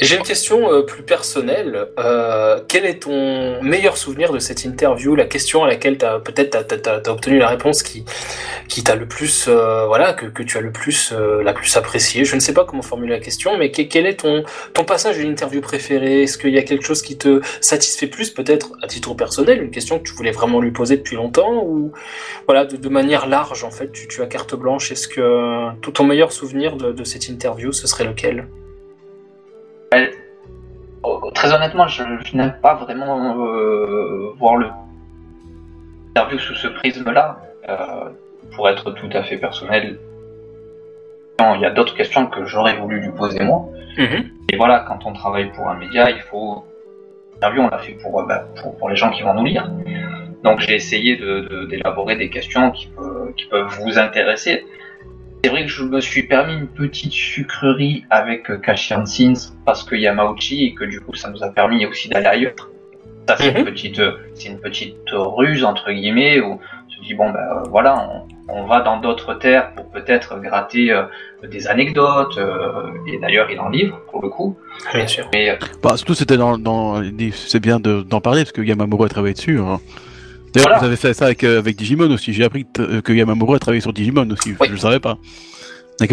[0.00, 1.88] J'ai une question euh, plus personnelle.
[1.98, 5.14] Euh, quel est ton meilleur souvenir de cette interview?
[5.14, 8.04] La question à laquelle as, peut-être tu as, obtenu la réponse qui,
[8.68, 12.24] qui t'a le plus, euh, voilà, que, tu as le plus, la plus appréciée.
[12.24, 14.44] Je ne sais pas comment formuler la question, mais quel est ton,
[14.84, 18.72] passage de l'interview préféré Est-ce qu'il y a quelque chose qui te satisfait plus, peut-être
[18.82, 21.92] à titre personnel, une question que tu voulais vraiment lui poser depuis longtemps, ou
[22.46, 24.92] voilà, de, manière large en fait, tu, as carte blanche?
[24.92, 28.46] Est-ce que ton meilleur souvenir de, cette interview, ce serait lequel?
[31.44, 32.02] Très honnêtement, je,
[32.34, 34.68] n'aime pas vraiment euh, voir le
[36.10, 37.38] interview sous ce prisme-là.
[37.68, 37.76] Euh,
[38.54, 39.98] pour être tout à fait personnel,
[41.40, 43.68] il y a d'autres questions que j'aurais voulu lui poser moi.
[43.98, 44.30] Mhm.
[44.52, 46.64] Et voilà, quand on travaille pour un média, il faut.
[47.34, 48.46] L'interview, on l'a fait pour, bah,
[48.78, 49.68] pour, les gens qui vont nous lire.
[50.44, 51.16] Donc j'ai essayé
[51.68, 52.88] d'élaborer des questions qui,
[53.36, 54.64] qui peuvent vous intéresser.
[55.44, 59.82] C'est vrai que je me suis permis une petite sucrerie avec Kashian euh, Sins parce
[59.82, 62.70] qu'il y a Mauchi et que du coup ça nous a permis aussi d'aller ailleurs.
[63.28, 63.64] Ça c'est une mhm.
[63.66, 67.68] petite, euh, c'est une petite ruse entre guillemets où on se dit bon ben euh,
[67.68, 68.08] voilà,
[68.48, 70.98] on, va dans d'autres terres pour peut-être gratter
[71.42, 72.40] des anecdotes
[73.06, 74.56] et d'ailleurs il en livre pour le coup.
[74.94, 75.28] Bien sûr.
[75.34, 77.02] Mais bah, surtout c'était dans,
[77.32, 79.60] c'est bien d'en parler parce que Yamamuro a travaillé dessus.
[79.60, 79.78] Hein.
[80.54, 82.32] D'ailleurs, vous avez fait ça avec, euh, avec Digimon aussi.
[82.32, 84.54] J'ai appris que, que Yamamuro a travaillé sur Digimon aussi.
[84.64, 85.18] Je le savais pas.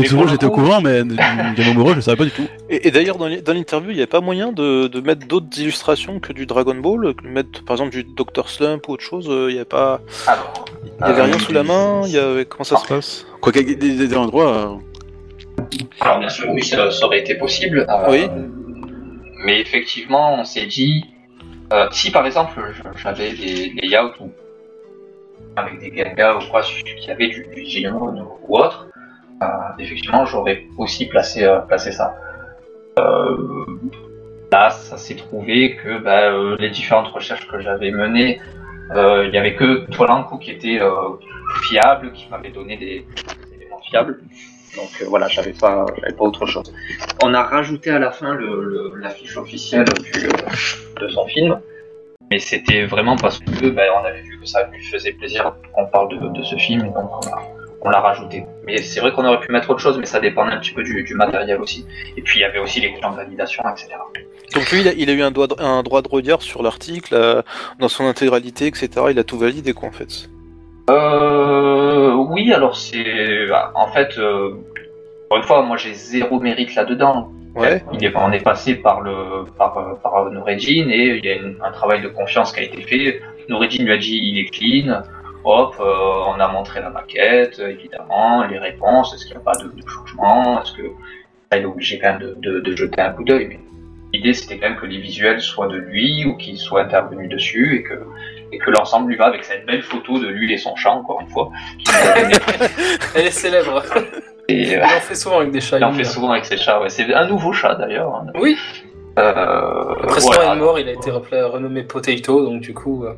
[0.06, 1.00] Souvent j'étais au courant, mais
[1.58, 2.48] Yamamuro, je le savais pas du tout.
[2.70, 6.34] Et, d'ailleurs, dans l'interview, il n'y avait pas moyen de, de mettre d'autres illustrations que
[6.34, 8.50] du Dragon Ball Mettre par exemple du Dr.
[8.50, 10.02] Slump ou autre chose Il n'y avait pas.
[11.00, 12.46] il n'y avait rien sous la main il y avait...
[12.46, 13.26] Comment ça se passe?
[13.42, 14.56] Quoi qu'il y ait des, endroits.
[14.56, 17.86] Euh, Alors, bien sûr, oui, ça, aurait été possible.
[17.90, 18.28] Euh, oui.
[19.44, 21.06] Mais effectivement, on s'est dit
[21.72, 22.60] euh, si par exemple
[22.98, 23.74] j'avais des,
[24.20, 24.32] ou
[25.56, 28.88] avec des gangas ou quoi qui avaient du, du ou autre,
[29.42, 29.46] euh,
[29.80, 32.16] effectivement j'aurais aussi placé, euh, ça.
[34.52, 38.42] là, ça s'est trouvé que bah, les différentes recherches que j'avais menées,
[38.94, 40.80] il n'y avait que Toilanco qui était
[41.64, 43.06] fiable, qui m'avait donné des
[43.56, 44.20] éléments fiables.
[44.76, 46.74] Donc euh, voilà, j'avais pas, pas autre chose.
[47.24, 51.60] On a rajouté à la fin le, l'affiche officielle de son film,
[52.30, 55.86] mais c'était vraiment parce que ben, on avait vu que ça lui faisait plaisir qu'on
[55.88, 57.10] parle de, ce film, donc
[57.82, 58.46] on l'a rajouté.
[58.66, 60.84] Mais c'est vrai qu'on aurait pu mettre autre chose, mais ça dépendait un petit peu
[60.84, 61.86] du, matériel aussi.
[62.16, 63.90] Et puis il y avait aussi les questions de validation, etc.
[64.54, 67.42] Donc lui, il a, eu un droit de, un droit de regard sur l'article, euh,
[67.80, 68.90] dans son intégralité, etc.
[69.10, 70.30] Il a tout validé, quoi, en fait.
[70.90, 74.56] Euh, oui, alors c'est en fait euh,
[75.36, 77.32] une fois, moi j'ai zéro mérite là-dedans.
[77.56, 77.84] Ouais.
[77.92, 81.72] Il est, on est passé par le par, par Noureddin et il y a un
[81.72, 83.22] travail de confiance qui a été fait.
[83.50, 85.02] Noureddin lui a dit il est clean.
[85.44, 85.84] Hop, euh,
[86.28, 89.88] on a montré la maquette, évidemment, les réponses, est-ce qu'il n'y a pas de, de
[89.88, 90.84] changement, est-ce que
[91.58, 93.48] il est obligé quand même de, de, jeter un coup d'œil.
[93.50, 93.60] Mais
[94.14, 97.76] l'idée c'était quand même que les visuels soient de lui ou qu'il soit intervenu dessus
[97.76, 97.96] et que
[98.52, 101.22] et que l'ensemble lui va avec cette belle photo de lui et son chat, encore
[101.22, 101.50] une fois.
[103.16, 103.84] Elle est célèbre.
[104.48, 105.78] Et, euh, il en fait souvent avec des chats.
[105.78, 106.90] Il en fait souvent avec ses chats, ouais.
[106.90, 108.16] C'est un nouveau chat d'ailleurs.
[108.16, 108.28] Hein.
[108.36, 108.58] Oui.
[109.20, 113.14] Euh, Le précédent est mort, il a été renommé Potato, donc du coup, euh...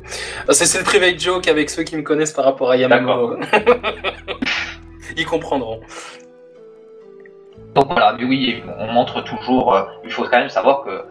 [0.50, 3.36] c'est le private joke avec ceux qui me connaissent par rapport à Yamamuro.
[5.16, 5.80] Ils comprendront.
[7.74, 9.74] Donc voilà, mais oui, on montre toujours.
[9.74, 11.04] Euh, il faut quand même savoir que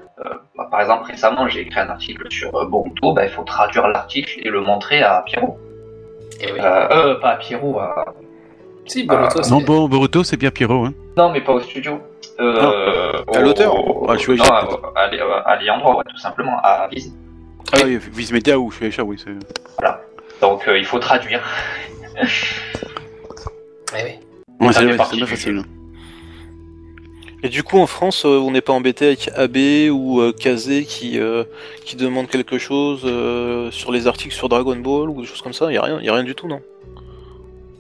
[0.56, 3.88] bah, par exemple, récemment, j'ai écrit un article sur euh, Boruto, bah, il faut traduire
[3.88, 5.58] l'article et le montrer à Pierrot.
[6.40, 8.14] Et eh euh, pas à Pierrot, à...
[8.86, 10.86] Si, Boruto, Non, bon, Boruto, c'est bien Pierrot.
[10.86, 10.94] Hein.
[11.18, 12.00] Non, mais pas au studio.
[12.40, 13.74] Euh, à l'auteur
[14.08, 15.58] ah, je Non, à, à,
[15.96, 17.14] ouais, tout simplement, à Viz.
[17.72, 19.24] Ah oui, Viz Media ou Shueisha, oui.
[19.80, 20.02] Voilà.
[20.42, 21.44] Donc, il faut traduire.
[22.18, 22.26] eh
[23.94, 24.20] oui.
[24.60, 25.64] Ouais, c'est pas facile.
[27.46, 30.86] Et du coup, en France, euh, on n'est pas embêté avec AB ou euh, Kazé
[30.86, 31.44] qui, euh,
[31.84, 33.02] qui demande quelque chose
[33.72, 35.66] sur les articles sur Dragon Ball ou des choses comme ça.
[35.66, 36.62] Il n'y a, rien, y a rien du tout, non?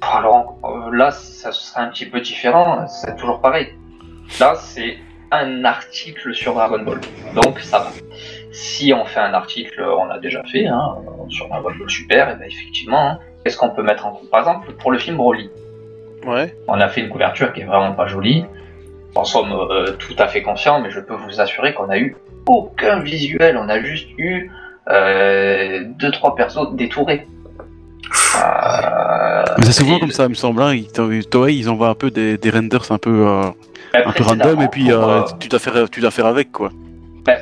[0.01, 0.59] Alors
[0.91, 3.69] là, ça serait un petit peu différent, c'est toujours pareil.
[4.37, 4.97] Là, c'est
[5.31, 6.99] un article sur Dragon Ball,
[7.33, 7.91] donc ça va.
[8.51, 10.97] Si on fait un article, on a déjà fait, hein,
[11.29, 14.29] sur Dragon Ball Super, et bien effectivement, hein, qu'est-ce qu'on peut mettre en compte?
[14.29, 15.49] Par exemple, pour le film Broly,
[16.25, 16.53] ouais.
[16.67, 18.45] on a fait une couverture qui est vraiment pas jolie
[19.15, 22.15] en somme euh, tout à fait conscient, mais je peux vous assurer qu'on a eu
[22.45, 24.51] aucun visuel, on a juste eu
[24.89, 27.25] euh, deux trois persos détourés.
[28.35, 30.61] Euh, c'est souvent comme ça, il me semble.
[30.61, 33.43] Hein, ils, Toei, ils envoient un peu des, renders un peu, euh,
[33.93, 34.89] un peu random et puis
[35.39, 36.69] tu dois faire, tu dois faire avec quoi.
[37.25, 37.39] Ben,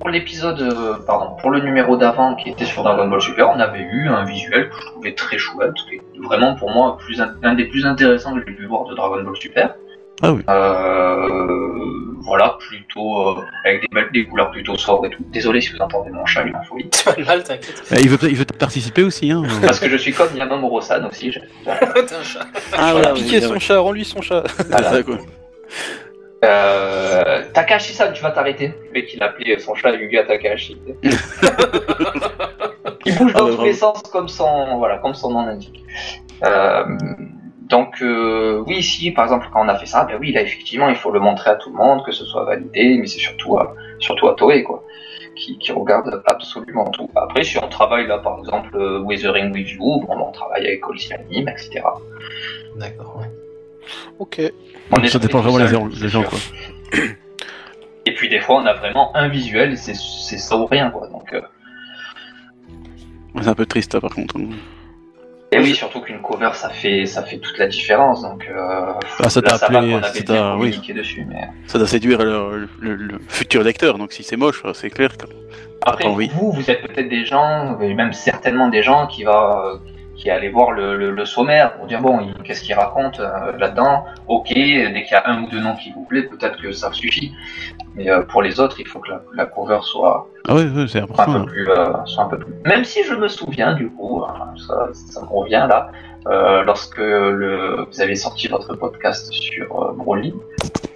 [0.00, 3.82] pour l'épisode, pardon, pour le numéro d'avant qui était sur Dragon Ball Super, on avait
[3.82, 7.54] eu un visuel que je trouvais très chouette, qui est vraiment pour moi plus un,
[7.54, 9.74] des plus intéressants que j'ai pu voir de Dragon Ball Super.
[10.22, 10.42] Ah oui.
[10.48, 11.82] Euh,
[12.22, 15.24] voilà, plutôt avec des, couleurs plutôt sobres et tout.
[15.32, 16.88] Désolé si vous entendez mon chat, il en folie.
[16.92, 17.82] C'est pas mal, t'inquiète.
[17.90, 19.42] il veut, il veut participer aussi, hein.
[19.62, 21.36] Parce que je suis comme Yamamuro-san aussi.
[21.64, 22.46] T'as un chat.
[22.72, 24.44] Ah, voilà, piquer son chat, rends-lui son chat.
[24.70, 25.02] Voilà.
[25.02, 25.18] quoi.
[26.44, 28.74] Euh, Takashi-san, tu vas t'arrêter.
[28.86, 30.80] Le mec, il a appelé son chat Yuga Takashi.
[33.04, 35.82] il bouge dans ah, tous les sens comme son, voilà, comme son nom l'indique.
[36.44, 36.84] Euh,
[37.72, 40.90] donc euh, oui, si par exemple quand on a fait ça, ben oui, là effectivement,
[40.90, 43.56] il faut le montrer à tout le monde, que ce soit validé, mais c'est surtout
[43.56, 44.84] à, surtout à Toei quoi,
[45.34, 47.08] qui, qui, regarde absolument tout.
[47.16, 50.82] Après, si on travaille là par exemple euh, Weathering with You, bon, on travaille avec
[50.84, 51.80] All Anime, etc.
[52.76, 53.18] D'accord.
[53.18, 53.30] Ouais.
[54.18, 54.42] Ok.
[54.90, 55.58] On ça dépend vraiment
[55.88, 56.38] des gens, quoi.
[58.04, 61.08] Et puis des fois, on a vraiment un visuel, c'est ça ou rien, quoi.
[61.08, 61.32] Donc.
[61.32, 61.40] Euh.
[63.40, 64.36] C'est un peu triste, par contre.
[65.52, 68.22] Et oui, surtout qu'une cover, ça fait, ça fait toute la différence.
[68.22, 68.92] Donc, euh,
[69.22, 70.80] ah, ça t'a appelé, ça oui.
[70.94, 71.48] dessus, mais...
[71.66, 73.98] Ça doit séduire le, le, futur lecteur.
[73.98, 75.16] Donc, si c'est moche, c'est clair.
[75.16, 75.26] Que...
[75.82, 79.78] Après, vous, vous êtes peut-être des gens, même certainement des gens qui va,
[80.16, 84.04] qui est allé voir le, le, sommaire pour dire bon, qu'est-ce qu'il raconte euh, là-dedans?
[84.28, 86.92] Ok, dès qu'il y a un ou deux noms qui vous plaît, peut-être que ça
[86.92, 87.32] suffit.
[87.94, 91.06] Mais euh, pour les autres, il faut que la, cover soit, ah oui, oui, un,
[91.06, 91.44] peu hein.
[91.46, 92.54] plus, euh, soit un peu plus.
[92.64, 94.24] Même si je me souviens du coup,
[94.66, 95.90] ça, ça me revient là,
[96.64, 100.34] lorsque le, vous avez sorti votre podcast sur Broly,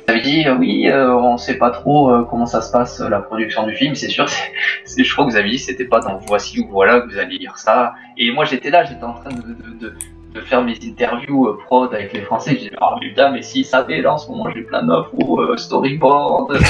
[0.07, 3.75] vous avez dit oui, on sait pas trop comment ça se passe la production du
[3.75, 3.95] film.
[3.95, 4.27] C'est sûr,
[4.85, 7.19] c'est, je crois que vous avez dit c'était pas dans voici ou voilà que vous
[7.19, 7.95] alliez lire ça.
[8.17, 9.43] Et moi j'étais là, j'étais en train de,
[9.81, 9.95] de,
[10.35, 12.57] de, faire mes interviews euh, prod avec les Français.
[12.61, 15.41] J'ai dit, oh putain, mais s'ils savaient, là en ce moment j'ai plein d'offres ou
[15.41, 16.53] euh, storyboard.
[16.53, 16.59] euh,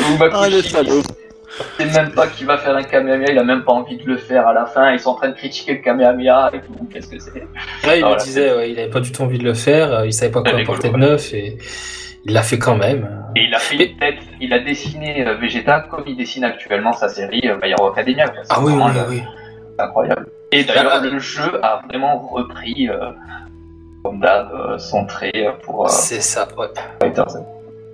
[0.00, 1.02] ou ah, le salaud.
[1.78, 4.16] C'est même pas qu'il va faire un Kamehameha, il a même pas envie de le
[4.16, 4.92] faire à la fin.
[4.92, 6.88] Ils sont en train de critiquer le Kamehameha et tout.
[6.92, 7.32] Qu'est-ce que c'est?
[7.86, 10.06] Ouais, il me disait, ouais, il avait pas du tout envie de le faire, euh,
[10.06, 11.58] il savait pas quoi apporter de neuf et
[12.24, 13.08] il l'a fait quand même.
[13.36, 16.92] Et il a fait une tête, il a dessiné euh, Vegeta comme il dessine actuellement
[16.92, 18.32] sa série euh, My Hero Academia.
[18.48, 19.22] Ah oui, oui, oui.
[19.76, 20.26] C'est incroyable.
[20.52, 23.10] Et d'ailleurs, le jeu a vraiment repris euh,
[24.02, 25.88] comme d'hab son trait pour.
[25.88, 26.68] c'est ça, ouais.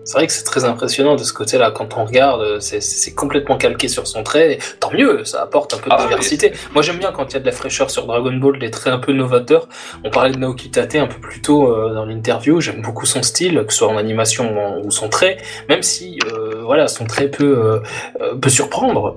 [0.07, 1.73] C'est vrai que c'est très impressionnant de ce côté-là.
[1.73, 4.59] Quand on regarde, c'est complètement calqué sur son trait.
[4.79, 6.53] Tant mieux, ça apporte un peu de ah, diversité.
[6.75, 8.93] Moi, j'aime bien quand il y a de la fraîcheur sur Dragon Ball, des traits
[8.93, 9.69] un peu novateurs.
[10.05, 12.61] On parlait de Naoki Tate un peu plus tôt euh, dans l'interview.
[12.61, 15.39] J'aime beaucoup son style, que ce soit en animation ou son trait,
[15.69, 17.83] même si euh, voilà, son trait peut,
[18.21, 19.17] euh, peut surprendre.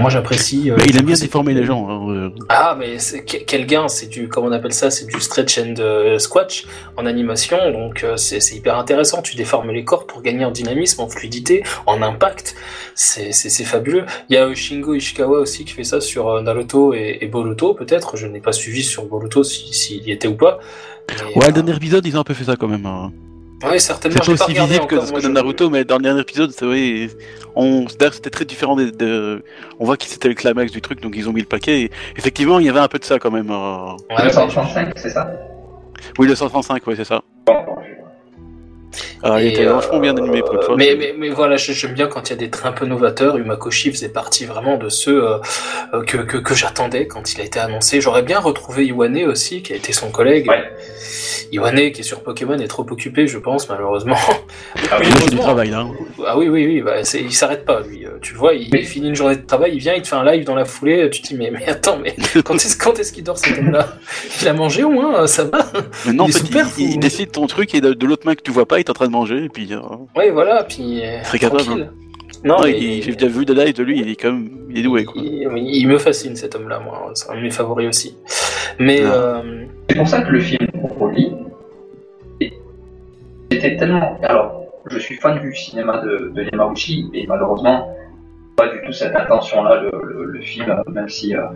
[0.00, 0.70] moi, j'apprécie.
[0.86, 1.88] il aime bien déformer les gens.
[1.90, 4.92] Hein, ah, mais quel gain C'est du, comment on appelle ça?
[4.92, 6.66] C'est du stretch and squash
[6.96, 7.58] en animation.
[7.72, 9.20] Donc, c'est hyper intéressant.
[9.20, 12.54] Tu déformes les corps pour gagner en dynamisme, en fluidité, en impact.
[12.94, 14.04] C'est fabuleux.
[14.28, 17.74] Il y a Shingo Ishikawa aussi qui fait ça sur euh, Naruto et, et Boruto,
[17.74, 18.16] peut-être.
[18.16, 20.58] Je n'ai pas suivi sur Boruto s'il y était ou pas.
[21.10, 22.86] ouais, le euh, dernier épisode, ils ont un peu fait ça quand même.
[22.86, 23.12] Hein.
[23.70, 24.18] Oui, certainement.
[24.22, 27.08] C'est pas aussi visible que, que dans Naruto, mais dans le dernier épisode, c'est vrai.
[27.56, 27.86] On...
[27.88, 28.76] c'était très différent.
[28.76, 29.42] De,
[29.78, 31.90] On voit que c'était le climax du truc, donc ils ont mis le paquet.
[32.16, 33.50] effectivement, il y avait un peu de ça quand même.
[33.50, 33.92] Euh...
[34.10, 35.30] Ouais, le 135, c'est ça?
[36.18, 37.22] Oui, le 135, ouais, c'est ça.
[39.22, 42.28] Ah, il était vachement bien animé pour euh, Mais, mais, mais, voilà, j'aime bien quand
[42.28, 43.36] il y a des traits un peu novateurs.
[43.36, 45.38] Umakoshi faisait partie vraiment de ceux euh,
[45.94, 48.00] euh, que, que, que j'attendais quand il a été annoncé.
[48.00, 50.48] J'aurais bien retrouvé Iwane aussi, qui a été son collègue.
[50.48, 50.64] Ouais.
[51.52, 54.16] Iwane, qui est sur Pokémon, est trop occupé, je pense, malheureusement.
[54.90, 55.86] Ah oui, il travail là.
[56.26, 58.06] Ah oui, oui, oui, bah, il s'arrête pas, lui.
[58.22, 60.24] Tu le vois, il, finit une journée de travail, il vient, il te fait un
[60.24, 61.08] live dans la foulée.
[61.10, 62.14] Tu te dis, mais, mais attends, mais
[62.44, 63.98] quand est-ce est qu'il dort cet homme-là?
[64.40, 65.66] Il a mangé au moins, ça va?
[66.06, 68.50] Mais Non, il, super, il, décide ton truc et de, de l'autre main que tu
[68.50, 69.72] vois pas, il est en train de manger et puis.
[69.72, 69.80] Euh...
[70.16, 71.00] Oui, voilà, puis.
[71.02, 71.62] Euh, Très capable.
[71.82, 71.90] Hein.
[72.44, 75.04] Non, j'ai déjà vu de live de lui, il est quand même, il est doué
[75.04, 75.14] quoi.
[75.16, 78.18] Il, me fascine cet homme-là, moi, c'est un de mes favoris aussi.
[78.78, 79.14] Mais ah.
[79.14, 79.64] euh...
[79.88, 81.32] c'est pour ça que le film Broly
[83.50, 84.18] était tellement.
[84.22, 87.96] Alors, je suis fan du cinéma de, de Yamauchi, et malheureusement,
[88.56, 91.46] pas du tout cette intention-là, le, le, film, même si euh,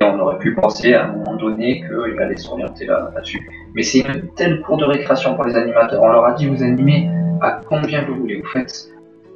[0.00, 3.48] on aurait pu penser à un moment donné qu'il allait s'orienter là-dessus.
[3.74, 6.02] Mais c'est une telle cour de récréation pour les animateurs.
[6.02, 7.10] On leur a dit vous animez
[7.40, 8.88] à combien vous voulez, vous faites ce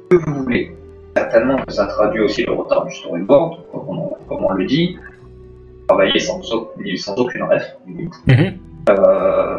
[0.09, 0.71] que vous voulez.
[1.15, 4.97] Certainement que ça traduit aussi le retard du storyboard, comme on, le dit.
[5.87, 7.75] Travailler sans, sans aucune ref.
[7.87, 8.53] Mm-hmm.
[8.89, 9.57] Euh,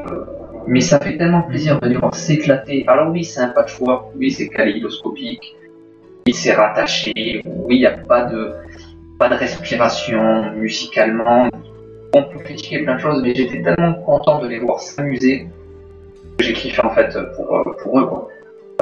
[0.67, 2.85] mais ça fait tellement plaisir de les voir s'éclater.
[2.89, 5.55] Alors oui, c'est un patchwork, oui, c'est kaléidoscopique,
[6.27, 8.53] oui, c'est rattaché, oui, il n'y a pas de
[9.19, 11.49] pas de respiration musicalement.
[12.15, 15.49] On peut critiquer plein de choses, mais j'étais tellement content de les voir s'amuser
[16.39, 18.07] que j'ai kiffé en fait pour, euh, pour eux.
[18.07, 18.29] Quoi.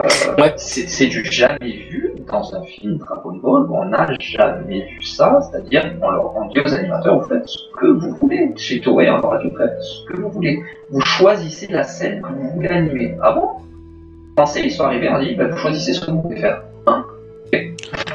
[0.01, 5.41] Euh, c'est du jamais vu dans un film Dragon Ball, on n'a jamais vu ça,
[5.43, 9.19] c'est-à-dire on leur dit aux animateurs, vous faites ce que vous voulez, chez Toei, on
[9.19, 12.51] leur a dit, vous faites ce que vous voulez, vous choisissez la scène que vous
[12.55, 13.17] voulez animer.
[13.23, 13.49] Ah bon?
[14.35, 16.63] Français, ils sont arrivés, on dit, bah, vous choisissez ce que vous voulez faire.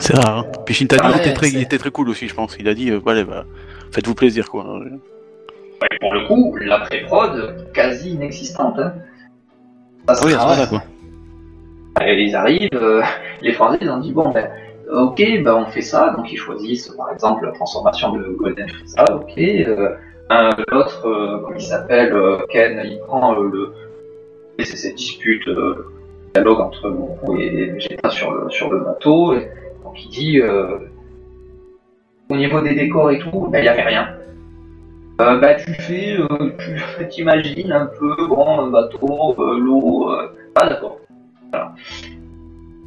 [0.07, 0.37] C'est rare.
[0.37, 0.45] Hein.
[0.65, 2.55] Puis Shintani ah était, très, il était très cool aussi, je pense.
[2.57, 3.43] Il a dit, euh, bah,
[3.91, 4.63] faites-vous plaisir, quoi.
[5.99, 8.79] pour le coup, la pré-prod, quasi inexistante.
[8.79, 8.93] Hein.
[10.07, 10.81] Ça oui, ça quoi.
[12.07, 13.03] ils arrivent, euh,
[13.41, 14.49] les Français, ils ont dit, bon, ben,
[14.89, 16.13] ok, ben, on fait ça.
[16.15, 19.37] Donc, ils choisissent, par exemple, la transformation de Golden Frieza, ok.
[19.37, 19.97] Euh,
[20.69, 22.15] L'autre, euh, comment il s'appelle,
[22.49, 23.73] Ken, il prend le.
[24.57, 25.49] Et c'est cette dispute
[26.33, 29.33] dialogue entre Goku et Vegeta sur le, sur le bateau.
[29.33, 29.49] Et,
[29.87, 30.79] donc il dit euh,
[32.29, 34.09] au niveau des décors et tout, ben, il n'y avait rien.
[35.21, 40.11] Euh, bah tu fais, euh, tu t'imagines un peu, bon, un bateau, l'eau,
[40.55, 40.99] ah d'accord.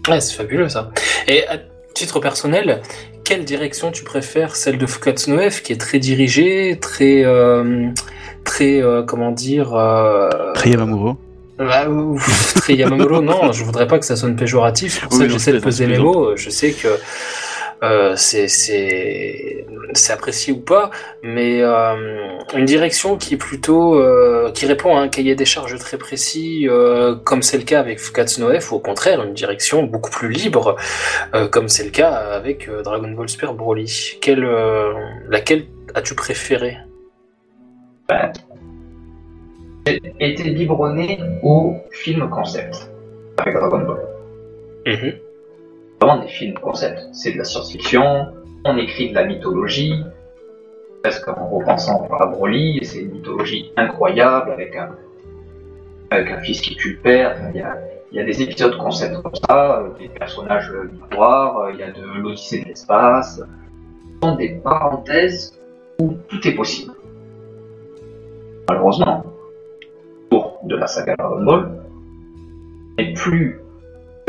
[0.08, 0.90] Ouais, c'est fabuleux ça.
[1.26, 1.56] Et à
[1.94, 2.82] titre personnel,
[3.24, 5.32] quelle direction tu préfères Celle de Fukatsu
[5.64, 7.24] qui est très dirigée, très,
[8.44, 9.70] très, comment dire,
[10.54, 11.16] très amoureux
[11.60, 11.86] bah,
[12.68, 14.94] Yamamuro, non, je voudrais pas que ça sonne péjoratif.
[14.94, 16.34] C'est pour ça que j'essaie de peser mes mots.
[16.36, 16.88] Je sais que
[17.82, 19.64] euh, c'est
[20.10, 20.90] apprécié ou pas,
[21.22, 25.78] mais euh, une direction qui est plutôt euh, qui répond à un cahier des charges
[25.78, 29.34] très précis, euh, comme c'est le cas avec Fukatsu no F, ou au contraire une
[29.34, 30.76] direction beaucoup plus libre,
[31.34, 34.18] euh, comme c'est le cas avec Dragon Ball Super Broly.
[34.20, 34.46] Quelle,
[35.28, 36.78] laquelle as-tu préféré
[38.08, 38.32] bah,
[39.86, 42.90] été biberonné au film concept
[43.38, 44.00] avec Dragon Ball.
[44.86, 45.12] Mhm.
[46.00, 47.00] Vraiment des films concept.
[47.12, 48.28] C'est de la science-fiction,
[48.64, 49.94] on écrit de la mythologie,
[51.02, 54.90] presque en repensant à Broly, c'est une mythologie incroyable avec un,
[56.10, 57.36] avec un fils qui tue le père.
[57.54, 57.78] Il y a,
[58.12, 60.72] il y a des épisodes concept comme ça, des personnages
[61.10, 63.36] miroirs, il y a de l'Odyssée de l'espace.
[63.40, 65.58] Ce sont des parenthèses
[65.98, 66.92] où tout est possible.
[68.68, 69.24] Malheureusement,
[70.64, 71.70] de la saga Dragon Ball
[72.98, 73.60] n'est plus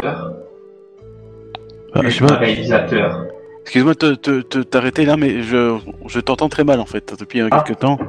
[0.03, 0.31] ah,
[1.93, 3.25] réalisateur.
[3.61, 7.49] Excuse-moi de t'arrêter là, mais je, je t'entends très mal en fait depuis ah.
[7.49, 7.99] quelques temps.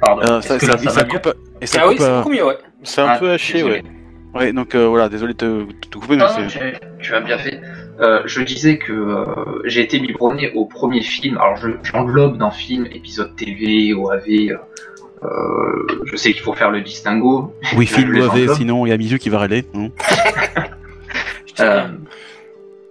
[0.00, 0.22] Pardon.
[0.22, 1.32] Euh, ça, ça, ça, coupe.
[1.60, 2.58] Et ça ah oui, c'est beaucoup mieux, ouais.
[2.82, 3.82] C'est un ah, peu haché, ouais.
[4.34, 6.80] Ouais, donc euh, voilà, désolé de te, couper, mais c'est.
[7.00, 7.60] Tu as bien fait.
[8.00, 11.36] Euh, je disais que euh, j'ai été biberonné au premier film.
[11.36, 14.58] Alors, j'englobe dans film épisode TV, OAV,
[15.24, 17.54] euh, je sais qu'il faut faire le distinguo.
[17.76, 19.64] Oui, film OAV, sinon il y a Mizu qui va râler.
[21.60, 21.88] euh,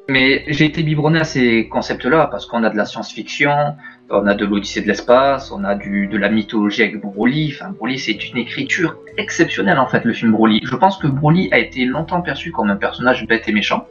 [0.07, 3.75] mais j'ai été biberonné à ces concepts-là parce qu'on a de la science-fiction,
[4.09, 7.53] on a de l'Odyssée de l'espace, on a du, de la mythologie avec Broly.
[7.55, 10.61] Enfin, Broly, c'est une écriture exceptionnelle en fait, le film Broly.
[10.63, 13.87] Je pense que Broly a été longtemps perçu comme un personnage bête et méchant.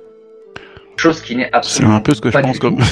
[1.01, 2.77] Chose qui n'est absolument C'est un peu ce que je pense comme.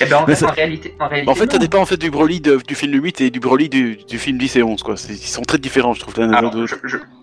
[0.00, 2.10] Eh ben, en, fait, en, réalité, en, réalité, en fait, ça dépend en fait du
[2.10, 4.94] Broly du film 8 et du Broly du, du, film 10 et 11 quoi.
[5.08, 6.14] Ils sont très différents, je trouve.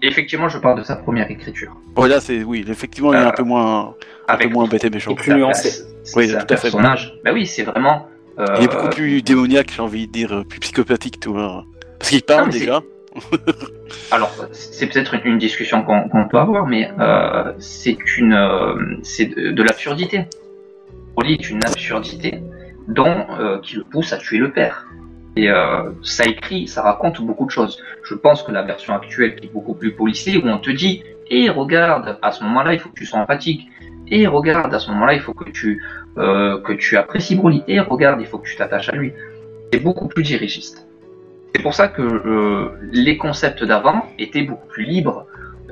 [0.01, 1.75] effectivement, je parle de sa première écriture.
[1.95, 3.95] Voilà, c'est oui, effectivement, il est un peu moins,
[4.27, 5.15] un peu moins bête et méchant.
[5.15, 5.85] plus nuancé.
[6.15, 6.71] Oui, tout à fait.
[6.71, 8.07] Bah oui, c'est vraiment.
[8.37, 8.45] Euh...
[8.57, 11.37] Il est beaucoup plus démoniaque, j'ai envie de dire, plus psychopathique, tout.
[11.37, 11.63] Hein.
[11.97, 12.81] Parce qu'il parle déjà.
[14.11, 20.25] Alors, c'est peut-être une, discussion qu'on peut avoir, mais euh, euh, c'est de, de l'absurdité.
[21.15, 22.41] Broly est une absurdité
[22.87, 24.87] dont euh, qui le pousse à tuer le père.
[25.37, 25.49] Et
[26.01, 27.83] ça écrit, ça raconte beaucoup de choses.
[28.03, 31.03] Je pense que la version actuelle qui est beaucoup plus policière, où on te dit,
[31.29, 33.67] et regarde, à ce moment-là, il faut que tu sois empathique.
[34.07, 35.83] Et regarde, à ce moment-là, il faut que tu
[36.15, 37.63] que tu apprécies Broly.
[37.67, 39.11] Et regarde, il faut que tu t'attaches à lui.
[39.73, 40.87] C'est beaucoup plus dirigiste.
[41.55, 45.25] C'est pour ça que euh, les concepts d'avant étaient beaucoup plus libres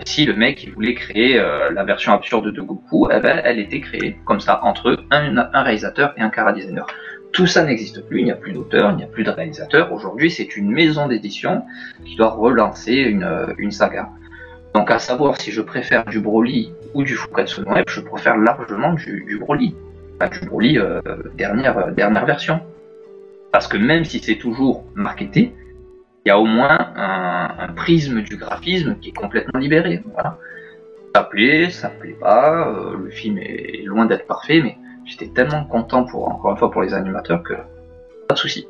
[0.06, 3.82] si le mec voulait créer euh, la version absurde de Goku, eh ben, elle était
[3.82, 6.88] créée comme ça entre un, réalisateur et un cara designer.
[7.34, 9.92] Tout ça n'existe plus, il n'y a plus d'auteur, il n'y a plus de réalisateur.
[9.92, 11.64] Aujourd'hui, c'est une maison d'édition
[12.06, 14.08] qui doit relancer une, saga.
[14.74, 18.94] Donc, à savoir si je préfère du Broly ou du Fukatsu no je préfère largement
[18.94, 19.76] du, Broly.
[20.16, 21.02] Enfin, du Broly euh,
[21.36, 22.62] dernière version.
[23.52, 25.54] Parce que même si c'est toujours marketé,
[26.26, 30.02] il y a au moins un, prisme du graphisme qui est complètement libéré.
[30.14, 30.38] Voilà.
[31.16, 35.64] Ça plaît, ça plaît pas, euh, le film est loin d'être parfait, mais j'étais tellement
[35.66, 37.54] content pour, encore une fois, pour les animateurs que
[38.28, 38.68] pas de souci.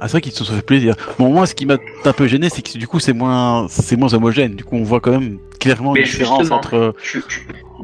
[0.00, 0.96] Ah, c'est vrai qu'ils se sont fait plaisir.
[1.18, 3.96] Bon, moi, ce qui m'a un peu gêné, c'est que du coup, c'est moins, c'est
[3.96, 4.54] moins homogène.
[4.54, 6.94] Du coup, on voit quand même clairement une différence entre,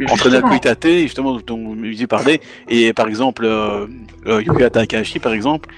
[0.09, 3.87] entre Naku justement, dont Musi parlait, et par exemple, euh,
[4.27, 5.69] euh, Takahashi, par exemple,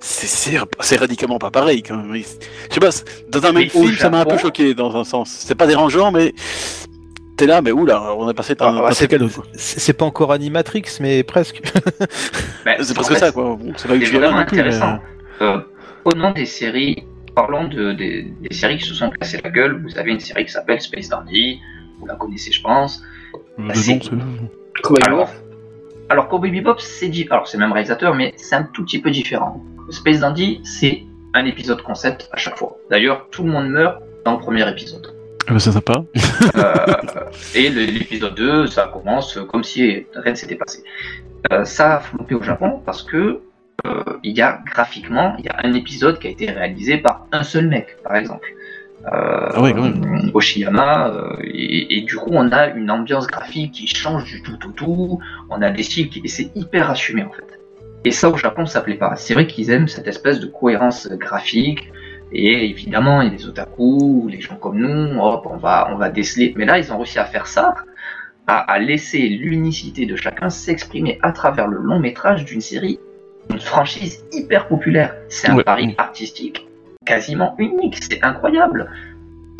[0.00, 2.14] c'est radicalement pas pareil quand même.
[2.14, 2.90] Je sais pas,
[3.28, 5.30] dans un même film, ça m'a un peu choqué dans un sens.
[5.30, 6.34] C'est pas dérangeant, mais
[7.36, 9.28] t'es là, mais oula, on a passé par un cadeau.
[9.54, 11.62] C'est pas encore Animatrix, mais presque.
[12.62, 13.56] Bah, c'est presque ça, quoi.
[13.76, 14.98] c'est pas vraiment intéressant.
[15.40, 15.60] Euh,
[16.04, 17.04] au nom des séries,
[17.34, 19.82] parlons de, des, séries qui se sont cassées la gueule.
[19.82, 21.58] Vous avez une série qui s'appelle Space Dandy.
[21.98, 23.02] vous la connaissez, je pense.
[23.56, 23.72] Bah,
[25.06, 25.30] alors,
[26.10, 29.00] alors Cowboy Bebop, c'est dit, alors c'est le même réalisateur, mais c'est un tout petit
[29.00, 29.64] peu différent.
[29.90, 31.02] Space Dandy, c'est
[31.34, 32.76] un épisode concept à chaque fois.
[32.90, 35.14] D'ailleurs, tout le monde meurt dans le premier épisode.
[35.48, 36.04] Ah bah, c'est sympa.
[36.56, 36.84] euh,
[37.54, 40.84] et l'épisode 2, ça commence comme si rien ne s'était passé.
[41.52, 43.40] Euh, ça a floppé au Japon parce que
[43.86, 47.26] euh, il y a graphiquement, il y a un épisode qui a été réalisé par
[47.32, 48.54] un seul mec, par exemple.
[49.06, 49.72] Ah oui,
[50.34, 51.10] Oshiyama,
[51.42, 55.18] et, et, du coup on a une ambiance graphique qui change du tout au tout,
[55.48, 57.49] on a des styles qui, et c'est hyper assumé en fait.
[58.04, 59.16] Et ça au Japon ça plaît pas.
[59.16, 61.92] C'est vrai qu'ils aiment cette espèce de cohérence graphique,
[62.32, 65.96] et évidemment il y a des otaku, les gens comme nous, hop, on va, on
[65.96, 67.74] va déceler, mais là ils ont réussi à faire ça,
[68.46, 72.98] à, à laisser l'unicité de chacun s'exprimer à travers le long métrage d'une série,
[73.50, 75.14] une franchise hyper populaire.
[75.28, 76.66] C'est un pari artistique
[77.04, 78.90] quasiment unique, c'est incroyable.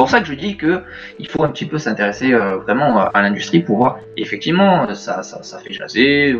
[0.00, 0.82] C'est pour ça que je dis que
[1.18, 3.98] il faut un petit peu s'intéresser euh, vraiment à l'industrie pour voir.
[4.16, 6.34] effectivement, ça, ça, ça, fait jaser,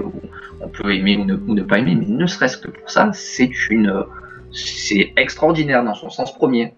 [0.63, 4.05] on peut aimer ou ne, pas aimer, mais ne serait-ce que pour ça, c'est une,
[4.51, 6.73] c'est extraordinaire dans son sens premier.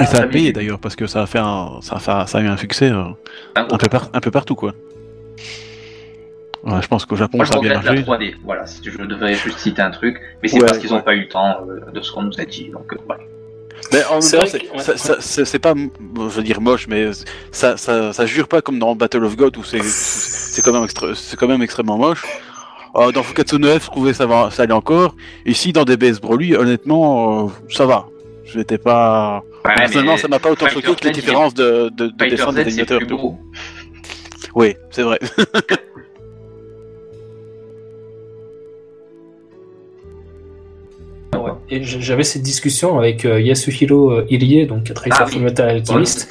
[0.00, 2.40] Et ça a payé d'ailleurs parce que ça a fait un, ça a, ça a
[2.40, 3.02] eu un succès euh,
[3.56, 4.74] un, peu un peu partout quoi.
[6.64, 7.96] je pense qu'au Japon ça a bien marché.
[7.96, 11.16] La 3D, voilà, je devrais juste citer un truc, mais c'est parce qu'ils n'ont pas
[11.16, 12.70] eu le temps euh, de ce qu'on nous a dit.
[12.70, 12.94] Donc.
[13.92, 14.58] Mais en même temps,
[15.20, 17.10] c'est pas, je veux dire moche, mais
[17.50, 21.36] ça, ça, ça jure pas comme dans Battle of God où c'est quand même c'est
[21.36, 22.22] quand même extrêmement moche.
[22.94, 25.14] Euh, dans Fukatsu 9, je trouvais ça va, ça allait encore.
[25.46, 28.06] Ici, dans DBS Broly, honnêtement, euh, ça va.
[28.44, 29.42] Je n'étais pas.
[29.64, 32.60] Ouais, Personnellement, ça m'a pas autant choqué que les différences de, de, de dessin des
[32.60, 33.00] animateurs.
[34.54, 35.18] Oui, c'est vrai.
[41.80, 46.28] j'avais cette discussion avec euh, Yasuhiro euh, Irie, donc qui a travaillé sur Fullmetal Alchemist,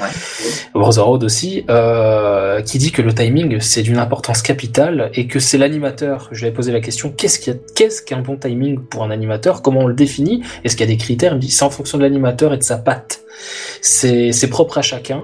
[0.73, 5.57] Brotherhood aussi, euh, qui dit que le timing c'est d'une importance capitale et que c'est
[5.57, 6.29] l'animateur.
[6.31, 9.61] Je lui ai posé la question qu'est-ce qu'un bon timing pour un animateur?
[9.61, 10.43] Comment on le définit?
[10.63, 11.33] Est-ce qu'il y a des critères?
[11.33, 13.21] Il me dit c'est en fonction de l'animateur et de sa patte.
[13.81, 15.23] C'est propre à chacun.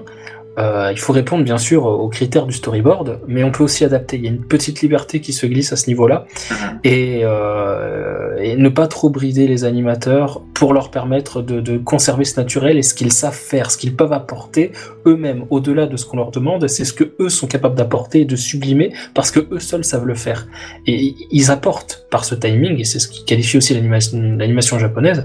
[0.58, 4.16] Euh, il faut répondre bien sûr aux critères du storyboard, mais on peut aussi adapter.
[4.16, 6.80] Il y a une petite liberté qui se glisse à ce niveau-là, mhm.
[6.84, 12.24] et, euh, et, ne pas trop brider les animateurs pour leur permettre de, de conserver
[12.24, 14.72] ce naturel et ce qu'ils savent faire, ce qu'ils peuvent apporter
[15.06, 18.24] eux-mêmes, au-delà de ce qu'on leur demande, c'est ce que eux sont capables d'apporter et
[18.24, 20.48] de sublimer parce que eux seuls savent le faire.
[20.86, 25.24] Et ils apportent par ce timing, et c'est ce qui qualifie aussi l'animation japonaise,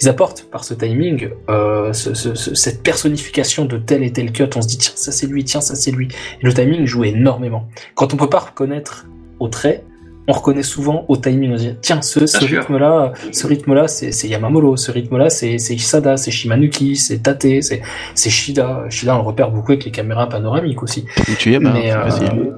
[0.00, 4.48] ils apportent par ce timing euh, ce, ce, cette personnification de tel et tel cut.
[4.56, 6.08] On se dit tiens ça c'est lui, tiens ça c'est lui.
[6.40, 7.68] Et le timing joue énormément.
[7.94, 9.06] Quand on peut pas reconnaître
[9.40, 9.84] au trait,
[10.28, 11.52] on reconnaît souvent au timing.
[11.52, 16.96] On dit tiens ce, rythme-là, ce rythme-là c'est Yamamuro, ce rythme-là c'est Isada, c'est Shimanuki,
[16.96, 17.62] c'est Tate,
[18.14, 18.84] c'est Shida.
[18.88, 21.04] Shida on le repère beaucoup avec les caméras panoramiques aussi.
[21.46, 22.50] Mais, euh,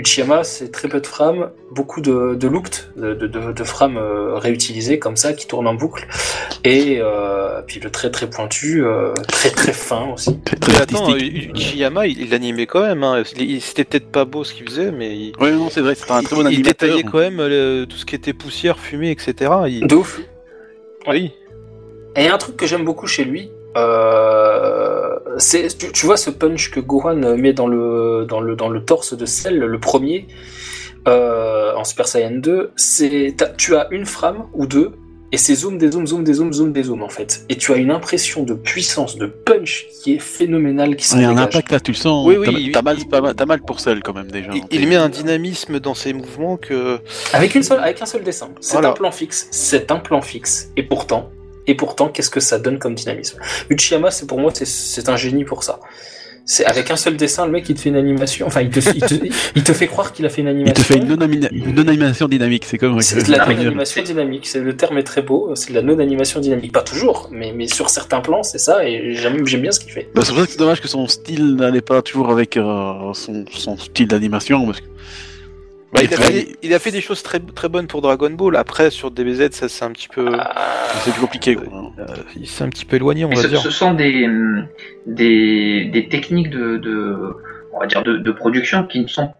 [0.00, 4.34] Uchiyama, c'est très peu de frames, beaucoup de, de looked, de, de, de frames euh,
[4.36, 6.06] réutilisées comme ça, qui tournent en boucle,
[6.64, 10.38] et euh, puis le très très pointu, euh, très très fin aussi.
[10.60, 13.22] Très, attends, Uchiyama, il, il, animait quand même, hein.
[13.24, 15.16] c'était peut-être pas beau ce qu'il faisait, mais...
[15.16, 15.32] Il...
[15.40, 16.58] Oui, non, c'est vrai, c'était un très bon animateur.
[16.58, 19.52] Il détaillait quand même tout ce qui était poussière, fumée, etc.
[19.68, 19.86] Il...
[19.86, 20.20] De ouf.
[21.06, 21.32] Oui.
[22.16, 24.89] Et un truc que j'aime beaucoup chez lui, euh,
[25.40, 29.16] c'est, tu, vois ce punch que Gohan met dans le, dans le, dans le torse
[29.16, 30.26] de Cell, le premier,
[31.08, 34.92] euh, en Super Saiyan 2, c'est, tu as une frame ou deux,
[35.32, 37.44] et c'est zoom, des zoom, zoom, des zoom, zoom, des zoom en fait.
[37.48, 40.96] Et tu as une impression de puissance, de punch qui est phénoménale.
[40.96, 42.26] Qui il y a un impact là, tu le sens.
[42.26, 42.72] Oui, oui.
[42.72, 42.96] T'as, mal,
[43.46, 44.50] mal, pour Cell quand même déjà.
[44.72, 46.98] Il, met un dynamisme dans ses mouvements que.
[47.32, 48.50] Avec, une seule, avec un seul dessin.
[48.60, 49.46] C'est un plan fixe.
[49.52, 50.72] C'est un plan fixe.
[50.76, 51.30] Et pourtant,
[51.70, 53.38] et pourtant, qu'est-ce que ça donne comme dynamisme?
[53.68, 55.78] Uchiyama, c'est pour moi, c'est un génie pour ça.
[56.44, 58.48] C'est avec un seul dessin, le mec il te fait une animation.
[58.48, 58.80] Enfin, il te,
[59.54, 60.74] il te, fait croire qu'il a fait une animation.
[60.74, 62.64] Il te fait une non-animation dynamique.
[62.66, 63.00] C'est comme.
[63.02, 64.52] C'est de la non-animation dynamique.
[64.52, 65.52] Le terme est très beau.
[65.54, 66.72] C'est de la non-animation dynamique.
[66.72, 68.84] Pas toujours, mais, mais sur certains plans, c'est ça.
[68.84, 70.08] Et j'aime bien ce qu'il fait.
[70.12, 73.12] Bah, c'est pour ça que c'est dommage que son style n'allait pas toujours avec euh,
[73.12, 74.86] son, son, style d'animation, parce que
[75.92, 76.00] bah,
[76.62, 78.56] il, a fait, des choses très, très bonnes pour Dragon Ball.
[78.56, 80.28] Après, sur DBZ, ça c'est un petit peu.
[80.38, 80.88] Ah.
[81.04, 81.56] c'est plus compliqué.
[81.56, 82.04] Euh,
[82.36, 83.60] il s'est un petit peu éloigné, on va ce, dire.
[83.60, 84.28] Ce sont des,
[85.06, 87.34] des, des techniques de, de,
[87.72, 89.32] on va dire de, de production qui ne sont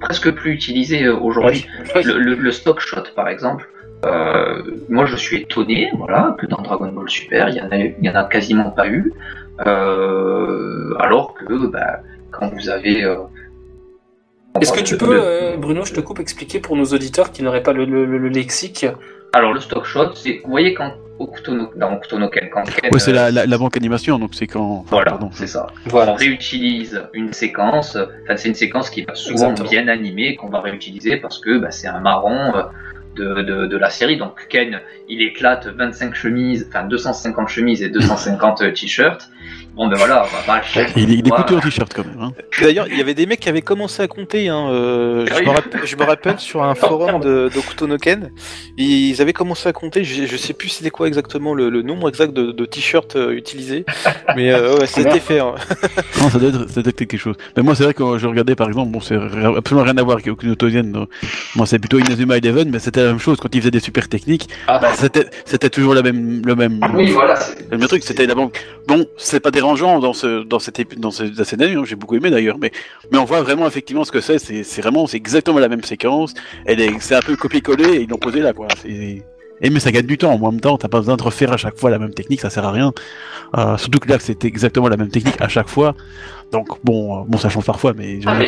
[0.00, 1.66] presque plus utilisées euh, aujourd'hui.
[1.94, 3.68] Le, le, stock shot, par exemple.
[4.04, 7.76] Euh, moi, je suis étonné, voilà, que dans Dragon Ball Super, il y en a,
[7.76, 9.12] il y en a quasiment pas eu.
[9.66, 13.16] Euh, alors que, bah, quand vous avez euh,
[14.60, 17.62] est-ce que tu peux, euh, Bruno, je te coupe, expliquer pour nos auditeurs qui n'auraient
[17.62, 18.86] pas le, lexique
[19.32, 20.92] Alors, le stock shot, c'est, vous voyez, quand
[21.76, 22.48] dans Octonoken.
[22.92, 24.84] Oui, c'est la, la, banque animation, donc c'est quand.
[24.88, 25.66] Voilà, c'est ça.
[25.86, 26.12] Voilà.
[26.12, 30.60] On réutilise une séquence, enfin, c'est une séquence qui va souvent bien animée, qu'on va
[30.60, 32.52] réutiliser parce que bah, c'est un marron.
[33.16, 34.16] De, de, de, la série.
[34.16, 39.28] Donc Ken, il éclate 25 chemises, enfin 250 chemises et 250 t-shirts.
[39.78, 40.62] Bon, ben voilà, on va pas
[40.96, 42.20] Il, il est en t-shirt quand même.
[42.20, 42.32] Hein.
[42.60, 44.48] D'ailleurs, il y avait des mecs qui avaient commencé à compter.
[44.48, 48.28] Hein, euh, je, me rappelle, je, me rappelle, sur un forum de, de
[48.76, 50.02] ils avaient commencé à compter.
[50.02, 53.30] Je, je sais plus c'était quoi exactement le, le, nombre exact de, de t-shirts euh,
[53.30, 53.84] utilisés,
[54.34, 55.38] mais euh, ouais, c'était fait.
[55.38, 55.54] Hein.
[56.20, 57.36] non, ça doit, être, ça doit être quelque chose.
[57.56, 60.02] Mais moi, c'est vrai que quand je regardais par exemple, bon, c'est absolument rien à
[60.02, 61.06] voir avec Okutonienne.
[61.54, 64.08] Moi, c'est plutôt Inazuma Eleven, mais c'était la même chose quand ils faisaient des super
[64.08, 64.48] techniques.
[64.66, 64.80] Ah.
[64.80, 66.80] Bah, c'était, toujours la même, le même.
[66.94, 67.38] Oui, voilà.
[67.70, 68.60] Le même truc, c'était la banque.
[68.88, 72.72] Bon, c'est pas dans ce dans cette dans cette scène j'ai beaucoup aimé d'ailleurs, mais
[73.10, 74.38] mais on voit vraiment effectivement ce que c'est.
[74.38, 76.34] C'est vraiment c'est exactement la même séquence.
[76.64, 78.68] Elle est c'est un peu copié-collé et ils l'ont posé là quoi.
[79.60, 80.32] Et mais ça gagne du temps.
[80.32, 82.50] En même temps, t'as pas besoin de refaire à chaque fois la même technique, ça
[82.50, 82.92] sert à rien.
[83.56, 85.94] Euh, surtout que là, c'était exactement la même technique à chaque fois.
[86.52, 88.38] Donc bon, euh, bon, ça change parfois, mais, ah,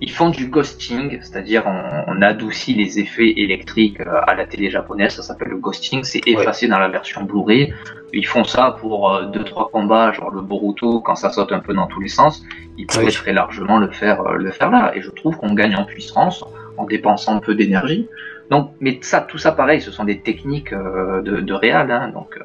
[0.00, 5.14] ils font du ghosting, c'est-à-dire on, adoucit les effets électriques euh, à la télé japonaise.
[5.14, 6.04] Ça s'appelle le ghosting.
[6.04, 7.72] C'est effacé dans la version Blu-ray.
[8.12, 11.74] Ils font ça pour deux trois combats, genre le Boruto quand ça saute un peu
[11.74, 12.44] dans tous les sens.
[12.76, 14.92] Ils pourraient très largement le faire, le faire là.
[14.94, 16.44] Et je trouve qu'on gagne en puissance
[16.76, 18.08] en dépensant un peu d'énergie.
[18.50, 21.90] Donc, mais ça, tout ça pareil, ce sont des techniques de, de réal.
[21.90, 22.38] Hein, donc,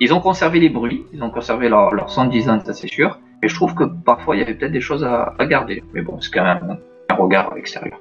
[0.00, 3.18] ils ont conservé les bruits, ils ont conservé leur, leur sound design, ça c'est sûr.
[3.42, 5.82] Et je trouve que parfois il y avait peut-être des choses à, garder.
[5.92, 6.78] Mais bon, c'est quand même
[7.10, 7.98] un regard extérieur.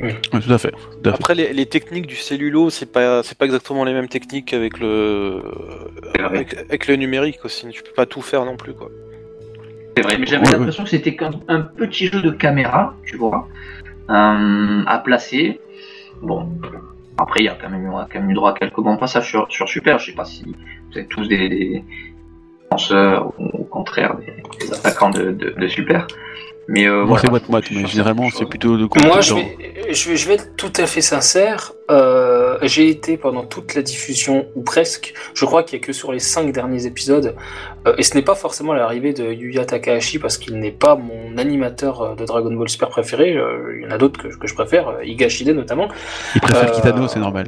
[0.00, 0.12] Oui.
[0.30, 0.74] tout à fait.
[1.06, 5.42] Après, les, techniques du cellulo, c'est pas, c'est pas exactement les mêmes techniques avec le,
[6.18, 7.66] avec, le numérique aussi.
[7.68, 8.90] Tu peux pas tout faire non plus, quoi.
[9.96, 11.16] C'est vrai, mais j'avais l'impression que c'était
[11.48, 13.48] un petit jeu de caméra, tu vois,
[14.10, 15.60] euh, à placer.
[16.22, 16.48] Bon,
[17.18, 19.46] après, il y a quand même, quand même eu droit à quelques bons passages sur,
[19.50, 19.98] sur Super.
[19.98, 21.84] Je sais pas si vous êtes tous des, des
[22.68, 26.06] penseurs ou au contraire des, attaquants de, de, Super.
[26.68, 29.56] Mais euh, c'est moi, mais généralement c'est plutôt de Moi, je vais,
[29.92, 31.72] je vais, je vais être tout à fait sincère.
[31.90, 35.92] Euh, j'ai été pendant toute la diffusion, ou presque, je crois qu'il n'y a que
[35.92, 37.36] sur les cinq derniers épisodes,
[37.86, 41.38] euh, et ce n'est pas forcément l'arrivée de Yuya Takahashi parce qu'il n'est pas mon
[41.38, 43.36] animateur euh, de Dragon Ball Super préféré.
[43.74, 45.88] il y en a d'autres que, que, je préfère, Higashide notamment.
[46.34, 47.46] Il préfère Kitano, c'est normal.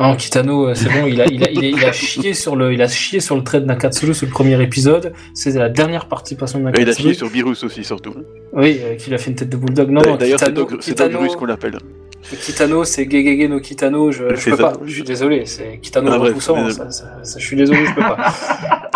[0.00, 2.86] Oh, Kitano, c'est bon, il a, il, a, il, a, chié sur le, il a
[2.86, 5.12] chié sur le trait de Nakatsuru sur le premier épisode.
[5.34, 6.88] C'est la dernière participation de Nakatsuru.
[6.88, 8.14] il a chié sur Virus aussi, surtout.
[8.52, 9.90] Oui, euh, qu'il a fait une tête de bulldog.
[9.90, 11.78] Non, d'ailleurs, c'est Dog Virus qu'on l'appelle.
[12.22, 16.18] Kitano, c'est Gegege no Kitano, je, je peux pas, je suis désolé, c'est Kitano ah,
[16.18, 18.34] repoussant, ça, ça, ça, je suis désolé, je peux pas.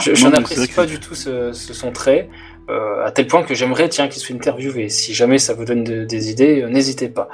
[0.03, 2.29] Je, je n'apprécie pas du tout ce, ce, son trait.
[2.71, 4.89] Euh, à tel point que j'aimerais tiens qu'il soit interviewé.
[4.89, 7.29] Si jamais ça vous donne des idées, euh, n'hésitez pas.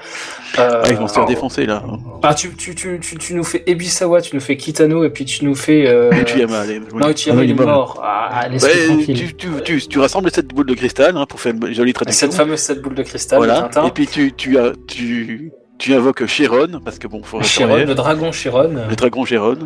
[0.59, 1.83] Euh, ah, ils vont se faire défoncer là.
[2.23, 5.45] Ah, tu, tu, tu, tu, nous fais Ebisawa, tu nous fais Kitano et puis tu
[5.45, 5.87] nous fais.
[5.87, 6.11] Euh...
[6.13, 6.81] Uchiyama, allez.
[6.95, 8.01] Non, Uchiyama il est mort.
[8.03, 9.35] Ah, tu, tu,
[9.65, 12.27] tu, tu, rassembles cette boule de cristal hein, pour faire une jolie traduction.
[12.27, 13.39] Cette fameuse cette boule de cristal.
[13.39, 13.69] Voilà.
[13.87, 17.95] Et puis tu, tu, as, tu, tu invoques Chiron, parce que bon, faut Chiron, le
[17.95, 18.71] dragon Chiron.
[18.89, 19.59] Le dragon Chiron.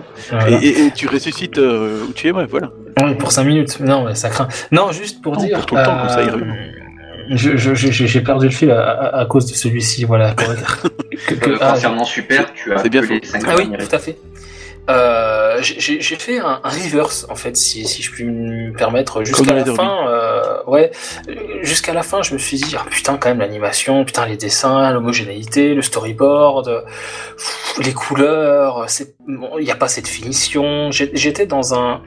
[0.49, 2.71] Et, et, tu ressuscites euh, Uchiyama, voilà.
[3.03, 3.81] Oui, pour 5 minutes.
[3.81, 4.49] Non, mais ça craint.
[4.71, 5.59] Non, juste pour dire.
[5.59, 9.55] Pour tout le temps, comme ça, il euh, J'ai perdu le fil à, cause de
[9.55, 10.33] celui-ci, voilà.
[11.27, 14.19] que, que, ah, concernant Super, tu as bien les 5 Ah oui, tout à fait.
[14.91, 19.55] Euh, j'ai fait un, un, reverse en fait, si, si je puis me permettre, jusqu'à
[19.55, 20.09] la fin.
[20.09, 20.91] Euh, ouais,
[21.63, 24.91] jusqu'à la fin, je me suis dit ah, putain quand même l'animation, putain les dessins,
[24.93, 26.85] l'homogénéité, le storyboard,
[27.79, 28.87] les couleurs,
[29.29, 30.91] il bon, n'y a pas cette finition.
[30.91, 32.03] J'étais dans un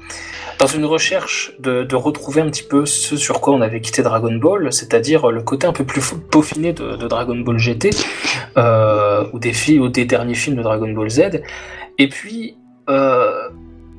[0.57, 4.03] dans une recherche de, de, retrouver un petit peu ce sur quoi on avait quitté
[4.03, 7.89] Dragon Ball, c'est-à-dire le côté un peu plus peaufiné de, de Dragon Ball GT
[8.57, 11.41] euh, ou des films ou des derniers films de Dragon Ball Z.
[11.97, 12.57] Et puis
[12.89, 13.49] euh,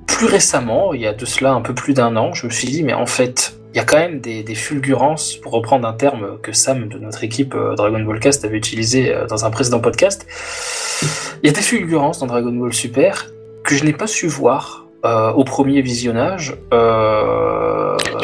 [0.07, 2.69] plus récemment, il y a de cela un peu plus d'un an, je me suis
[2.69, 6.39] dit, mais en fait, il y a quand même des, fulgurances, pour reprendre un terme
[6.43, 9.81] que Sam de notre équipe euh, Dragon Ball Cast avait utilisé euh, dans un précédent
[9.81, 10.27] podcast.
[11.43, 13.27] Il y a des fulgurances dans Dragon Ball Super
[13.65, 14.85] que je n'ai pas su voir
[15.37, 16.57] au premier visionnage.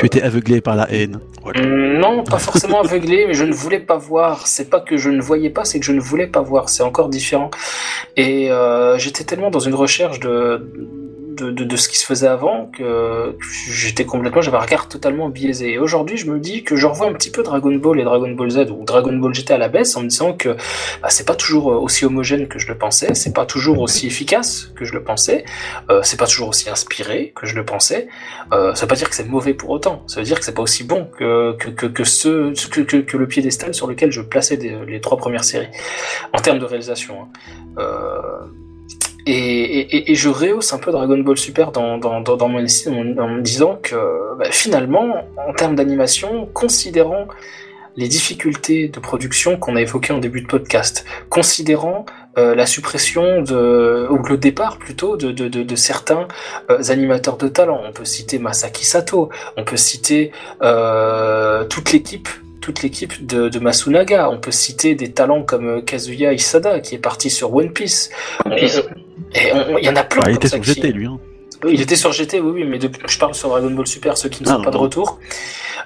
[0.03, 1.21] Tu étais aveuglé par la haine.
[1.55, 4.49] Non, pas forcément aveuglé, mais je ne voulais pas voir.
[4.49, 6.71] C'est pas que je ne voyais pas, c'est que je ne voulais pas voir.
[6.71, 7.53] C'est encore différent.
[8.17, 10.69] Et euh, j'étais tellement dans une recherche de
[11.37, 13.37] de, ce qui se faisait avant que
[13.69, 15.73] j'étais complètement, j'avais un regard totalement biaisé.
[15.73, 18.31] Et aujourd'hui, je me dis que je revois un petit peu Dragon Ball et Dragon
[18.31, 20.51] Ball Z ou Dragon Ball GT à la baisse en me disant que
[21.03, 24.71] bah, c'est pas toujours aussi homogène que je le pensais, c'est pas toujours aussi efficace
[24.77, 25.45] que je le pensais,
[25.91, 28.09] euh, c'est pas toujours aussi inspiré que je le pensais.
[28.53, 30.55] Euh, ça veut pas dire que c'est mauvais pour autant, ça veut dire que c'est
[30.55, 34.21] pas aussi bon que, que, que, que ce, que, que, le piédestal sur lequel je
[34.21, 35.69] plaçais les trois premières séries
[36.33, 37.15] en termes de réalisation.
[37.23, 37.29] Hein.
[37.79, 38.47] Euh,
[39.27, 43.79] Et, je rehausse un peu Dragon Ball Super dans, dans, dans, mon en, me disant
[43.83, 43.95] que
[44.39, 47.29] bah, finalement, en termes d'animation, considérant
[47.97, 52.07] les difficultés de production qu'on a évoquées en début de podcast, considérant
[52.39, 56.27] euh, la suppression de, ou le départ plutôt de, de, de, certains
[56.71, 57.81] euh, animateurs de talent.
[57.85, 60.33] On peut citer Masaki Sato, on peut citer
[60.63, 62.29] euh, toute l'équipe
[62.63, 64.31] toute l'équipe de, de, Masunaga.
[64.31, 68.09] On peut citer des talents comme Kazuya Isada qui est parti sur One Piece.
[69.35, 70.23] Il y en a plein.
[70.25, 71.07] Ah, il était sur GT lui.
[71.07, 71.19] Hein.
[71.69, 74.43] il était sur GT, oui, oui, mais je parle sur Dragon Ball Super, ceux qui
[74.43, 75.19] ne sont ah, pas de retour.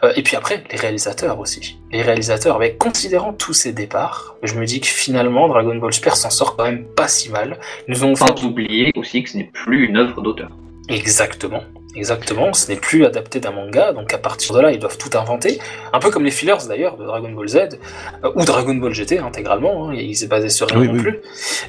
[0.05, 1.79] Euh, et puis après, les réalisateurs aussi.
[1.93, 6.17] Les réalisateurs, mais considérant tous ces départs, je me dis que finalement, Dragon Ball Super
[6.17, 7.59] s'en sort quand même pas si mal.
[7.89, 10.51] nous ont Sans oublier aussi que ce n'est plus une œuvre d'auteur.
[10.89, 11.63] Exactement.
[11.97, 15.17] Exactement, ce n'est plus adapté d'un manga, donc à partir de là, ils doivent tout
[15.17, 15.59] inventer.
[15.95, 19.19] Un peu comme les fillers d'ailleurs de Dragon Ball Z, euh, ou Dragon Ball GT
[19.19, 21.21] intégralement, hein, il s'est basé sur rien non plus.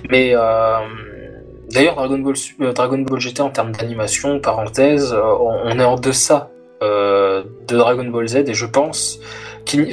[0.09, 0.79] Mais euh,
[1.71, 2.35] d'ailleurs, Dragon Ball,
[2.73, 6.49] Dragon Ball GT en termes d'animation, parenthèse, on est en deçà
[6.83, 9.19] euh, de Dragon Ball Z et je pense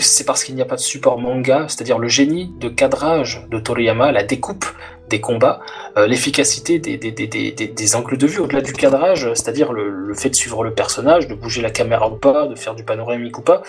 [0.01, 3.59] c'est parce qu'il n'y a pas de support manga, c'est-à-dire le génie de cadrage de
[3.59, 4.67] Toriyama, la découpe
[5.09, 5.61] des combats,
[5.97, 10.73] euh, l'efficacité des, angles de vue au-delà du cadrage, c'est-à-dire le, fait de suivre le
[10.73, 13.63] personnage, de bouger la caméra ou pas, de faire du panoramique ou pas,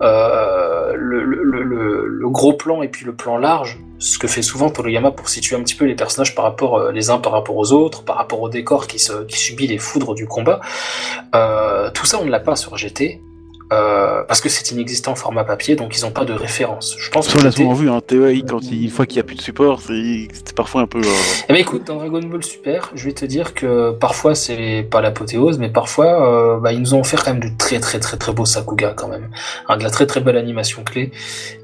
[0.00, 5.28] euh, le, gros plan et puis le plan large, ce que fait souvent Toriyama pour
[5.28, 8.04] situer un petit peu les personnages par rapport euh, les uns par rapport aux autres,
[8.04, 10.60] par rapport au décor qui, subit les foudres du combat.
[11.94, 12.72] Tout ça on ne l'a pas sur.
[13.72, 16.96] Euh, parce que c'est inexistant en format papier, donc ils n'ont pas de référence.
[16.98, 17.28] Je pense.
[17.28, 19.36] Ça, on l'a souvent vu, hein, TEI, quand il, une fois qu'il n'y a plus
[19.36, 20.98] de support, c'est parfois un peu.
[20.98, 21.46] Euh...
[21.48, 25.00] Eh ben écoute, dans Dragon Ball Super, je vais te dire que parfois c'est pas
[25.00, 28.16] l'apothéose, mais parfois euh, bah, ils nous ont offert quand même du très très très
[28.16, 29.30] très beau Sakuga quand même,
[29.68, 31.10] hein, de la très très belle animation clé,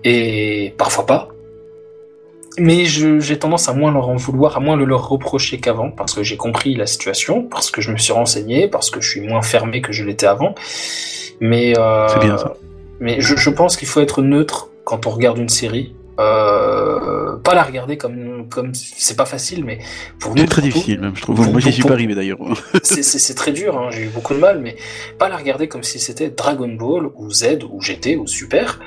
[0.05, 1.28] et parfois pas.
[2.59, 6.14] Mais j'ai tendance à moins leur en vouloir, à moins le leur reprocher qu'avant, parce
[6.14, 9.20] que j'ai compris la situation, parce que je me suis renseigné, parce que je suis
[9.20, 10.55] moins fermé que je l'étais avant.
[11.40, 12.55] Mais, euh, c'est bien ça.
[13.01, 15.94] Mais je, je pense qu'il faut être neutre quand on regarde une série.
[16.18, 19.78] Euh, pas la regarder comme comme c'est pas facile, mais
[20.18, 20.40] pour nous.
[20.40, 21.48] C'est très difficile, même je trouve.
[21.52, 22.39] Moi, j'y suis pas arrivé d'ailleurs.
[22.82, 23.78] c'est très dur.
[23.78, 24.74] Hein, j'ai eu beaucoup de mal, mais
[25.16, 28.80] pas la regarder comme si c'était Dragon Ball ou Z ou GT ou Super.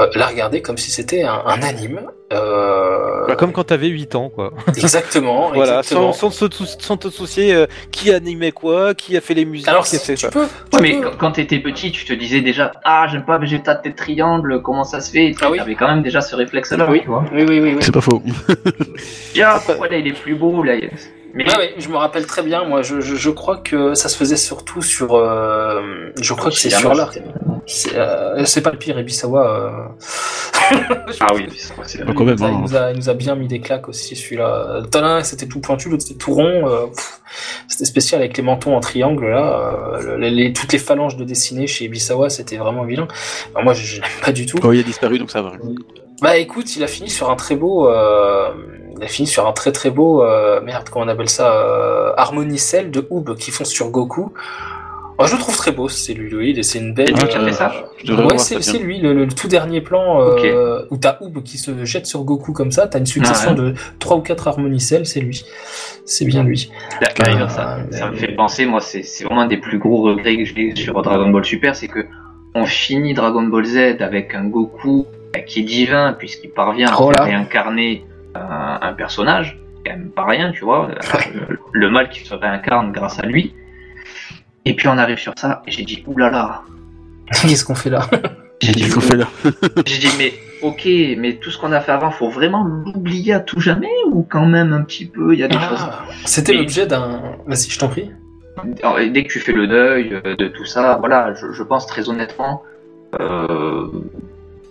[0.00, 2.00] Euh, la regarder comme si c'était un, un anime
[2.32, 3.26] euh...
[3.26, 4.52] Bah, comme quand t'avais 8 ans, quoi.
[4.76, 5.50] Exactement.
[5.54, 6.12] voilà, exactement.
[6.12, 9.68] Sans, sans, te soucier euh, qui animait quoi, qui a fait les musiques.
[9.68, 10.46] Alors, si tu peux.
[10.80, 14.84] mais quand t'étais petit, tu te disais déjà, ah, j'aime pas Vegeta de triangle, comment
[14.84, 15.58] ça se fait Ah oui.
[15.58, 17.02] T'avais quand même déjà ce réflexe-là, oui.
[17.06, 17.16] oui.
[17.32, 18.22] Oui, oui, oui, C'est pas faux.
[19.32, 20.74] Tiens, pourquoi là il est plus beau, là
[21.34, 22.64] mais ouais, je me rappelle très bien.
[22.64, 25.14] Moi, je, je, je, crois que ça se faisait surtout sur.
[25.14, 27.12] Euh, je crois que c'est sur l'art.
[27.94, 29.46] Euh, c'est pas le pire, Ebisawa.
[29.46, 30.76] Euh...
[31.20, 31.46] ah oui,
[31.84, 32.36] c'est quand même.
[32.38, 34.82] Il, nous a, il nous a bien mis des claques aussi, celui-là.
[34.90, 36.68] Talin, c'était tout pointu, l'autre c'était tout rond.
[36.68, 36.86] Euh,
[37.68, 39.98] c'était spécial avec les mentons en triangle là.
[40.00, 43.08] Euh, les, toutes les phalanges de dessinées chez Ebisawa, c'était vraiment vilain.
[43.62, 44.58] moi, je, n'aime pas du tout.
[44.62, 45.52] Oh, il a disparu, donc ça va.
[46.22, 47.88] Bah écoute, il a fini sur un très beau.
[47.88, 48.50] Euh,
[48.96, 50.22] il a fini sur un très très beau.
[50.22, 54.32] Euh, merde, comment on appelle ça euh, Harmonicelle de Oob qui font sur Goku.
[55.18, 57.12] Oh, je le trouve très beau, c'est lui, oui, c'est une belle.
[57.14, 57.72] Ah, fait ça
[58.08, 62.24] Ouais, c'est lui, le, tout dernier plan euh, où t'as Oob qui se jette sur
[62.24, 65.44] Goku comme ça, t'as une succession de 3 ou 4 harmonicelles, c'est lui.
[66.06, 66.70] C'est bien lui.
[67.48, 70.74] Ça, ça me fait penser, moi, c'est vraiment un des plus gros regrets que j'ai
[70.74, 72.06] sur Dragon Ball Super, c'est que
[72.54, 75.06] on finit Dragon Ball Z avec un Goku
[75.40, 78.04] qui est divin puisqu'il parvient à réincarner
[78.34, 80.90] un, personnage, quand même pas rien, tu vois,
[81.72, 83.54] le, mal qui se réincarne grâce à lui.
[84.64, 86.62] Et puis on arrive sur ça, et j'ai dit, oulala.
[87.42, 88.08] Qu'est-ce qu'on fait là
[88.60, 89.26] J'ai dit, là
[89.86, 90.32] J'ai dit, mais
[90.62, 90.88] ok,
[91.18, 94.46] mais tout ce qu'on a fait avant, faut vraiment l'oublier à tout jamais ou quand
[94.46, 95.86] même un petit peu, il y a des ah, choses.
[96.24, 97.20] C'était l'objet d'un.
[97.46, 98.10] Vas-y, je t'en prie.
[99.10, 102.62] Dès que tu fais le deuil euh, de tout ça, voilà, je, pense très honnêtement.
[103.20, 103.88] Euh,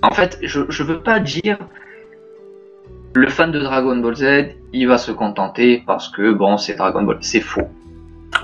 [0.02, 1.58] en fait, je, je veux pas dire
[3.14, 7.04] le fan de Dragon Ball Z, il va se contenter parce que bon, c'est Dragon
[7.04, 7.68] Ball, c'est faux.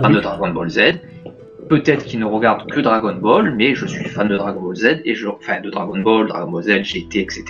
[0.02, 0.80] Fan de Dragon Ball Z,
[1.70, 5.02] peut-être qu'il ne regarde que Dragon Ball, mais je suis fan de Dragon Ball Z
[5.06, 7.46] et je, enfin de Dragon Ball, Dragon Ball Z, GT, etc.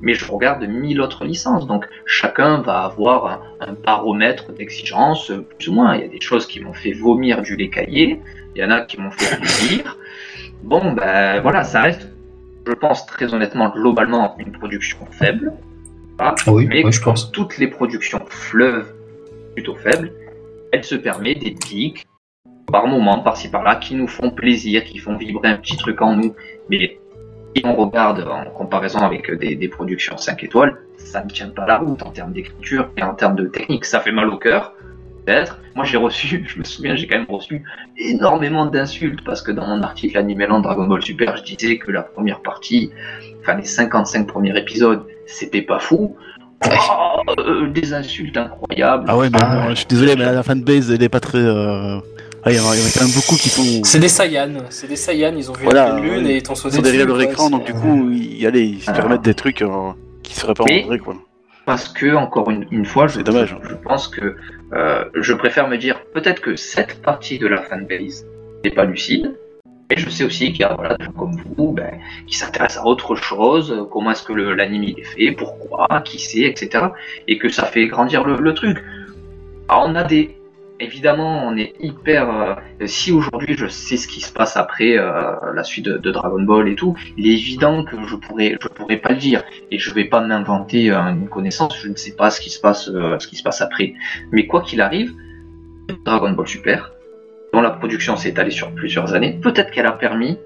[0.00, 5.74] Mais je regarde mille autres licences, donc chacun va avoir un, baromètre d'exigence plus ou
[5.74, 5.96] moins.
[5.96, 8.20] Il y a des choses qui m'ont fait vomir du lait caillé,
[8.54, 9.96] il y en a qui m'ont fait plaisir.
[10.64, 12.10] Bon, ben voilà, ça reste,
[12.68, 15.52] je pense très honnêtement, globalement une production faible.
[16.18, 17.32] Ah oui, mais je pense.
[17.32, 18.92] toutes les productions fleuves
[19.54, 20.12] plutôt faibles,
[20.72, 22.06] elle se permet des pics
[22.70, 26.16] par moment, par-ci par-là, qui nous font plaisir, qui font vibrer un petit truc en
[26.16, 26.34] nous.
[26.68, 26.98] Mais
[27.56, 31.78] si on regarde en comparaison avec des, productions 5 étoiles, ça ne tient pas la
[31.78, 33.86] route en termes d'écriture et en termes de technique.
[33.86, 34.74] Ça fait mal au cœur.
[35.28, 35.58] Peut-être.
[35.74, 37.62] Moi, j'ai reçu, je me souviens, j'ai quand même reçu
[37.96, 42.02] énormément d'insultes parce que dans mon article Animeland Dragon Ball Super, je disais que la
[42.02, 42.90] première partie,
[43.40, 46.16] enfin les 55 premiers épisodes, c'était pas fou.
[46.66, 49.04] Oh, euh, des insultes incroyables.
[49.06, 49.28] Ah ouais,
[49.70, 51.38] je suis désolé, mais la fanbase, elle est pas très.
[51.38, 52.00] Euh,
[52.46, 53.84] il y, en a quand même beaucoup qui sont.
[53.84, 56.74] C'est des Saiyans, c'est des Saiyans, ils ont vu la lune et ils t'ont sauté.
[56.74, 59.62] Ils sont derrière leur écran, donc du coup, ils, allez, ils se permettent des trucs
[59.62, 59.92] euh,
[60.22, 61.14] qui seraient pas en vrai, quoi.
[61.64, 63.54] Parce que, encore une, fois, je, dommage.
[63.62, 64.36] je, pense que
[64.72, 68.26] je préfère me dire peut-être que cette partie de la fanbase
[68.64, 69.34] n'est pas lucide,
[69.90, 72.84] et je sais aussi qu'il y a voilà, des gens comme vous ben, qui s'intéressent
[72.84, 76.88] à autre chose, comment est-ce que l'anime est fait, pourquoi, qui sait, etc.
[77.26, 78.78] Et que ça fait grandir le, truc.
[79.68, 80.36] Alors on a des...
[80.80, 82.30] Évidemment, on est hyper...
[82.30, 82.54] Euh,
[82.86, 86.68] si aujourd'hui je sais ce qui se passe après euh, la suite de, Dragon Ball
[86.68, 89.42] et tout, il est évident que je pourrais, je pourrais pas le dire.
[89.72, 92.60] Et je vais pas m'inventer euh, une connaissance, je ne sais pas ce qui se
[92.60, 93.94] passe, ce qui se passe après.
[94.30, 95.12] Mais quoi qu'il arrive,
[96.04, 96.92] Dragon Ball Super,
[97.52, 100.38] dont la production s'est étalée sur plusieurs années, peut-être qu'elle a permis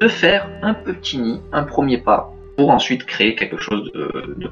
[0.00, 3.92] de faire un petit nid, un premier pas, pour ensuite créer quelque chose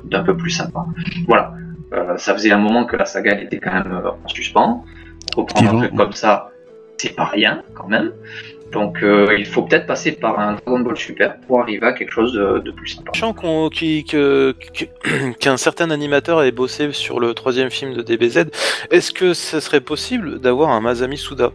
[0.05, 0.84] d'un peu plus sympa.
[1.26, 1.55] Voilà.
[1.93, 4.85] Euh, ça faisait un moment que la saga était quand même euh, en suspens.
[5.36, 6.51] Reprendre un truc comme ça,
[6.97, 8.12] c'est pas rien quand même.
[8.73, 12.12] Donc euh, il faut peut-être passer par un Dragon Ball Super pour arriver à quelque
[12.12, 13.12] chose de, plus sympa.
[13.15, 13.32] Sachant
[15.40, 18.47] qu'un certain animateur ait bossé sur le troisième film de DBZ,
[18.90, 21.52] est-ce que ce serait possible d'avoir un Masami Suda?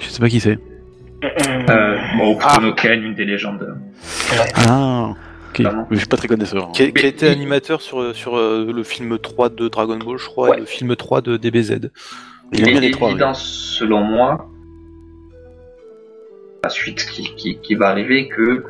[0.00, 0.58] Je sais pas qui c'est.
[1.24, 2.58] Euh, bon, ah.
[2.60, 3.76] une des légendes.
[4.68, 5.14] Ah,
[5.60, 5.86] ok.
[5.90, 6.72] Je suis pas très connaisseur.
[6.72, 10.56] Qui, a, été animateur sur, sur euh, le film 3 de Dragon Ball, je crois,
[10.56, 11.90] et le film 3 de DBZ.
[12.52, 14.48] Il, est évident, selon moi,
[16.62, 18.64] la suite qui, va arriver que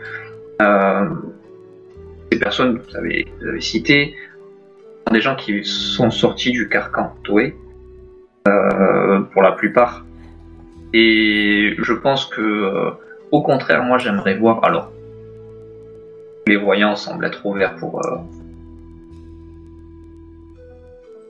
[0.61, 1.09] euh,
[2.33, 3.27] ces personnes que vous avez,
[3.61, 4.15] citées
[5.07, 7.57] sont des gens qui sont sortis du carcan Toei
[8.49, 10.05] euh, pour la plupart.
[10.93, 12.91] Et je pense que, euh,
[13.31, 14.65] au contraire, moi j'aimerais voir.
[14.65, 14.91] Alors,
[16.49, 18.01] les voyants semblent être ouverts pour.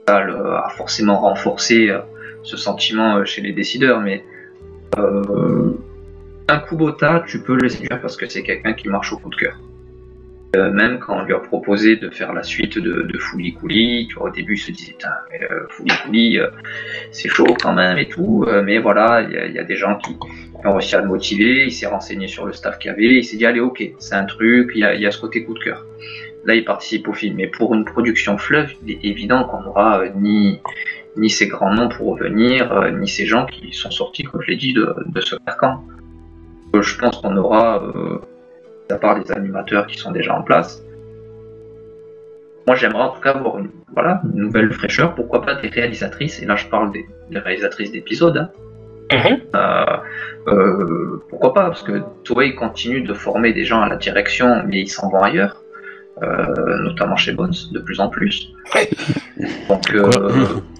[0.06, 1.94] à forcément renforcer
[2.42, 4.24] ce sentiment chez les décideurs, mais
[4.96, 9.36] un Kubota, tu peux le séduire parce que c'est quelqu'un qui marche au coup de
[9.36, 9.58] cœur.
[10.56, 14.08] Euh, même quand on lui a proposé de faire la suite de, de Fuli Kuli,
[14.16, 14.96] au début il se disait,
[15.42, 16.48] euh, Fuli Kuli, euh,
[17.12, 20.16] c'est chaud quand même et tout, euh, mais voilà, il y, a des gens qui,
[20.64, 23.24] ont réussi à le motiver, il s'est renseigné sur le staff qu'il y avait, il
[23.24, 25.84] s'est dit, allez, ok, c'est un truc, il y, a, ce côté coup de cœur.
[26.46, 30.04] Là, il participe au film, mais pour une production fleuve, il est évident qu'on n'aura
[30.16, 30.60] ni,
[31.18, 34.56] ni ces grands noms pour revenir, ni ces gens qui sont sortis, comme je l'ai
[34.56, 35.84] dit, de, de ce carcan
[36.74, 38.18] je pense qu'on aura, euh,
[38.90, 40.82] à part les animateurs qui sont déjà en place,
[42.66, 46.42] moi j'aimerais en tout cas avoir une, voilà, une nouvelle fraîcheur, pourquoi pas des réalisatrices,
[46.42, 47.06] et là je parle des,
[47.38, 48.36] réalisatrices d'épisodes.
[48.36, 48.50] Hein.
[49.10, 49.40] Mhm.
[49.54, 49.96] Euh,
[50.48, 51.66] euh, pourquoi pas?
[51.66, 55.22] Parce que Toei continue de former des gens à la direction, mais ils s'en vont
[55.22, 55.62] ailleurs,
[56.20, 58.52] notamment chez Bones, de plus en plus.
[59.68, 59.92] Donc,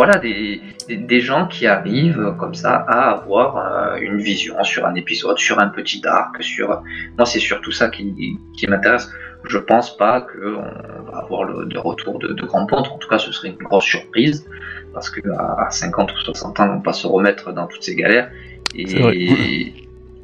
[0.00, 4.94] voilà, des, des, gens qui arrivent comme ça à avoir euh, une vision sur un
[4.94, 6.68] épisode, sur un petit arc, sur...
[7.18, 9.12] Moi, c'est surtout ça qui, qui m'intéresse.
[9.46, 10.62] Je pense pas qu'on
[11.10, 12.94] va avoir le de retour de, de Grand Pontre.
[12.94, 14.48] En tout cas, ce serait une grosse surprise
[14.94, 17.94] parce que à 50 ou 60 ans, on va pas se remettre dans toutes ces
[17.94, 18.30] galères.
[18.74, 19.74] Et,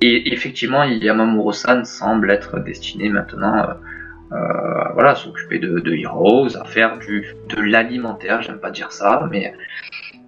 [0.00, 3.74] et, effectivement, Yamamuro-san semble être destiné maintenant euh,
[4.32, 9.28] euh, voilà, s'occuper de, de, Heroes, à faire du, de l'alimentaire, j'aime pas dire ça,
[9.30, 9.54] mais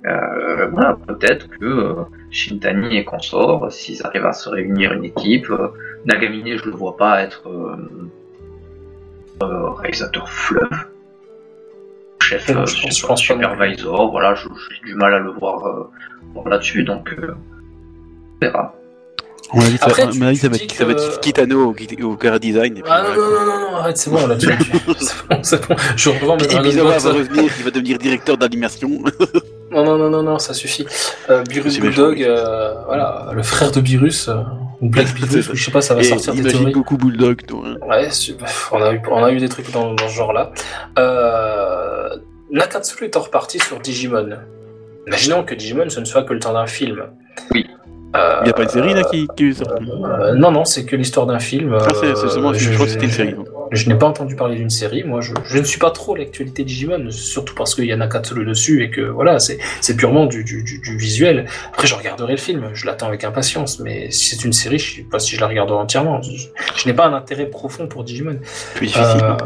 [0.06, 5.50] euh, voilà, peut-être que euh, Shintani et consorts, s'ils arrivent à se réunir une équipe,
[5.50, 5.68] euh,
[6.04, 7.42] Nagamine, je le vois pas être
[9.40, 10.68] réalisateur fleuve,
[12.22, 14.48] chef, chef supervisor, voilà, j'ai
[14.84, 15.90] du mal à le voir
[16.46, 18.77] là-dessus, donc on verra.
[19.52, 22.82] On a dit ça, ça, va, ça va être Kitano au, au car design.
[22.86, 24.46] ah non, non, non, non, arrête, c'est bon, là, tu,
[24.98, 25.74] c'est bon, c'est bon.
[25.96, 28.90] Je reprends mes va revenir, il va devenir directeur d'animation.
[29.70, 30.86] non, non, non, non, non, ça suffit.
[31.30, 34.34] Euh, Birus Bulldog, euh, voilà, le frère de Birus, euh,
[34.82, 36.72] ou Black Birus, je sais pas, ça va sortir des théories.
[36.72, 37.64] beaucoup Bulldog, toi.
[37.64, 37.76] Hein.
[37.88, 38.08] Ouais,
[38.72, 40.52] on a, eu, on a eu des trucs dans, dans ce genre-là.
[40.98, 42.10] Euh,
[42.50, 44.28] Nakatsuru est en reparti sur Digimon.
[45.06, 47.04] Imaginons que Digimon, ce ne soit que le temps d'un film.
[47.52, 47.66] Oui.
[48.14, 49.84] Il n'y a pas une série là qui, qui est sortie?
[49.84, 51.76] Euh, Non, non, c'est que l'histoire d'un film.
[51.78, 53.34] Ah, c'est seulement, je, crois que c'était une série.
[53.70, 55.04] Je n'ai pas entendu parler d'une série.
[55.04, 58.46] Moi, je, je, ne suis pas trop l'actualité Digimon, surtout parce qu'il y a Nakatsuru
[58.46, 59.58] dessus et que voilà, c'est
[59.96, 61.46] purement du, du, du, visuel.
[61.70, 63.78] Après, je regarderai le film, je l'attends avec impatience.
[63.78, 66.22] Mais si c'est une série, je ne sais pas si je la regarderai entièrement.
[66.22, 68.38] Je, n'ai pas un intérêt profond pour Digimon.
[68.82, 69.36] Euh,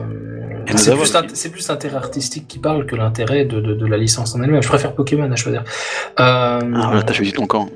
[0.76, 4.62] c'est plus, plus l'intérêt artistique qui parle que l'intérêt de, de, la licence en elle-même.
[4.62, 5.64] Je préfère Pokémon à choisir.
[6.16, 7.68] ah, voilà, t'as choisi ton camp.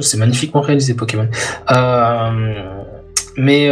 [0.00, 1.28] C'est magnifiquement réalisé Pokémon.
[3.36, 3.70] mais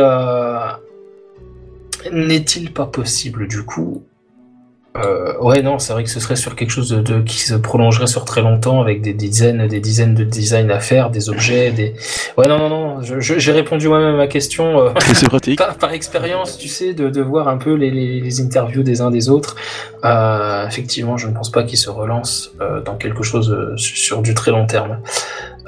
[2.11, 4.05] n'est-il pas possible du coup
[4.95, 8.07] euh, ouais, non, c'est vrai que ce serait sur quelque chose de, qui se prolongerait
[8.07, 11.95] sur très longtemps avec des dizaines, des dizaines de designs à faire, des objets, des.
[12.37, 13.01] Ouais, non, non, non.
[13.01, 14.81] J'ai répondu moi-même à ma question.
[14.81, 15.59] Euh, c'est pratique.
[15.81, 19.31] Par, expérience, tu sais, de, de voir un peu les, les, interviews des uns des
[19.31, 19.57] autres.
[20.05, 24.21] Euh, effectivement, je ne pense pas qu'ils se relancent euh, dans quelque chose euh, sur
[24.21, 24.99] du très long terme.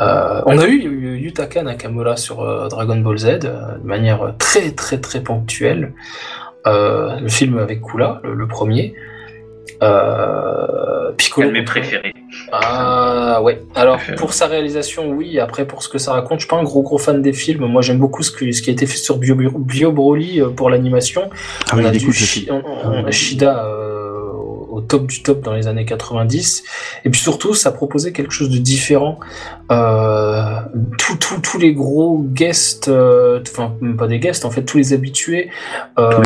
[0.01, 5.21] Euh, on a eu Yutaka Nakamura sur Dragon Ball Z de manière très très très
[5.21, 5.95] ponctuelle.
[6.67, 8.95] le film avec Kula, le premier.
[9.83, 11.51] Euh, Piccolo.
[11.51, 12.15] mes préférés.
[12.53, 13.63] Ah ouais.
[13.75, 15.39] Alors pour sa réalisation, oui.
[15.39, 17.67] Après pour ce que ça raconte, je suis pas un gros gros fan des films.
[17.67, 20.71] Moi j'aime beaucoup ce, ce qui a été fait sur Bio, Bio Broly euh, pour
[20.71, 21.31] l'animation.
[21.71, 22.13] Ah on a du
[23.11, 23.65] Shida.
[23.65, 24.04] Euh,
[24.75, 26.65] au top du top dans les années 90.
[27.05, 29.21] Et puis surtout, ça proposait quelque chose de différent.
[29.71, 30.61] Euh,
[30.99, 35.51] tous les gros guests, euh, enfin même pas des guests, en fait tous les habitués,
[35.99, 36.21] euh,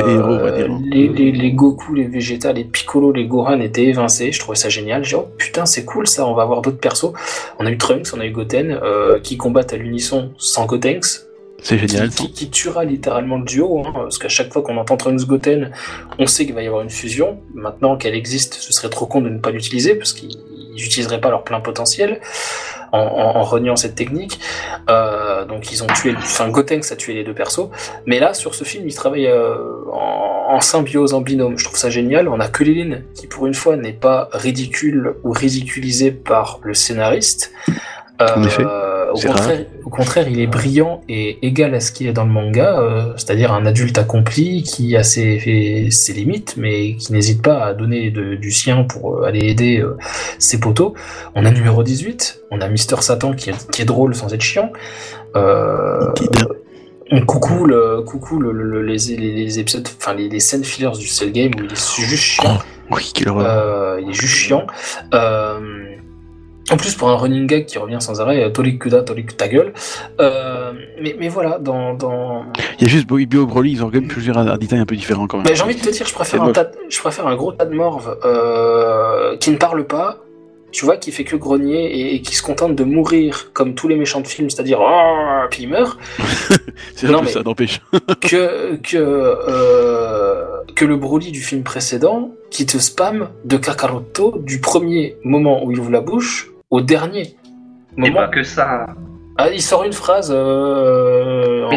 [0.90, 4.32] les, les, les, Goku, les Vegeta, les Piccolo, les Gohan étaient évincés.
[4.32, 5.04] Je trouvais ça génial.
[5.04, 7.12] J'ai oh putain c'est cool ça, on va avoir d'autres persos.
[7.58, 11.27] On a eu Trunks, on a eu Goten euh, qui combattent à l'unisson sans Gotenks.
[11.60, 12.08] C'est génial.
[12.10, 15.72] Qui, tuera littéralement le duo, hein, parce qu'à chaque fois qu'on entend Trunks Goten,
[16.18, 17.40] on sait qu'il va y avoir une fusion.
[17.54, 20.36] Maintenant qu'elle existe, ce serait trop con de ne pas l'utiliser, parce qu'ils
[20.74, 22.20] n'utiliseraient pas leur plein potentiel
[22.92, 24.38] en, en, reniant cette technique.
[24.88, 27.68] Euh, donc ils ont tué, enfin Gotenks a tué les deux persos.
[28.06, 29.56] Mais là, sur ce film, ils travaillent euh,
[29.92, 31.58] en, symbiose, en binôme.
[31.58, 32.28] Je trouve ça génial.
[32.28, 37.52] On a Kulilin, qui pour une fois n'est pas ridicule ou ridiculisé par le scénariste.
[38.20, 38.34] Euh,
[39.12, 42.30] au, contraire, au, contraire, il est brillant et égal à ce qu'il est dans le
[42.30, 47.64] manga, euh, c'est-à-dire un adulte accompli qui a ses, ses limites, mais qui n'hésite pas
[47.64, 49.96] à donner de, du sien pour euh, aller aider euh,
[50.38, 50.92] ses potos.
[51.34, 54.42] On a numéro 18, on a Mister Satan qui est, qui est drôle sans être
[54.42, 54.72] chiant.
[57.26, 61.32] Coucou le, coucou le, le, les, les, épisodes, enfin les, les, scènes fillers du Cell
[61.32, 62.58] Game où il est juste chiant.
[62.58, 64.66] Oh, oui, il est juste chiant.
[65.14, 65.87] Euh,
[66.70, 69.48] en plus, pour un running gag qui revient sans arrêt, euh, Tolik Kuda, Tolik ta
[69.48, 69.72] gueule.
[70.20, 72.44] Euh, mais, mais voilà, dans, dans.
[72.78, 74.96] Il y a juste Bio Broly, ils ont quand même plusieurs un détail un peu
[74.96, 75.46] différent quand même.
[75.48, 77.64] Mais j'ai envie de te dire, je préfère, un, tas je préfère un gros tas
[77.64, 80.18] de morve euh, qui ne parle pas,
[80.70, 83.96] tu vois, qui fait que grogner et, qui se contente de mourir comme tous les
[83.96, 85.98] méchants de films, c'est-à-dire oh, puis il meurt.
[86.94, 87.80] c'est un peu ça, n'empêche.
[88.20, 90.44] que que euh,
[90.76, 95.72] que le Broly du film précédent qui te spam de Kakaroto du premier moment où
[95.72, 97.36] il ouvre la bouche au dernier.
[97.96, 98.06] Moment.
[98.06, 98.86] Et pas que ça.
[99.36, 100.32] Ah, il sort une phrase.
[100.34, 101.68] Euh,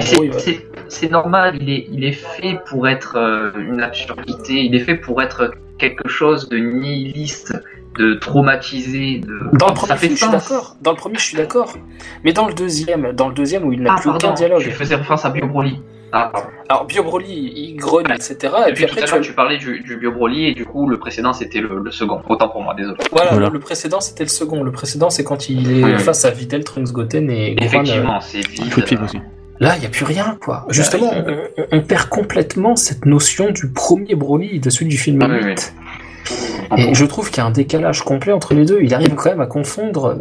[0.88, 4.96] c'est normal, il est, il est fait pour être euh, une absurdité, il est fait
[4.96, 7.56] pour être quelque chose de nihiliste,
[7.98, 9.20] de traumatisé.
[9.20, 9.58] De...
[9.58, 10.76] Dans le premier, je suis d'accord.
[10.82, 11.78] Dans le premier, je suis d'accord.
[12.24, 14.62] Mais dans le deuxième, dans le deuxième où il n'a ah, plus aucun dialogue.
[14.62, 15.80] Je faisais référence à Bio Broly.
[16.14, 16.32] Ah,
[16.68, 18.54] Alors Bio Broly, il grogne, etc.
[18.68, 21.34] Et, puis, après, tu, tu parlais du, du Bio Broly et du coup le précédent
[21.34, 22.22] c'était le, second.
[22.28, 22.98] Autant pour moi, désolé.
[23.12, 24.64] Voilà, Le, précédent c'était le second.
[24.64, 27.56] Le précédent c'est quand il est face à Videl, Trunks Goten et.
[27.62, 29.00] Effectivement, euh, c'est vide.
[29.04, 29.20] aussi.
[29.62, 30.66] Là, il n'y a plus rien, quoi.
[30.70, 31.14] Justement,
[31.72, 37.06] on, perd complètement cette notion du premier Broly de celui du film ah, Et je
[37.06, 38.80] trouve qu'il y a un décalage complet entre les deux.
[38.82, 40.18] Il arrive quand même à confondre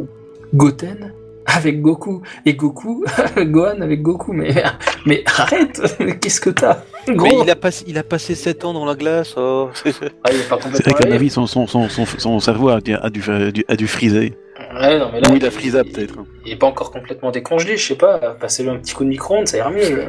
[0.55, 1.15] Goten
[1.56, 3.05] avec Goku et Goku,
[3.36, 4.32] Gohan avec Goku.
[4.32, 4.62] Mais,
[5.06, 5.81] mais arrête,
[6.20, 6.82] qu'est-ce que t'as?
[7.09, 9.35] Mais il a, passé, il a passé 7 ans dans la glace.
[9.36, 9.70] Oh.
[9.85, 10.31] Ah,
[10.74, 13.22] c'est vrai qu'à mon avis, son, son, son, son, cerveau a, a, dû,
[13.68, 14.35] a dû friser.
[14.72, 16.14] Ouais, non, mais là, il a peut-être.
[16.47, 18.36] Il est pas encore complètement décongelé, je sais pas.
[18.40, 20.05] Passez-le un petit coup de micro-ondes, ça ira mieux.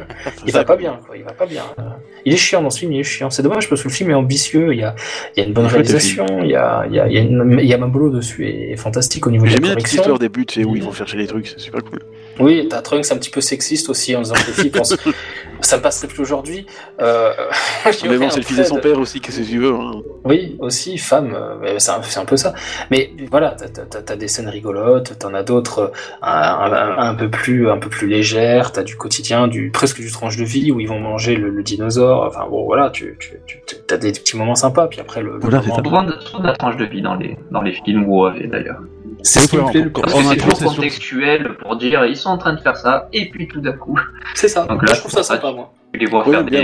[0.46, 1.16] Il va pas bien, quoi.
[1.16, 1.64] Il va pas bien.
[2.24, 3.30] Il est chiant dans ce film, il est chiant.
[3.30, 4.72] C'est dommage parce que le film est ambitieux.
[4.72, 4.94] Il y a,
[5.36, 6.26] il y a une bonne réalisation.
[6.42, 7.58] Il y a, il y a, il y a, une...
[7.60, 9.54] il y a Mabolo dessus est fantastique au niveau de la.
[9.54, 11.98] J'aime bien le début, tu sais, où ils vont chercher les trucs, c'est super cool.
[12.40, 14.96] Oui, t'as Trunks un petit peu sexiste aussi en disant que les filles pensent
[15.64, 16.66] ça me passerait plus aujourd'hui.
[17.00, 17.32] Euh...
[18.04, 19.74] mais bon, c'est le fils de son père aussi, qu'est-ce que tu veux.
[19.74, 20.02] Hein.
[20.24, 22.54] Oui, aussi, femme, euh, c'est un, peu ça.
[22.90, 25.92] Mais voilà, t'as as, des scènes rigolotes, t'en as d'autres
[26.22, 30.36] euh, un, peu plus, un peu plus légères, t'as du quotidien, du presque du tranche
[30.36, 32.24] de vie où ils vont manger le, dinosaure.
[32.26, 35.38] Enfin bon, voilà, tu, tu, tu as des petits moments sympas, puis après le.
[35.38, 38.80] Voilà, c'est souvent de la tranche de vie dans les, dans les films ou d'ailleurs.
[39.22, 43.30] C'est ce c'est toujours contextuel pour dire ils sont en train de faire ça et
[43.30, 43.98] puis tout d'un coup.
[44.34, 44.64] C'est ça.
[44.66, 45.72] Donc là, je trouve ça sympa moi.
[45.92, 46.56] Tu les vois faire, des,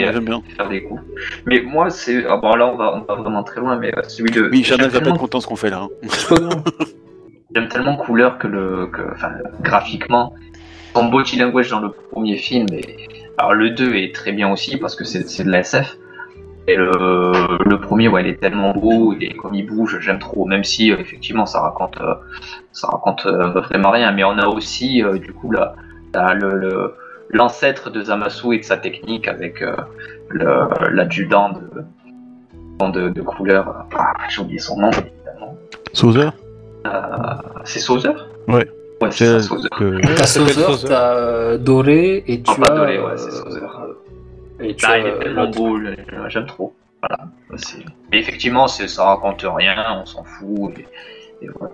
[0.56, 1.02] faire, des, coups.
[1.44, 2.24] Mais moi, c'est.
[2.26, 4.48] Ah bon, là, on va, on va vraiment très loin, mais euh, celui de.
[4.50, 5.82] Oui, Chanel va pas être content ce qu'on fait là.
[5.82, 6.28] Hein.
[7.54, 8.86] J'aime tellement couleur que le.
[8.86, 10.34] Que, enfin, graphiquement,
[10.94, 12.66] son body language dans le premier film.
[12.72, 12.96] Et...
[13.36, 15.98] Alors, le 2 est très bien aussi parce que c'est de la SF.
[16.68, 17.32] Et le,
[17.64, 20.90] le premier, ouais, il est tellement beau, et comme il bouge, j'aime trop, même si
[20.90, 21.98] effectivement ça raconte,
[22.72, 24.12] ça raconte vraiment rien.
[24.12, 25.74] Mais on a aussi, du coup, là,
[26.34, 26.94] le,
[27.30, 29.64] l'ancêtre de Zamasu et de sa technique avec
[30.90, 31.54] l'adjudant
[32.86, 33.86] de, de, couleur.
[33.96, 35.56] Ah, j'ai oublié son nom, évidemment.
[35.94, 36.28] Sauzer?
[37.64, 38.12] C'est Sauzer?
[38.46, 38.68] Ouais.
[39.00, 39.68] Ouais, c'est Sauzer.
[39.70, 42.70] T'as Sauzer, t'as Doré et tu as.
[42.70, 43.66] Doré, ouais, c'est Sauzer.
[44.60, 45.78] Et tu ah, il est tellement beau,
[46.28, 46.74] j'aime trop.
[47.00, 47.30] Voilà.
[48.10, 50.72] Mais effectivement, ça raconte rien, on s'en fout.
[51.40, 51.72] Et, voilà.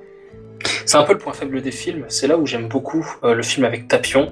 [0.86, 2.04] C'est un peu le point faible des films.
[2.08, 4.30] C'est là où j'aime beaucoup euh, le film avec Tapion.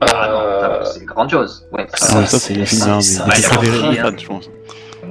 [0.00, 0.84] Ah, euh...
[0.84, 1.68] c'est grandiose.
[1.72, 4.50] Ouais, ça, ça c'est le film des je pense.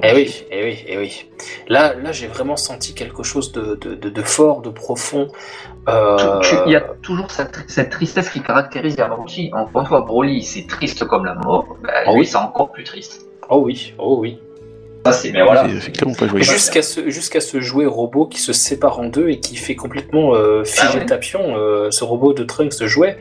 [0.02, 1.26] Eh oui, eh oui, eh oui.
[1.68, 5.28] Là, là j'ai vraiment senti quelque chose de, de, de, fort, de profond.
[5.88, 6.40] Euh...
[6.66, 9.50] Il y a toujours cette, cette, tristesse qui caractérise Yamaguchi.
[9.52, 11.76] Encore une fois, Broly, c'est triste comme la mort.
[11.82, 12.26] Bah, oh lui, oui.
[12.26, 13.26] c'est encore plus triste.
[13.48, 14.38] Oh oui, oh oui.
[15.04, 15.66] Ça, c'est, mais voilà.
[16.36, 20.34] Jusqu'à ce, jusqu'à ce jouet robot qui se sépare en deux et qui fait complètement
[20.34, 21.06] euh, figer ah ouais.
[21.06, 23.16] Tapion, euh, ce robot de Trunks de jouet.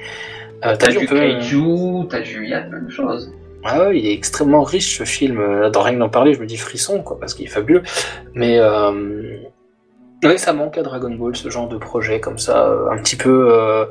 [0.66, 3.32] Euh, t'as, du Kaiju, t'as du, il y a plein de choses.
[3.64, 5.40] Ah ouais, il est extrêmement riche ce film.
[5.40, 7.84] Euh, dans rien d'en parler, je me dis frisson, quoi, parce qu'il est fabuleux.
[8.34, 9.38] Mais euh...
[10.24, 13.18] ouais, ça manque à Dragon Ball, ce genre de projet comme ça, euh, un petit
[13.18, 13.86] peu euh,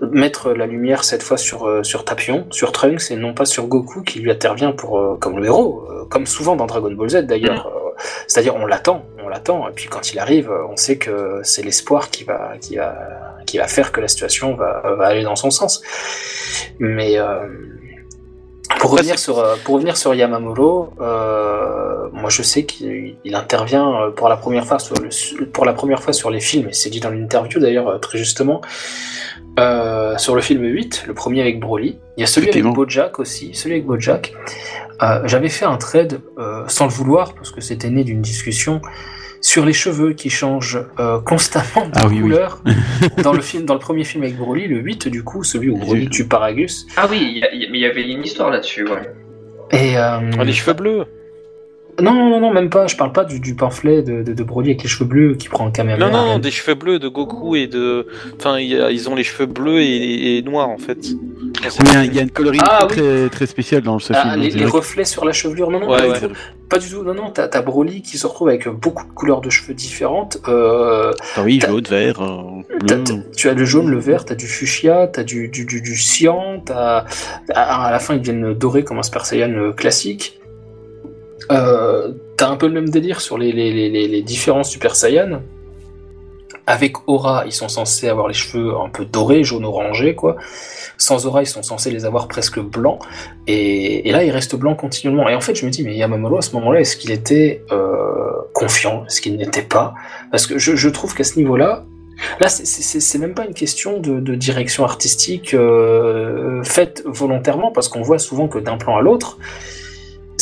[0.00, 4.02] mettre la lumière cette fois sur sur Tapion, sur Trunks et non pas sur Goku
[4.02, 7.68] qui lui intervient pour comme le héros, comme souvent dans Dragon Ball Z d'ailleurs.
[7.68, 7.72] Mm.
[8.26, 12.10] C'est-à-dire on l'attend, on l'attend, et puis quand il arrive, on sait que c'est l'espoir
[12.10, 12.94] qui va qui va
[13.46, 15.82] qui va faire que la situation va, va aller dans son sens.
[16.78, 17.18] Mais
[18.78, 24.10] pour revenir, sur, euh, pour revenir sur Yamamuro, euh, moi je sais qu'il intervient euh,
[24.10, 26.90] pour la première fois sur, le, pour la première fois sur les films, et c'est
[26.90, 28.60] dit dans l'interview d'ailleurs très justement,
[29.58, 31.98] euh, sur le film 8, le premier avec Broly.
[32.16, 34.34] Il y a celui avec Bojack aussi, celui avec Bojack.
[35.02, 36.20] Euh, J'avais fait un trade
[36.68, 38.80] sans le vouloir, parce que c'était né d'une discussion
[39.42, 42.62] sur les cheveux qui changent euh, constamment de ah, couleur.
[43.22, 45.76] dans le film, dans le premier film avec Broly, le 8 du coup, celui où
[45.76, 46.86] Broly tue Paragus.
[46.96, 49.12] Ah oui, mais il y avait une histoire là-dessus, ouais.
[49.72, 51.06] Et euh, ah, les cheveux bleus.
[52.00, 52.86] Non, non, non, même pas.
[52.86, 55.48] Je parle pas du, du pamphlet de, de, de, Broly avec les cheveux bleus qui
[55.48, 55.98] prend un caméra.
[55.98, 58.06] Non, non, non, des cheveux bleus de Goku et de.
[58.38, 60.98] Enfin, ils ont les cheveux bleus et, et noirs en fait.
[62.04, 63.30] Il y, a une coloration ah, très, oui.
[63.30, 64.42] très spéciale dans ce ah, film.
[64.42, 66.20] Les, les reflets sur la chevelure, non, non, ouais, pas, ouais.
[66.20, 66.34] Du tout.
[66.68, 67.02] pas du tout.
[67.04, 70.38] Non, non, t'as as Broly qui se retrouve avec beaucoup de couleurs de cheveux différentes.
[70.48, 73.04] Euh, ah oui, jaune, vert, euh, bleu.
[73.36, 76.60] Tu as le jaune, le vert, t'as du fuchsia, t'as du, du, du, du cyan,
[76.64, 77.04] t'as.
[77.54, 80.41] À la fin, ils deviennent dorés comme un Super Saiyan euh, classique.
[81.50, 85.42] Euh, T'as un peu le même délire sur les, les, les, les différents Super Saiyan.
[86.66, 90.36] Avec Aura, ils sont censés avoir les cheveux un peu dorés, jaune orangé, quoi.
[90.96, 93.00] Sans Aura, ils sont censés les avoir presque blancs.
[93.48, 95.28] Et, là, ils restent blancs continuellement.
[95.28, 98.30] Et en fait, je me dis, mais Yamamuro, à ce moment-là, est-ce qu'il était euh,
[98.54, 99.04] confiant?
[99.06, 99.94] Est-ce qu'il n'était pas?
[100.30, 101.84] Parce que je, trouve qu'à ce niveau-là,
[102.38, 108.02] Là, c'est même pas une question de, de direction artistique euh, faite volontairement, parce qu'on
[108.02, 109.38] voit souvent que d'un plan à l'autre,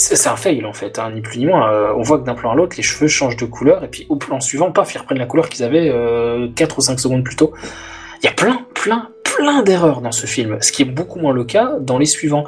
[0.00, 1.72] c'est un fail en fait, hein, ni plus ni moins.
[1.72, 4.06] Euh, on voit que d'un plan à l'autre, les cheveux changent de couleur, et puis
[4.08, 7.24] au plan suivant, paf, ils reprennent la couleur qu'ils avaient euh, 4 ou 5 secondes
[7.24, 7.52] plus tôt.
[8.22, 11.32] Il y a plein, plein, plein d'erreurs dans ce film, ce qui est beaucoup moins
[11.32, 12.44] le cas dans les suivants.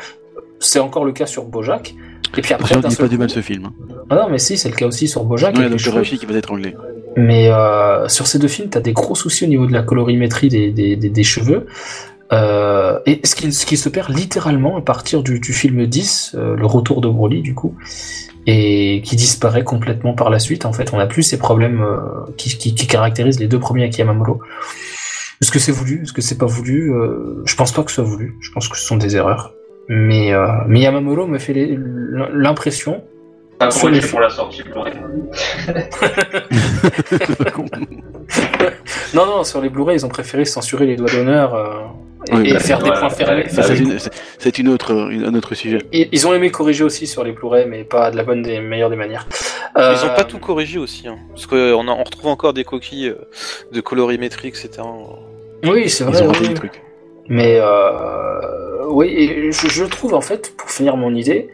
[0.61, 1.95] C'est encore le cas sur Bojack.
[2.37, 3.67] Et puis après, on pas du mal ce film.
[3.67, 3.73] Hein.
[4.09, 5.57] Ah non, mais si, c'est le cas aussi sur Bojack.
[5.57, 6.75] Ouais, donc qui va être anglais.
[7.17, 10.49] Mais euh, sur ces deux films, t'as des gros soucis au niveau de la colorimétrie
[10.49, 11.67] des, des, des, des cheveux.
[12.33, 16.35] Euh, et ce qui, ce qui, se perd littéralement à partir du, du film 10,
[16.35, 17.77] euh, le retour de Broly du coup,
[18.47, 20.65] et qui disparaît complètement par la suite.
[20.65, 21.99] En fait, on n'a plus ces problèmes euh,
[22.37, 24.41] qui, qui, qui, caractérisent les deux premiers avec Yamamuro.
[25.41, 26.03] Est-ce que c'est voulu?
[26.03, 26.93] Est-ce que c'est pas voulu?
[26.93, 28.37] Euh, Je pense pas que ce soit voulu.
[28.41, 29.55] Je pense que ce sont des erreurs.
[29.89, 31.77] Mais, euh, mais Yamamuro me fait
[32.33, 33.03] l'impression.
[33.61, 34.01] Ah, sur les...
[34.01, 34.95] pour la sortie Blu-ray.
[39.15, 41.55] non, non, sur les Blu-ray, ils ont préféré censurer les doigts d'honneur
[42.29, 43.47] et, oui, et bah, faire des points fermés.
[44.39, 45.79] C'est une autre, un autre sujet.
[45.93, 48.61] Et, ils ont aimé corriger aussi sur les Blu-ray, mais pas de la bonne des
[48.61, 49.27] meilleures des manières.
[49.77, 49.95] Euh...
[49.97, 53.29] Ils ont pas tout corrigé aussi, hein, parce qu'on on retrouve encore des coquilles euh,
[53.73, 54.71] de colorimétrie, etc.
[55.65, 56.21] Oui, c'est vrai.
[56.21, 56.49] Ils ont oui.
[56.49, 56.83] des trucs.
[57.29, 61.49] Mais euh, oui, et je, je, trouve en fait, pour finir mon idée,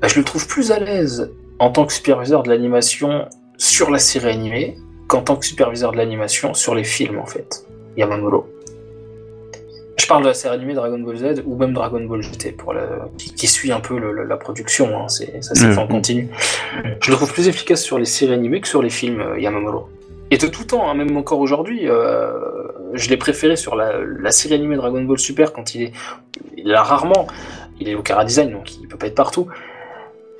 [0.00, 3.26] bah, je le trouve plus à l'aise en tant que superviseur de l'animation
[3.56, 4.76] sur la série animée
[5.08, 7.66] qu'en tant que superviseur de l'animation sur les films en fait.
[7.96, 8.46] Yamamuro.
[10.06, 12.72] Je parle de la série animée Dragon Ball Z ou même Dragon Ball GT pour
[12.72, 15.78] la, qui, qui suit un peu le, le, la production, hein, c'est, ça s'est fait
[15.78, 16.28] en continu.
[17.02, 19.88] Je le trouve plus efficace sur les séries animées que sur les films euh, Yamamuro.
[20.30, 22.30] Et de tout temps, hein, même encore aujourd'hui, euh,
[22.92, 25.92] je l'ai préféré sur la, la, série animée Dragon Ball Super quand il est,
[26.56, 27.26] il rarement,
[27.80, 29.48] il est au Cara Design donc il peut pas être partout.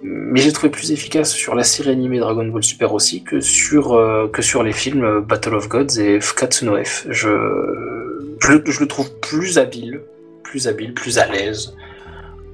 [0.03, 3.95] Mais j'ai trouvé plus efficace sur la série animée Dragon Ball Super aussi que sur,
[3.95, 7.07] euh, que sur les films Battle of Gods et Fukatsu no F.
[7.09, 7.29] Je,
[8.41, 10.03] je, le trouve plus habile,
[10.43, 11.75] plus habile, plus à l'aise.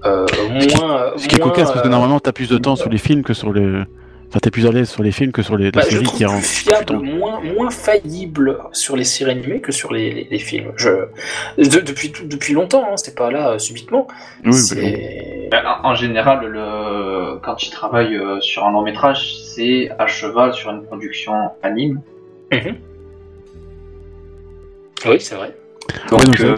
[0.04, 2.98] Euh, moins, Ce qui est cocasse parce que normalement t'as plus de temps sur les
[2.98, 3.84] films que sur le.
[4.32, 6.40] Enfin, t'es plus à l'aise sur les films que sur les, bah, séries qui plus
[6.40, 10.72] fiable, moins, moins faillible sur les séries animées que sur les, les, films.
[10.76, 10.88] Je...
[11.58, 14.08] depuis, depuis longtemps, hein, c'était pas là euh, subitement.
[14.46, 14.56] Oui,
[15.50, 17.40] bah, en, général, le...
[17.42, 22.00] quand il travaille euh, sur un long métrage, c'est à cheval sur une production anime.
[22.50, 22.76] Mhm.
[25.08, 25.54] Oui, c'est vrai.
[26.08, 26.56] Donc, euh,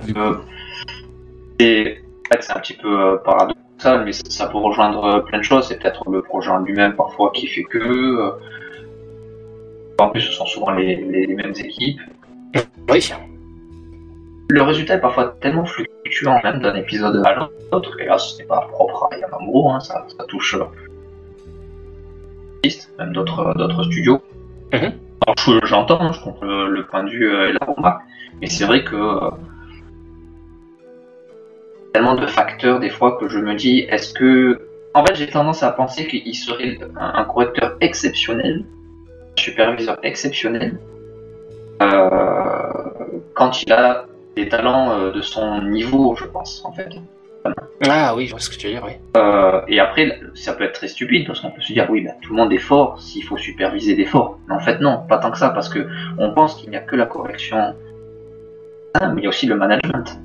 [1.59, 3.64] c'est un petit peu paradoxal
[4.05, 5.69] mais ça peut rejoindre euh, plein de choses.
[5.69, 7.79] C'est peut-être le projet en lui-même parfois qui fait que.
[7.79, 8.31] Euh,
[9.99, 10.97] en plus, ce sont souvent les,
[11.37, 12.01] mêmes équipes.
[12.89, 13.13] Oui.
[14.49, 18.45] Le résultat est parfois tellement fluctuant même d'un épisode à l'autre, et là ce n'est
[18.45, 20.65] pas propre à Yamamuro, hein, ça, ça, touche euh,
[22.99, 24.21] même d'autres studios.
[24.73, 24.93] Mhm.
[25.65, 28.03] j'entends, je comprends le, point de vue et la remarque,
[28.41, 29.31] mais c'est vrai que
[31.95, 34.59] tellement de facteurs des fois que je me dis est-ce que
[34.95, 38.65] en fait j'ai tendance à penser qu'il serait un, correcteur exceptionnel
[39.07, 40.77] un superviseur exceptionnel
[41.83, 41.99] euh,
[43.35, 46.91] quand il a des talents euh, de son niveau je pense en fait.
[47.89, 48.95] Ah oui je vois ce que tu veux dire oui.
[49.17, 52.15] Euh, et après ça peut être très stupide parce qu'on peut se dire oui bah,
[52.23, 54.41] tout le monde est fort s'il faut superviser des forts.
[54.49, 55.87] Mais en fait non pas tant que ça parce que
[56.19, 57.73] on pense qu'il n'y a que la correction
[59.01, 60.19] mais il y a aussi le management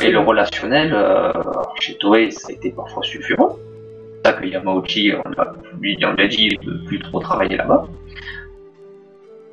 [0.00, 1.32] et le relationnel, euh,
[1.80, 3.56] chez Toei, ça a été parfois suffisant.
[4.24, 7.86] C'est ça que Yamauchi, on a, lui, on a dit de plus trop travailler là-bas.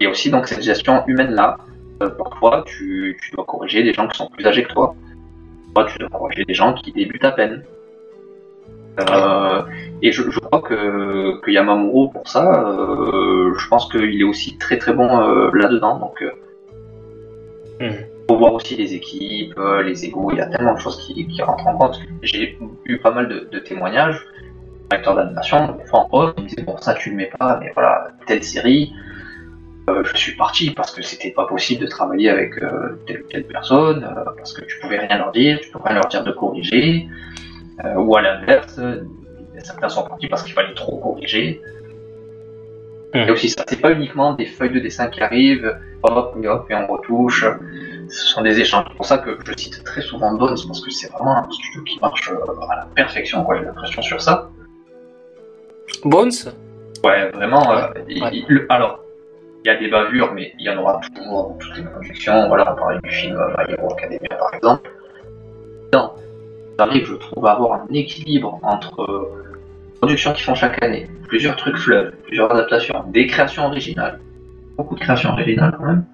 [0.02, 1.58] A aussi donc cette gestion humaine-là.
[2.04, 4.96] Euh, parfois, tu, dois corriger des gens qui sont plus âgés que toi.
[5.74, 7.64] Parfois, tu dois corriger des gens qui débutent à peine.
[9.00, 9.62] Euh,
[10.02, 12.66] et je, crois que, que Yamamuro, pour ça,
[13.58, 15.08] je pense qu'il est aussi très très bon
[15.52, 16.00] là-dedans.
[16.00, 16.24] Donc,
[17.80, 20.98] hmm faut voir aussi les équipes, euh, les égaux, il y a tellement de choses
[21.06, 22.00] qui, rentrent en compte.
[22.22, 24.20] J'ai eu pas mal de, témoignages,
[24.90, 27.72] acteurs d'animation, des fois en ils me disaient bon ça tu le mets pas, mais
[27.74, 28.94] voilà, telle série,
[29.90, 33.28] euh, je suis parti parce que c'était pas possible de travailler avec euh, telle ou
[33.28, 34.08] telle personne,
[34.38, 37.08] parce que tu pouvais rien leur dire, tu pouvais rien leur dire de corriger,
[37.98, 38.80] ou à l'inverse,
[39.60, 41.62] certains sont partis parce qu'il fallait trop corriger.
[43.14, 46.68] Et aussi ça, c'est pas uniquement des feuilles de dessin qui arrivent, hop, et hop,
[46.70, 47.46] et on retouche
[48.10, 48.86] ce sont des échanges.
[48.90, 51.84] C'est pour ça que je cite très souvent Bones, parce que c'est vraiment un studio
[51.84, 54.50] qui marche euh, à la perfection, j'ai l'impression sur ça.
[56.04, 56.32] Bones?
[57.04, 57.72] Ouais, vraiment.
[57.72, 57.88] Euh,
[58.70, 59.00] alors,
[59.64, 62.48] il y a des bavures, mais il y en aura toujours dans toutes les productions.
[62.48, 64.92] Voilà, on parlait du film euh, My Hero Academia par exemple.
[65.94, 66.12] Non,
[66.78, 69.32] arrive, je trouve, à avoir un équilibre entre
[69.98, 74.20] productions qui font chaque année, plusieurs trucs fleuves, plusieurs adaptations, des créations originales,
[74.78, 76.06] beaucoup de créations originales quand même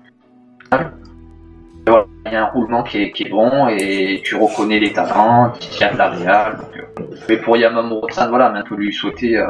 [1.87, 5.91] il y a un roulement qui est, bon et tu reconnais les talents, qui tient
[5.91, 6.57] de la réal.
[6.77, 9.45] Euh, mais pour Yamamuro-san, voilà, on a lui souhaiter euh,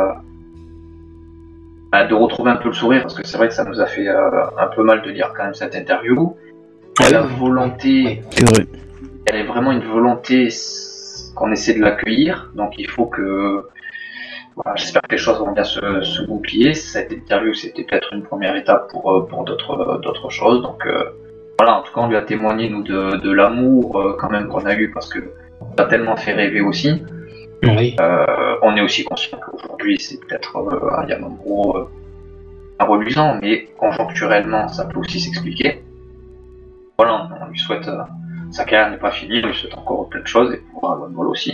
[1.91, 3.85] bah, de retrouver un peu le sourire parce que c'est vrai que ça nous a
[3.85, 6.35] fait euh, un peu mal de dire quand même cette interview.
[7.05, 8.21] Elle a volonté,
[9.25, 10.49] elle est vraiment une volonté
[11.35, 13.65] qu'on essaie de l'accueillir, donc il faut que
[14.75, 16.73] j'espère que les choses vont bien se, se goupiller.
[16.73, 20.61] Cette interview, c'était peut-être une première étape pour, pour d'autres, d'autres choses.
[20.61, 20.85] Donc,
[21.61, 24.65] voilà, en tout cas, on lui a témoigné, nous, de, l'amour euh, quand même qu'on
[24.65, 25.19] a eu parce que
[25.77, 27.03] ça a tellement fait rêver aussi.
[27.63, 31.87] Euh, on est aussi conscient qu'aujourd'hui, c'est peut-être euh, un Yamamuro euh,
[32.79, 35.83] reluisant, mais conjoncturellement, ça peut aussi s'expliquer.
[36.97, 37.87] Voilà, on lui souhaite.
[38.49, 41.29] sa carrière n'est pas finie, on lui souhaite encore plein de choses et pour Dragon
[41.29, 41.53] aussi.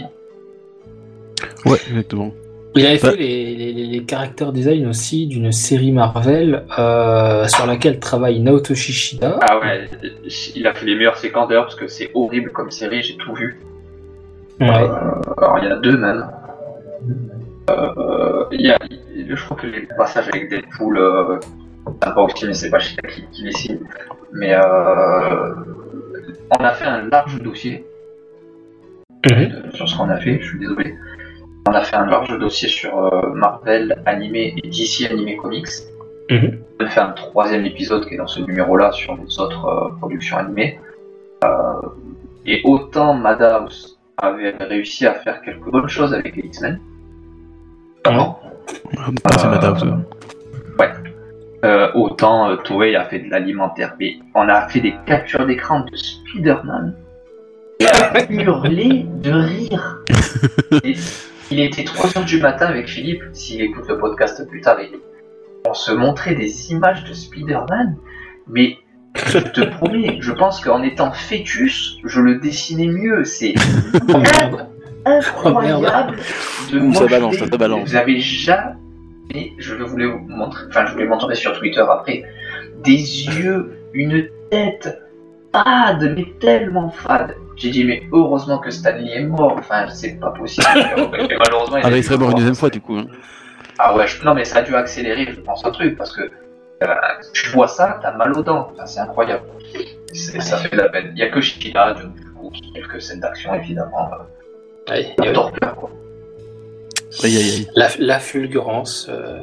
[1.65, 2.31] Ouais, exactement.
[2.78, 7.99] Il avait fait les, les, les character design aussi d'une série Marvel euh, sur laquelle
[7.99, 9.40] travaille Naoto Shishida.
[9.41, 9.90] Ah ouais,
[10.56, 13.60] il a fait les meilleurs séquences parce que c'est horrible comme série, j'ai tout vu.
[14.60, 14.68] Ouais.
[14.68, 16.26] Euh, alors il y en a deux même.
[17.70, 18.78] Euh, il y a,
[19.16, 21.40] je crois que les passages avec Deadpool, euh,
[21.99, 23.80] pas aussi, mais c'est pas Shida qui, qui les signe.
[24.34, 25.54] Mais euh,
[26.60, 27.86] on a fait un large dossier
[29.30, 29.72] mhm.
[29.74, 30.95] sur ce qu'on a fait, je suis désolé.
[31.68, 35.68] On a fait un large dossier sur euh, Marvel animé et DC animé comics.
[36.30, 36.60] Mhm.
[36.80, 39.89] On a fait un troisième épisode qui est dans ce numéro-là sur les autres euh,
[39.98, 40.80] productions animées.
[41.44, 41.49] Euh,
[42.45, 46.80] et autant Madhouse avait réussi à faire quelques bonnes choses avec les X-Men.
[48.06, 48.38] Ah,
[49.38, 49.94] c'est Madhouse.
[50.80, 51.91] Ouais.
[51.95, 53.94] autant Toei a fait de l'alimentaire.
[53.99, 56.95] Mais on a fait des captures d'écran de Spider-Man.
[57.80, 60.03] Et a hurlé de rire.
[61.52, 64.78] il était 3h du matin avec Philippe, s'il écoute le podcast plus tard,
[65.65, 67.98] on se montrait des images de Spider-Man,
[68.48, 68.78] mais
[69.15, 73.24] je te promets, je pense qu'en étant fœtus, je le dessinais mieux.
[73.24, 73.53] C'est
[74.10, 74.18] oh,
[75.06, 76.18] incroyable
[76.72, 77.90] de moi, ça balance, ça balance.
[77.90, 82.24] Vous avez jamais, je voulais vous montrer, enfin je voulais montrer sur Twitter après,
[82.84, 85.02] des yeux, une tête
[85.53, 87.36] fade, mais tellement fade.
[87.57, 89.55] J'ai dit mais heureusement que Stanley est mort.
[89.57, 90.65] Enfin c'est pas possible.
[90.95, 92.97] malheureusement il, ah, bah, il serait mort une deuxième fois du coup.
[92.97, 93.07] Hein.
[93.79, 96.29] Ah ouais, non mais ça a dû accélérer, je pense un truc parce que
[96.84, 96.93] euh,
[97.34, 98.71] tu vois ça, t'as mal aux dents.
[98.85, 99.43] c'est incroyable.
[100.13, 101.07] Ça fait de la peine.
[101.09, 104.09] Il n'y a que Shikida, du coup, quelques scènes d'action, évidemment.
[104.89, 105.89] Ouais, il y a quoi.
[107.23, 107.67] Aïe, aïe, aïe.
[107.75, 109.39] La, la fulgurance euh,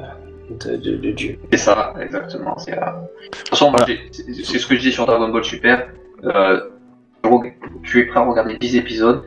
[0.50, 1.38] de, de, Dieu.
[1.50, 2.56] C'est ça, exactement.
[2.58, 2.86] C'est, euh...
[2.86, 3.74] De toute façon,
[4.44, 5.88] c'est ce que je dis sur Dragon Ball Super.
[6.24, 6.60] Euh,
[7.82, 9.24] tu es prêt à regarder 10 épisodes.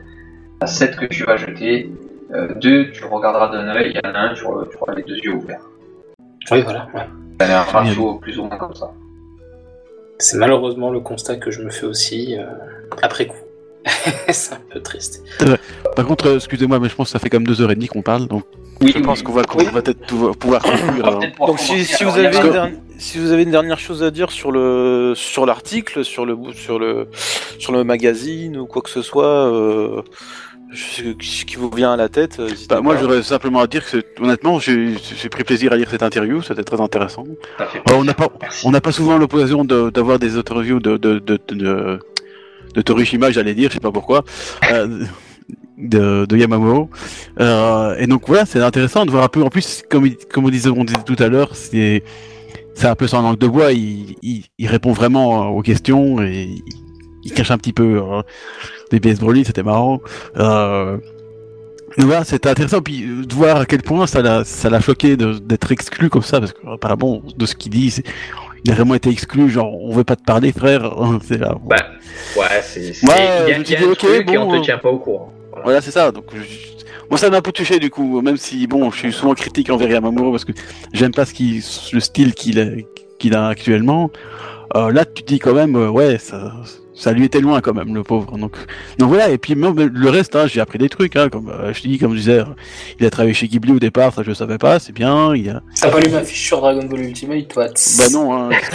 [0.60, 1.90] À 7 que tu vas jeter.
[2.30, 3.92] 2, euh, tu regarderas d'un œil.
[3.94, 5.62] Il y en a un, tu, tu auras les deux yeux ouverts.
[6.50, 6.88] Oui, voilà.
[6.94, 7.06] Ouais.
[7.40, 8.90] C'est un ratio plus ou moins comme ça.
[10.18, 12.44] C'est malheureusement le constat que je me fais aussi euh,
[13.02, 13.36] après coup.
[14.28, 15.22] c'est un peu triste.
[15.94, 17.86] Par contre, euh, excusez-moi, mais je pense que ça fait comme deux heures et demie
[17.86, 18.44] qu'on parle, donc
[18.80, 20.06] oui, je pense qu'on va, peut-être
[20.38, 21.20] pouvoir conclure.
[21.38, 25.14] Donc si, vous avez une si vous avez une dernière chose à dire sur le
[25.16, 27.08] sur l'article, sur le sur le
[27.58, 30.02] sur le magazine ou quoi que ce soit, euh,
[30.74, 34.04] ce qui vous vient à la tête euh, bah, Moi, j'aurais simplement à dire que,
[34.20, 37.24] honnêtement, j'ai pris plaisir à lire cette interview, c'était très intéressant.
[37.60, 37.64] Euh,
[37.94, 38.28] on n'a pas,
[38.64, 41.98] on n'a pas souvent l'occasion d'avoir des interviews de, de, de, de,
[42.74, 44.24] de Torishima, j'allais dire, je sais pas pourquoi,
[44.70, 45.04] euh,
[45.78, 46.90] de, de Yamamuro.
[47.38, 49.42] et donc voilà, c'est intéressant de voir un peu.
[49.42, 52.02] En plus, comme, comme on, disait, on disait tout à l'heure, c'est
[52.82, 53.72] un peu sans langue de bois.
[53.72, 56.48] Il, il, il, répond vraiment aux questions et
[57.24, 58.00] il cache un petit peu
[58.90, 60.00] des BS Broly, c'était marrant.
[60.36, 60.98] Euh,
[61.96, 62.80] voilà, c'était intéressant.
[62.80, 66.22] Puis euh, de voir à quel point ça l'a, ça l'a choqué d'être exclu comme
[66.22, 68.02] ça, parce que apparemment de ce qu'il dit,
[68.64, 69.50] il a vraiment été exclu.
[69.50, 70.94] Genre, on veut pas te parler, frère.
[71.26, 71.56] c'est là.
[71.64, 71.76] Bah,
[72.36, 73.04] ouais, c'est.
[73.04, 75.32] Ouais, il y a, ok, bon, on te tient pas au courant.
[75.64, 76.12] Voilà, c'est ça.
[76.12, 76.24] Donc,
[77.10, 79.70] moi, ça m'a un peu touché du coup, même si bon, je suis souvent critique
[79.70, 80.52] envers Yamamuro parce que
[80.92, 82.66] j'aime pas ce qui, le style qu'il a,
[83.18, 84.10] qu'il a actuellement.
[84.76, 86.52] Euh, là, tu te dis quand même, euh, ouais, ça,
[86.98, 88.36] ça lui était loin quand même le pauvre.
[88.36, 88.56] Donc
[88.98, 89.30] donc voilà.
[89.30, 91.98] Et puis même le reste hein, j'ai appris des trucs hein, comme euh, je dis
[91.98, 92.42] comme je disais
[92.98, 95.62] il a travaillé chez Ghibli au départ ça je savais pas c'est bien il a
[95.80, 97.68] t'as pas lu ma fiche sur Dragon Ball Ultimate toi.
[97.98, 98.50] Bah non hein,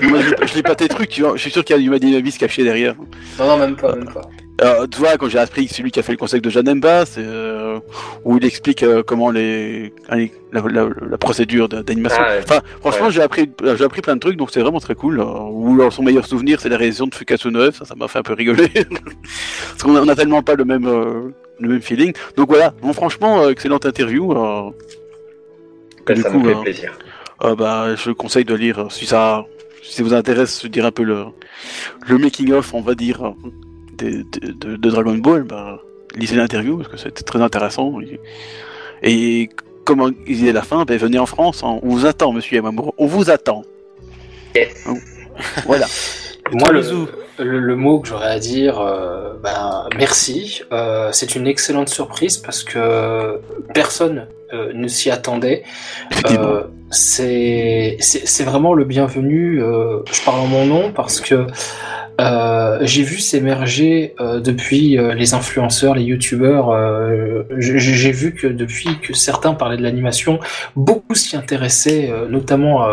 [0.00, 1.36] je, lis pas tes trucs tu vois.
[1.36, 2.94] Je suis sûr qu'il y a du Madimavis caché derrière.
[3.38, 4.22] Non non même pas même pas
[4.62, 6.48] euh, tu vois, quand j'ai appris que c'est lui qui a fait le conseil de
[6.48, 7.78] Janemba, c'est euh,
[8.24, 12.22] où il explique euh, comment les, la, la, la procédure d'animation.
[12.26, 15.20] Ah enfin, franchement, j'ai appris, j'ai appris plein de trucs, donc c'est vraiment très cool.
[15.20, 18.22] Ou son meilleur souvenir, c'est la réalisation de Fukasu 9, ça, ça m'a fait un
[18.22, 18.68] peu rigoler,
[19.70, 20.86] parce qu'on a, on a, tellement pas le même,
[21.60, 22.14] le même feeling.
[22.36, 24.32] Donc voilà, bon, franchement, excellente interview.
[26.08, 26.98] du ça coup, me fait plaisir.
[27.58, 29.44] bah, je conseille de lire si ça,
[29.82, 31.26] si ça vous intéresse, de dire un peu le,
[32.08, 33.34] le making of, on va dire
[33.96, 35.82] de, Dragon Ball, bah,
[36.14, 37.98] lisez l'interview parce que c'était très intéressant.
[39.02, 39.48] Et,
[39.84, 41.78] comment il disait la fin, ben, venez en France, hein.
[41.82, 43.64] on vous attend, monsieur Yamamuro, on vous attend.
[45.66, 45.86] voilà.
[46.52, 46.82] Moi, le,
[47.38, 50.62] le, mot que j'aurais à dire, euh, ben, merci.
[50.72, 53.40] Euh, c'est une excellente surprise parce que
[53.74, 55.64] personne euh, ne s'y attendait.
[56.90, 57.98] c'est
[58.44, 59.58] vraiment le bienvenu.
[59.60, 61.46] je parle en mon nom parce que
[62.18, 66.72] euh, j'ai vu s'émerger euh, depuis euh, les influenceurs, les youtubeurs.
[67.58, 70.40] j'ai vu que depuis que certains parlaient de l'animation,
[70.74, 72.86] beaucoup s'y intéressaient, notamment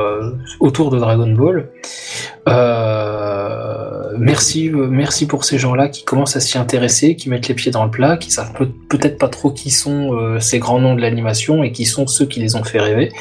[0.60, 1.70] autour de Dragon Ball.
[4.18, 7.86] Merci, merci pour ces gens-là qui commencent à s'y intéresser, qui mettent les pieds dans
[7.86, 8.54] le plat, qui savent
[8.90, 12.40] peut-être pas trop qui sont ces grands noms de l'animation et qui sont ceux qui
[12.40, 13.12] les ont fait rêver.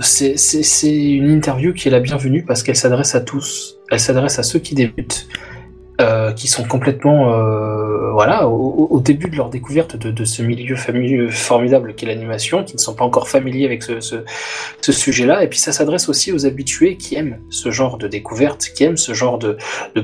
[0.00, 3.78] c'est une interview qui est la bienvenue parce qu'elle s'adresse à tous.
[3.90, 5.28] Elle s'adresse à ceux qui débutent,
[5.98, 10.76] euh, qui sont complètement euh, voilà au, début de leur découverte de, ce milieu
[11.30, 15.42] formidable qu'est l'animation, qui ne sont pas encore familiers avec ce, sujet-là.
[15.42, 18.98] Et puis ça s'adresse aussi aux habitués qui aiment ce genre de découverte, qui aiment
[18.98, 19.56] ce genre de,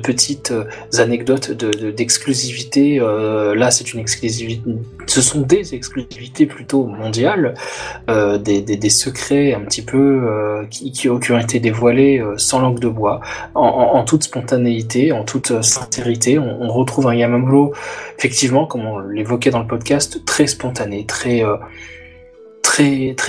[0.03, 0.65] petites euh,
[0.97, 2.99] anecdotes d'exclusivité.
[2.99, 4.63] De, là, c'est une exclusivité.
[5.07, 7.55] Ce sont des exclusivités plutôt mondiales,
[8.09, 13.21] des, des, secrets un petit peu qui, ont été dévoilés sans langue de bois,
[13.55, 15.53] en toute spontanéité, en toute
[16.39, 17.73] on, retrouve un Yamamuro,
[18.19, 21.57] effectivement, comme on l'évoquait dans le podcast, très spontané, très, euh,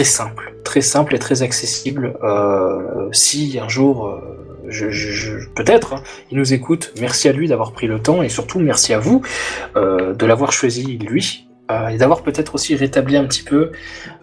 [0.03, 2.15] simple, très simple et très accessible.
[2.23, 6.93] Euh, si un jour euh, peut-être, hein, il nous écoute.
[6.99, 9.21] Merci à lui d'avoir pris le temps et surtout merci à vous
[9.75, 11.47] de l'avoir choisi lui
[11.91, 13.71] et d'avoir peut-être aussi rétabli un petit peu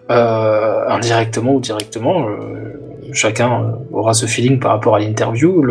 [0.09, 2.27] indirectement ou directement.
[3.13, 5.63] chacun aura ce feeling par rapport à l'interview.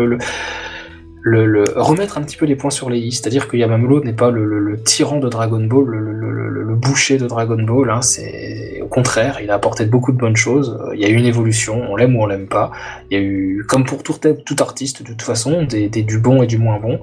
[1.24, 4.80] Remettre un petit peu les points sur les i, c'est-à-dire que Yamamoto n'est pas le,
[4.84, 9.54] tyran de Dragon Ball, le, boucher de Dragon Ball, hein, c'est au contraire, il a
[9.54, 12.26] apporté beaucoup de bonnes choses, il y a eu une évolution, on l'aime ou on
[12.26, 12.70] l'aime pas,
[13.10, 14.14] il y a eu, comme pour tout,
[14.46, 17.00] tout artiste de toute façon, des, du bon et du moins bon,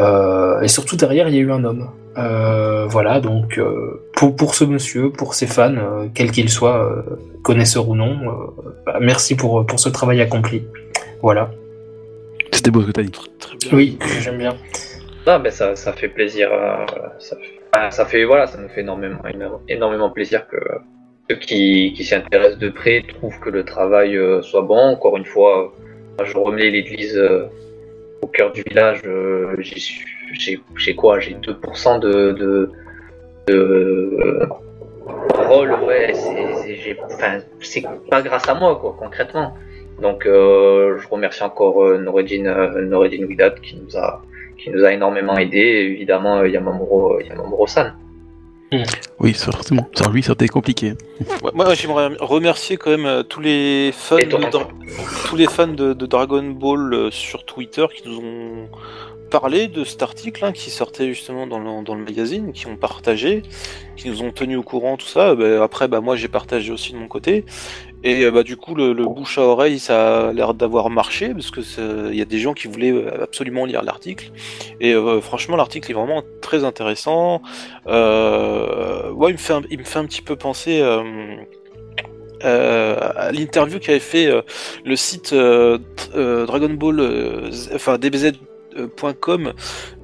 [0.00, 1.90] euh, et surtout derrière il y a eu un homme.
[2.16, 7.04] Euh, voilà, donc euh, pour, pour ce monsieur, pour ses fans, quels qu'ils soient,
[7.42, 8.16] connaisseurs ou non,
[8.86, 10.62] bah, merci pour, pour ce travail accompli.
[11.20, 11.50] Voilà.
[12.54, 13.10] C'était beau ce que t'as dit.
[13.10, 13.70] Très bien.
[13.72, 14.56] Oui, j'aime bien.
[15.26, 16.52] Non, mais ça, ça fait plaisir.
[16.52, 16.86] Euh,
[17.90, 19.18] ça, fait, voilà, ça nous fait énormément,
[19.68, 20.56] énormément plaisir que
[21.28, 24.92] ceux qui, qui s'y intéressent de près trouvent que le travail euh, soit bon.
[24.92, 25.72] Encore une fois,
[26.20, 27.20] euh, je remets l'église
[28.22, 29.02] au cœur du village.
[30.76, 32.70] j'ai quoi J'ai 2% de, de,
[33.48, 34.18] de
[35.48, 36.12] rôle, ouais.
[37.60, 39.54] C'est pas grâce à moi, quoi, concrètement.
[40.00, 44.22] Donc euh, je remercie encore euh, Noredine, euh, Widat qui nous a
[44.58, 47.94] qui nous a énormément aidé, et évidemment euh, Yamamuro, Yamamuro-san.
[48.72, 48.82] Hmm.
[49.20, 49.88] Oui, forcément.
[49.94, 50.94] Sans lui, ça aurait été compliqué.
[51.54, 57.08] moi, j'aimerais remercier quand même tous les fans, de, tous les fans de, Dragon Ball
[57.10, 58.68] sur Twitter qui nous ont
[59.30, 62.76] parlé de cet article hein, qui sortait justement dans le, dans le, magazine, qui ont
[62.76, 63.42] partagé,
[63.96, 65.34] qui nous ont tenu au courant, tout ça.
[65.34, 67.44] Ben, après, bah, moi j'ai partagé aussi de mon côté.
[68.04, 71.50] Et euh, bah, du coup, le, bouche à oreille, ça a l'air d'avoir marché, parce
[71.50, 71.62] que
[72.10, 74.30] il y a des gens qui voulaient euh, absolument lire l'article.
[74.78, 77.40] Et euh, franchement, l'article est vraiment très intéressant.
[77.86, 80.82] Euh, ouais, il me fait un, il me fait un petit peu penser
[82.42, 84.30] à l'interview qu'avait fait
[84.84, 89.54] le site Dragon Ball, enfin DBZ.com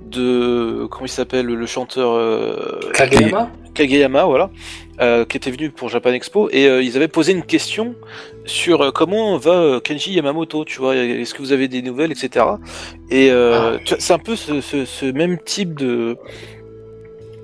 [0.06, 2.18] de comment il s'appelle le chanteur
[2.94, 3.51] Kageyama?
[3.74, 4.51] Kageyama voilà
[5.01, 7.94] euh, qui était venu pour Japan Expo et euh, ils avaient posé une question
[8.44, 12.44] sur euh, comment va Kenji Yamamoto, tu vois, est-ce que vous avez des nouvelles, etc.
[13.10, 13.78] Et ah.
[13.98, 16.18] c'est un peu ce, même type de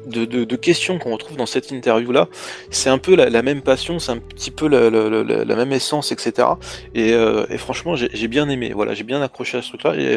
[0.06, 2.28] de, de, questions qu'on retrouve dans cette interview là.
[2.70, 6.48] C'est un peu la, même passion, c'est un petit peu la, la, même essence, etc.
[6.94, 8.72] Et, et franchement, j'ai bien aimé.
[8.74, 9.94] Voilà, j'ai bien accroché à ce truc-là.
[9.96, 10.14] Et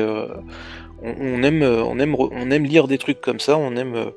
[1.02, 3.58] on, aime, on aime, on aime lire des trucs comme ça.
[3.58, 4.12] On aime,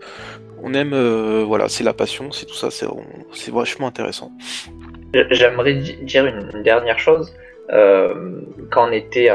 [0.63, 4.31] on aime, euh, voilà, c'est la passion, c'est tout ça, c'est vachement intéressant.
[5.31, 7.35] J'aimerais dire une, dernière chose.
[7.71, 8.41] Euh,
[8.71, 9.31] quand on était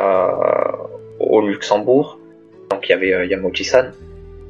[1.20, 2.20] au Luxembourg,
[2.72, 3.92] donc il y avait euh, Yamochi-san,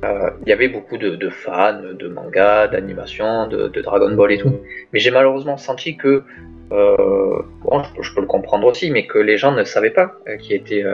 [0.03, 4.59] il y avait beaucoup de, fans de manga, d'animation, de, Dragon Ball et tout.
[4.93, 6.21] Mais j'ai malheureusement senti que,
[6.69, 10.85] bon, je, peux le comprendre aussi, mais que les gens ne savaient pas qui était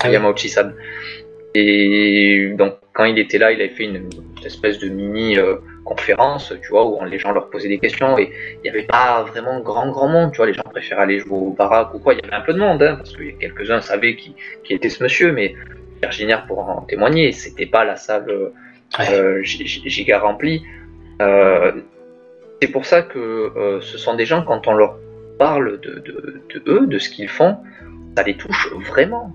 [0.00, 0.74] ah Yamauchi-san.
[1.54, 4.08] Et donc, quand il était là, il avait fait une,
[4.44, 8.32] espèce de mini euh, conférence, tu vois, où les gens leur posaient des questions et
[8.56, 11.36] il n'y avait pas vraiment grand grand monde, tu vois, les gens préféraient aller jouer
[11.36, 12.14] au baraque ou quoi.
[12.14, 14.88] Il y avait un peu de monde, hein, parce que quelques-uns savaient qui, qui, était
[14.88, 15.54] ce monsieur, mais
[16.00, 18.52] Virginia pour en témoigner, c'était pas la salle
[18.98, 20.62] euh, giga remplie.
[21.20, 21.72] Euh,
[22.60, 24.96] c'est pour ça que euh, ce sont des gens, quand on leur
[25.38, 27.58] parle de, de, de eux, de ce qu'ils font,
[28.16, 29.34] ça les touche vraiment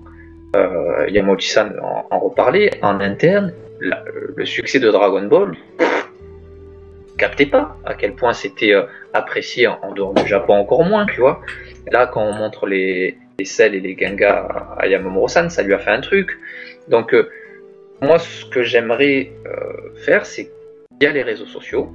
[0.54, 5.56] euh, Yamauchi-san en, reparlait, en interne, le succès de Dragon Ball,
[7.16, 11.20] captait pas à quel point c'était euh, apprécié en, dehors du Japon encore moins, tu
[11.20, 11.40] vois.
[11.90, 15.90] Là, quand on montre les, les et les Gengas à Yamamuro-san, ça lui a fait
[15.90, 16.38] un truc.
[16.88, 17.28] Donc, euh,
[18.02, 20.50] moi, ce que j'aimerais euh, faire, c'est
[21.00, 21.90] via les réseaux sociaux,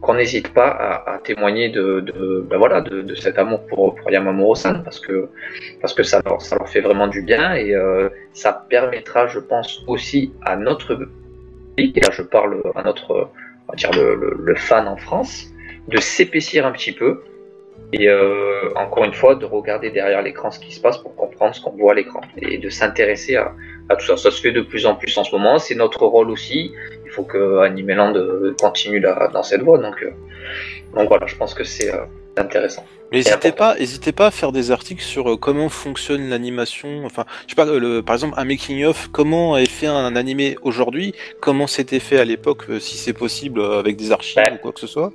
[0.00, 0.68] qu'on n'hésite pas
[1.06, 5.28] à, témoigner de, ben voilà, de, cet amour pour, pour Yamamuro-san parce que,
[5.80, 10.32] parce que ça, leur, fait vraiment du bien et euh, ça permettra, je pense, aussi
[10.44, 13.30] à notre public, et là je parle à notre
[13.68, 15.46] on va dire le, fan en France,
[15.88, 17.22] de s'épaissir un petit peu
[17.92, 21.54] et euh, encore une fois de regarder derrière l'écran ce qui se passe pour comprendre
[21.54, 23.54] ce qu'on voit à l'écran et de s'intéresser à,
[23.90, 24.16] tout ça.
[24.16, 26.72] Ça se fait de plus en plus en ce moment, c'est notre rôle aussi
[27.18, 28.14] faut que Animeland
[28.60, 29.78] continue dans cette voie.
[29.78, 30.10] Donc, euh,
[30.94, 32.04] donc voilà, je pense que c'est euh,
[32.36, 32.84] intéressant.
[33.10, 37.04] N'hésitez pas, n'hésitez pas à faire des articles sur euh, comment fonctionne l'animation.
[37.04, 40.56] Enfin, je sais pas, le, par exemple, un making of, comment est fait un animé
[40.62, 44.80] aujourd'hui, comment c'était fait à l'époque, si c'est possible, avec des archives ou quoi que
[44.80, 45.12] ce soit.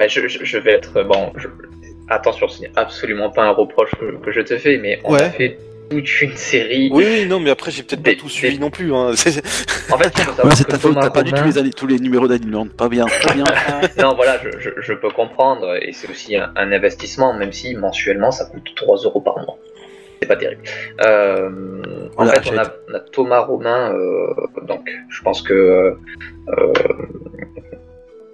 [0.00, 1.32] je, vais être bon.
[2.08, 3.90] Attention, ce n'est absolument pas un reproche
[4.24, 5.58] que, je te fais, mais on a fait
[5.90, 6.90] toute une série.
[6.92, 8.94] Oui, oui, non, mais après, j'ai peut-être pas tout suivi non plus.
[8.94, 9.12] Hein.
[9.90, 10.12] En fait,
[10.54, 12.66] c'est ta faute, t'as pas du tout les, tous les numéros d'Animeland.
[12.68, 13.44] Pas bien, pas bien.
[13.98, 18.46] non, voilà, je, je, peux comprendre, et c'est aussi un, investissement, même si mensuellement ça
[18.46, 19.58] coûte 3 euros par mois.
[20.20, 20.62] c'est pas terrible.
[21.00, 22.58] en fait, on
[22.94, 23.92] a, Thomas Romain,
[24.66, 25.96] donc je pense que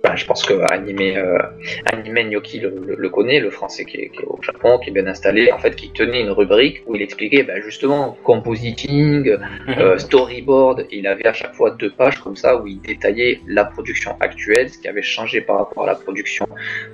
[0.03, 1.39] bah, je pense que animé, euh,
[1.87, 5.59] animé Gnocchi le, connaît, le français qui est, au Japon, qui est bien installé, en
[5.59, 9.75] fait, qui tenait une rubrique où il expliquait bah, justement compositing, mhm.
[9.79, 13.65] euh, storyboard, il avait à chaque fois deux pages comme ça où il détaillait la
[13.65, 16.47] production actuelle, ce qui avait changé par rapport à la production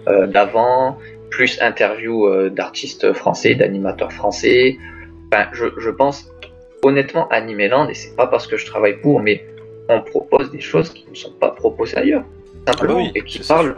[0.08, 0.98] euh, d'avant,
[1.30, 4.78] plus interview euh, d'artistes français, d'animateurs français.
[5.52, 6.30] Je pense
[6.82, 9.44] honnêtement Animeland, et c'est pas parce que je travaille pour, mais
[9.88, 12.24] on propose des choses qui ne sont pas proposées ailleurs
[12.66, 13.76] simplement, ah bah et qui parle.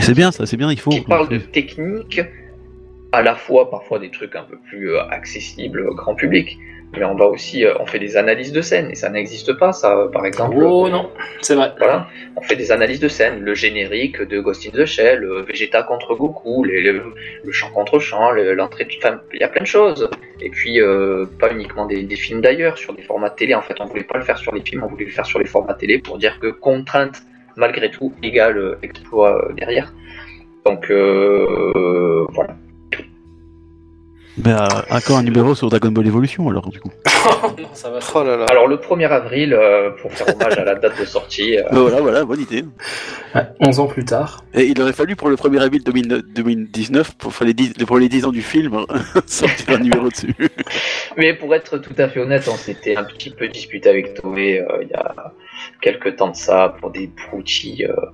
[0.00, 0.90] C'est bien ça, c'est bien, il faut.
[0.90, 2.20] Qui parle de technique,
[3.12, 6.58] à la fois parfois des trucs un peu plus euh, accessibles au grand public,
[6.96, 9.72] mais on va aussi, euh, on fait des analyses de scène, et ça n'existe pas,
[9.72, 10.56] ça, par exemple.
[10.58, 11.10] Oh non,
[11.40, 11.72] c'est vrai.
[11.78, 15.82] Voilà, on fait des analyses de scène, le générique de Ghost in the Shell, Vegeta
[15.82, 17.12] contre Goku, le,
[17.52, 20.08] chant contre chant, l'entrée, enfin, il y a plein de choses.
[20.40, 23.80] Et puis, euh, pas uniquement des, des films d'ailleurs, sur des formats télé, en fait,
[23.80, 25.74] on voulait pas le faire sur les films, on voulait le faire sur les formats
[25.74, 27.22] télé pour dire que contrainte
[27.56, 29.92] malgré tout égal exploit euh, derrière.
[30.64, 32.56] Donc euh, voilà.
[34.44, 34.52] Mais
[34.90, 36.90] encore un numéro sur Dragon Ball Evolution alors du coup.
[37.58, 37.98] non, ça va.
[38.14, 39.58] Oh alors le 1er avril,
[40.00, 41.56] pour faire hommage à la date de sortie.
[41.70, 42.64] Voilà, voilà, bonne idée.
[43.60, 44.44] 11 ans plus tard.
[44.54, 48.24] Et il aurait fallu pour le 1er avril 2019, pour les 10, pour les 10
[48.26, 48.84] ans du film,
[49.26, 50.34] sortir un numéro dessus.
[51.16, 54.62] Mais pour être tout à fait honnête, on s'était un petit peu disputé avec Toei
[54.82, 55.32] il y a
[55.80, 58.06] quelques temps de ça pour des broutilles euh,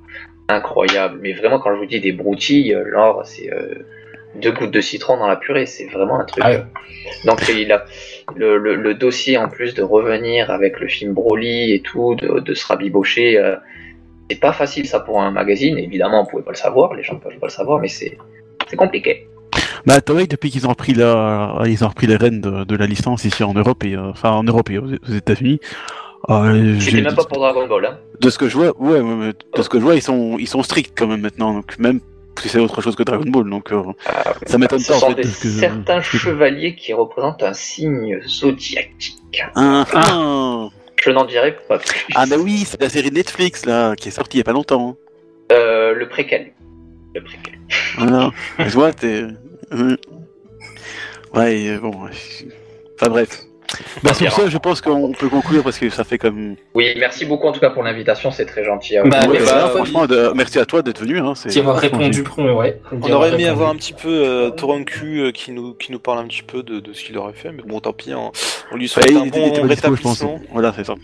[0.49, 1.19] incroyables.
[1.21, 3.75] Mais vraiment, quand je vous dis des broutilles, euh, genre, c'est euh,
[4.35, 6.45] deux gouttes de citron dans la purée, c'est vraiment un truc.
[6.47, 6.65] Ah
[7.25, 7.85] Donc il a
[8.35, 13.41] le, dossier en plus de revenir avec le film Broly et tout, de, se rabibocher.
[14.31, 17.17] c'est pas facile ça pour un magazine, évidemment on pouvait pas le savoir, les gens
[17.17, 18.17] peuvent pas le savoir, mais c'est
[18.77, 19.29] compliqué.
[19.85, 23.25] Bah Toei depuis qu'ils ont repris la, ils ont repris les rênes de, la licence
[23.25, 25.61] ici en Europe et enfin en Europe et aux États-Unis,
[26.31, 27.87] euh, C'était même pas pour Dragon Ball.
[27.87, 27.99] Hein.
[28.21, 29.01] De ce que je vois, ouais,
[29.57, 31.55] de ce que je vois, ils sont, ils sont stricts quand même maintenant.
[31.55, 32.01] Donc même
[32.41, 34.95] si c'est autre chose que Dragon Ball, donc euh, ah, ça m'étonne pas.
[34.95, 39.15] Ce sont des certains chevaliers qui représentent un signe zodiaque.
[39.55, 40.69] Ah, ah.
[40.97, 42.07] Je n'en dirai pas plus.
[42.15, 44.53] Ah bah oui, c'est la série Netflix là qui est sortie il y a pas
[44.53, 44.97] longtemps.
[45.51, 46.53] Euh, le préquel.
[47.15, 47.55] Le préquel.
[47.99, 48.31] Voilà.
[48.59, 49.25] je vois, t'es.
[51.35, 52.09] Ouais, bon.
[52.95, 53.41] Enfin bref.
[54.03, 56.57] Bah, sur ça, je pense qu'on peut conclure parce que ça fait comme.
[56.75, 58.97] Oui, merci beaucoup en tout cas pour l'invitation, c'est très gentil.
[59.05, 61.19] Bah, bah, franchement, merci à toi d'être venu.
[61.19, 62.81] Hein, avoir répondu, ouais.
[62.91, 66.19] On aurait aimé avoir un petit peu euh, Toranku euh, qui nous qui nous parle
[66.19, 68.31] un petit peu de, de ce qu'il aurait fait, mais bon, tant pis, hein.
[68.73, 70.41] on lui souhaite un bon rétablissement.
[70.53, 70.95] Voilà, c'est ça.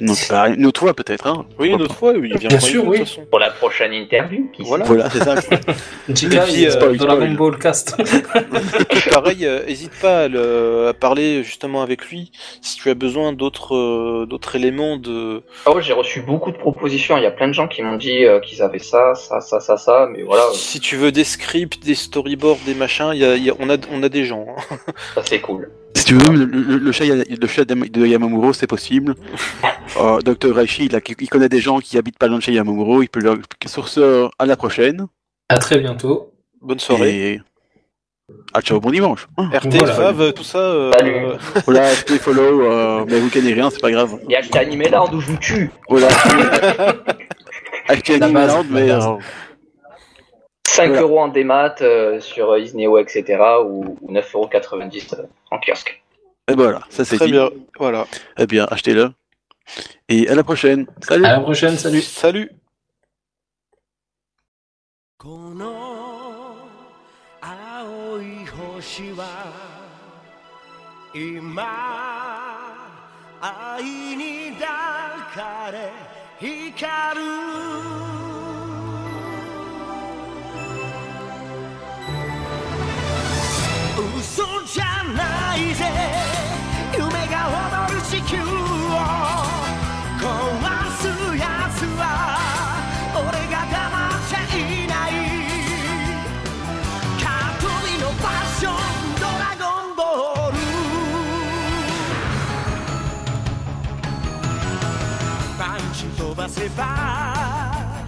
[0.00, 0.16] Donc,
[0.56, 2.32] une autre fois peut-être, hein Oui, une autre fois, oui.
[2.38, 3.02] Bien sûr, oui.
[3.30, 4.50] Pour la prochaine interview.
[4.58, 5.36] Voilà, voilà c'est ça.
[6.14, 7.96] Chica, euh, dans la Ball Cast.
[9.10, 14.26] pareil, n'hésite euh, pas à, parler justement avec lui si tu as besoin d'autres euh,
[14.26, 15.42] d'autres éléments de.
[15.64, 17.16] Ah ouais, j'ai reçu beaucoup de propositions.
[17.16, 19.76] Il y a plein de gens qui m'ont dit qu'ils avaient ça, ça, ça, ça,
[19.76, 20.44] ça, mais voilà.
[20.52, 23.76] Si tu veux des scripts, des storyboards, des machins, y a, y a, on a
[23.90, 24.46] on a des gens.
[24.56, 24.76] Hein.
[25.14, 25.70] ça c'est cool.
[25.96, 29.14] Si tu veux, le, chat, le chat de Yamamuro, c'est possible.
[29.96, 30.54] euh, Dr.
[30.54, 33.02] Raishi, il, connaît des gens qui habitent pas loin de chez Yamamuro.
[33.02, 33.38] Il peut leur...
[33.64, 35.06] Sur ce, à la prochaine.
[35.48, 36.34] À très bientôt.
[36.60, 37.32] Bonne soirée.
[37.32, 37.40] Et...
[38.52, 39.26] Ah, ciao, bon dimanche.
[39.38, 40.58] RT, Fav, tout ça.
[40.58, 41.38] Euh...
[41.64, 44.18] Voilà, RT, follow, euh, mais vous gagnez rien, c'est pas grave.
[44.28, 45.70] Et acheter Animeland où je vous tue.
[45.88, 46.08] Voilà.
[47.88, 48.90] Animeland, mais.
[50.66, 53.24] 5 euros en démat euh, sur Isneo, etc.
[53.64, 56.02] ou, 9,90€ euh, en kiosque.
[56.48, 58.06] Et voilà, ça c'est Très bien, voilà.
[58.38, 59.10] Eh bien, achetez-le.
[60.08, 60.86] Et à la prochaine.
[61.00, 61.24] Salut.
[61.24, 62.02] À la prochaine, salut.
[62.02, 62.50] Salut.
[106.46, 108.06] ばせば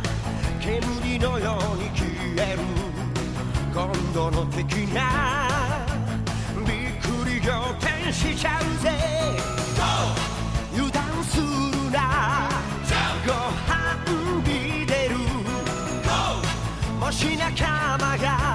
[0.61, 2.59] 煙のように消える
[3.75, 5.49] 今度の敵が
[8.13, 8.91] しちゃうぜ。
[10.73, 11.45] 油断する
[11.91, 12.49] な。
[13.27, 13.75] ご飯
[14.45, 15.17] ビデル
[16.99, 18.48] もし仲間が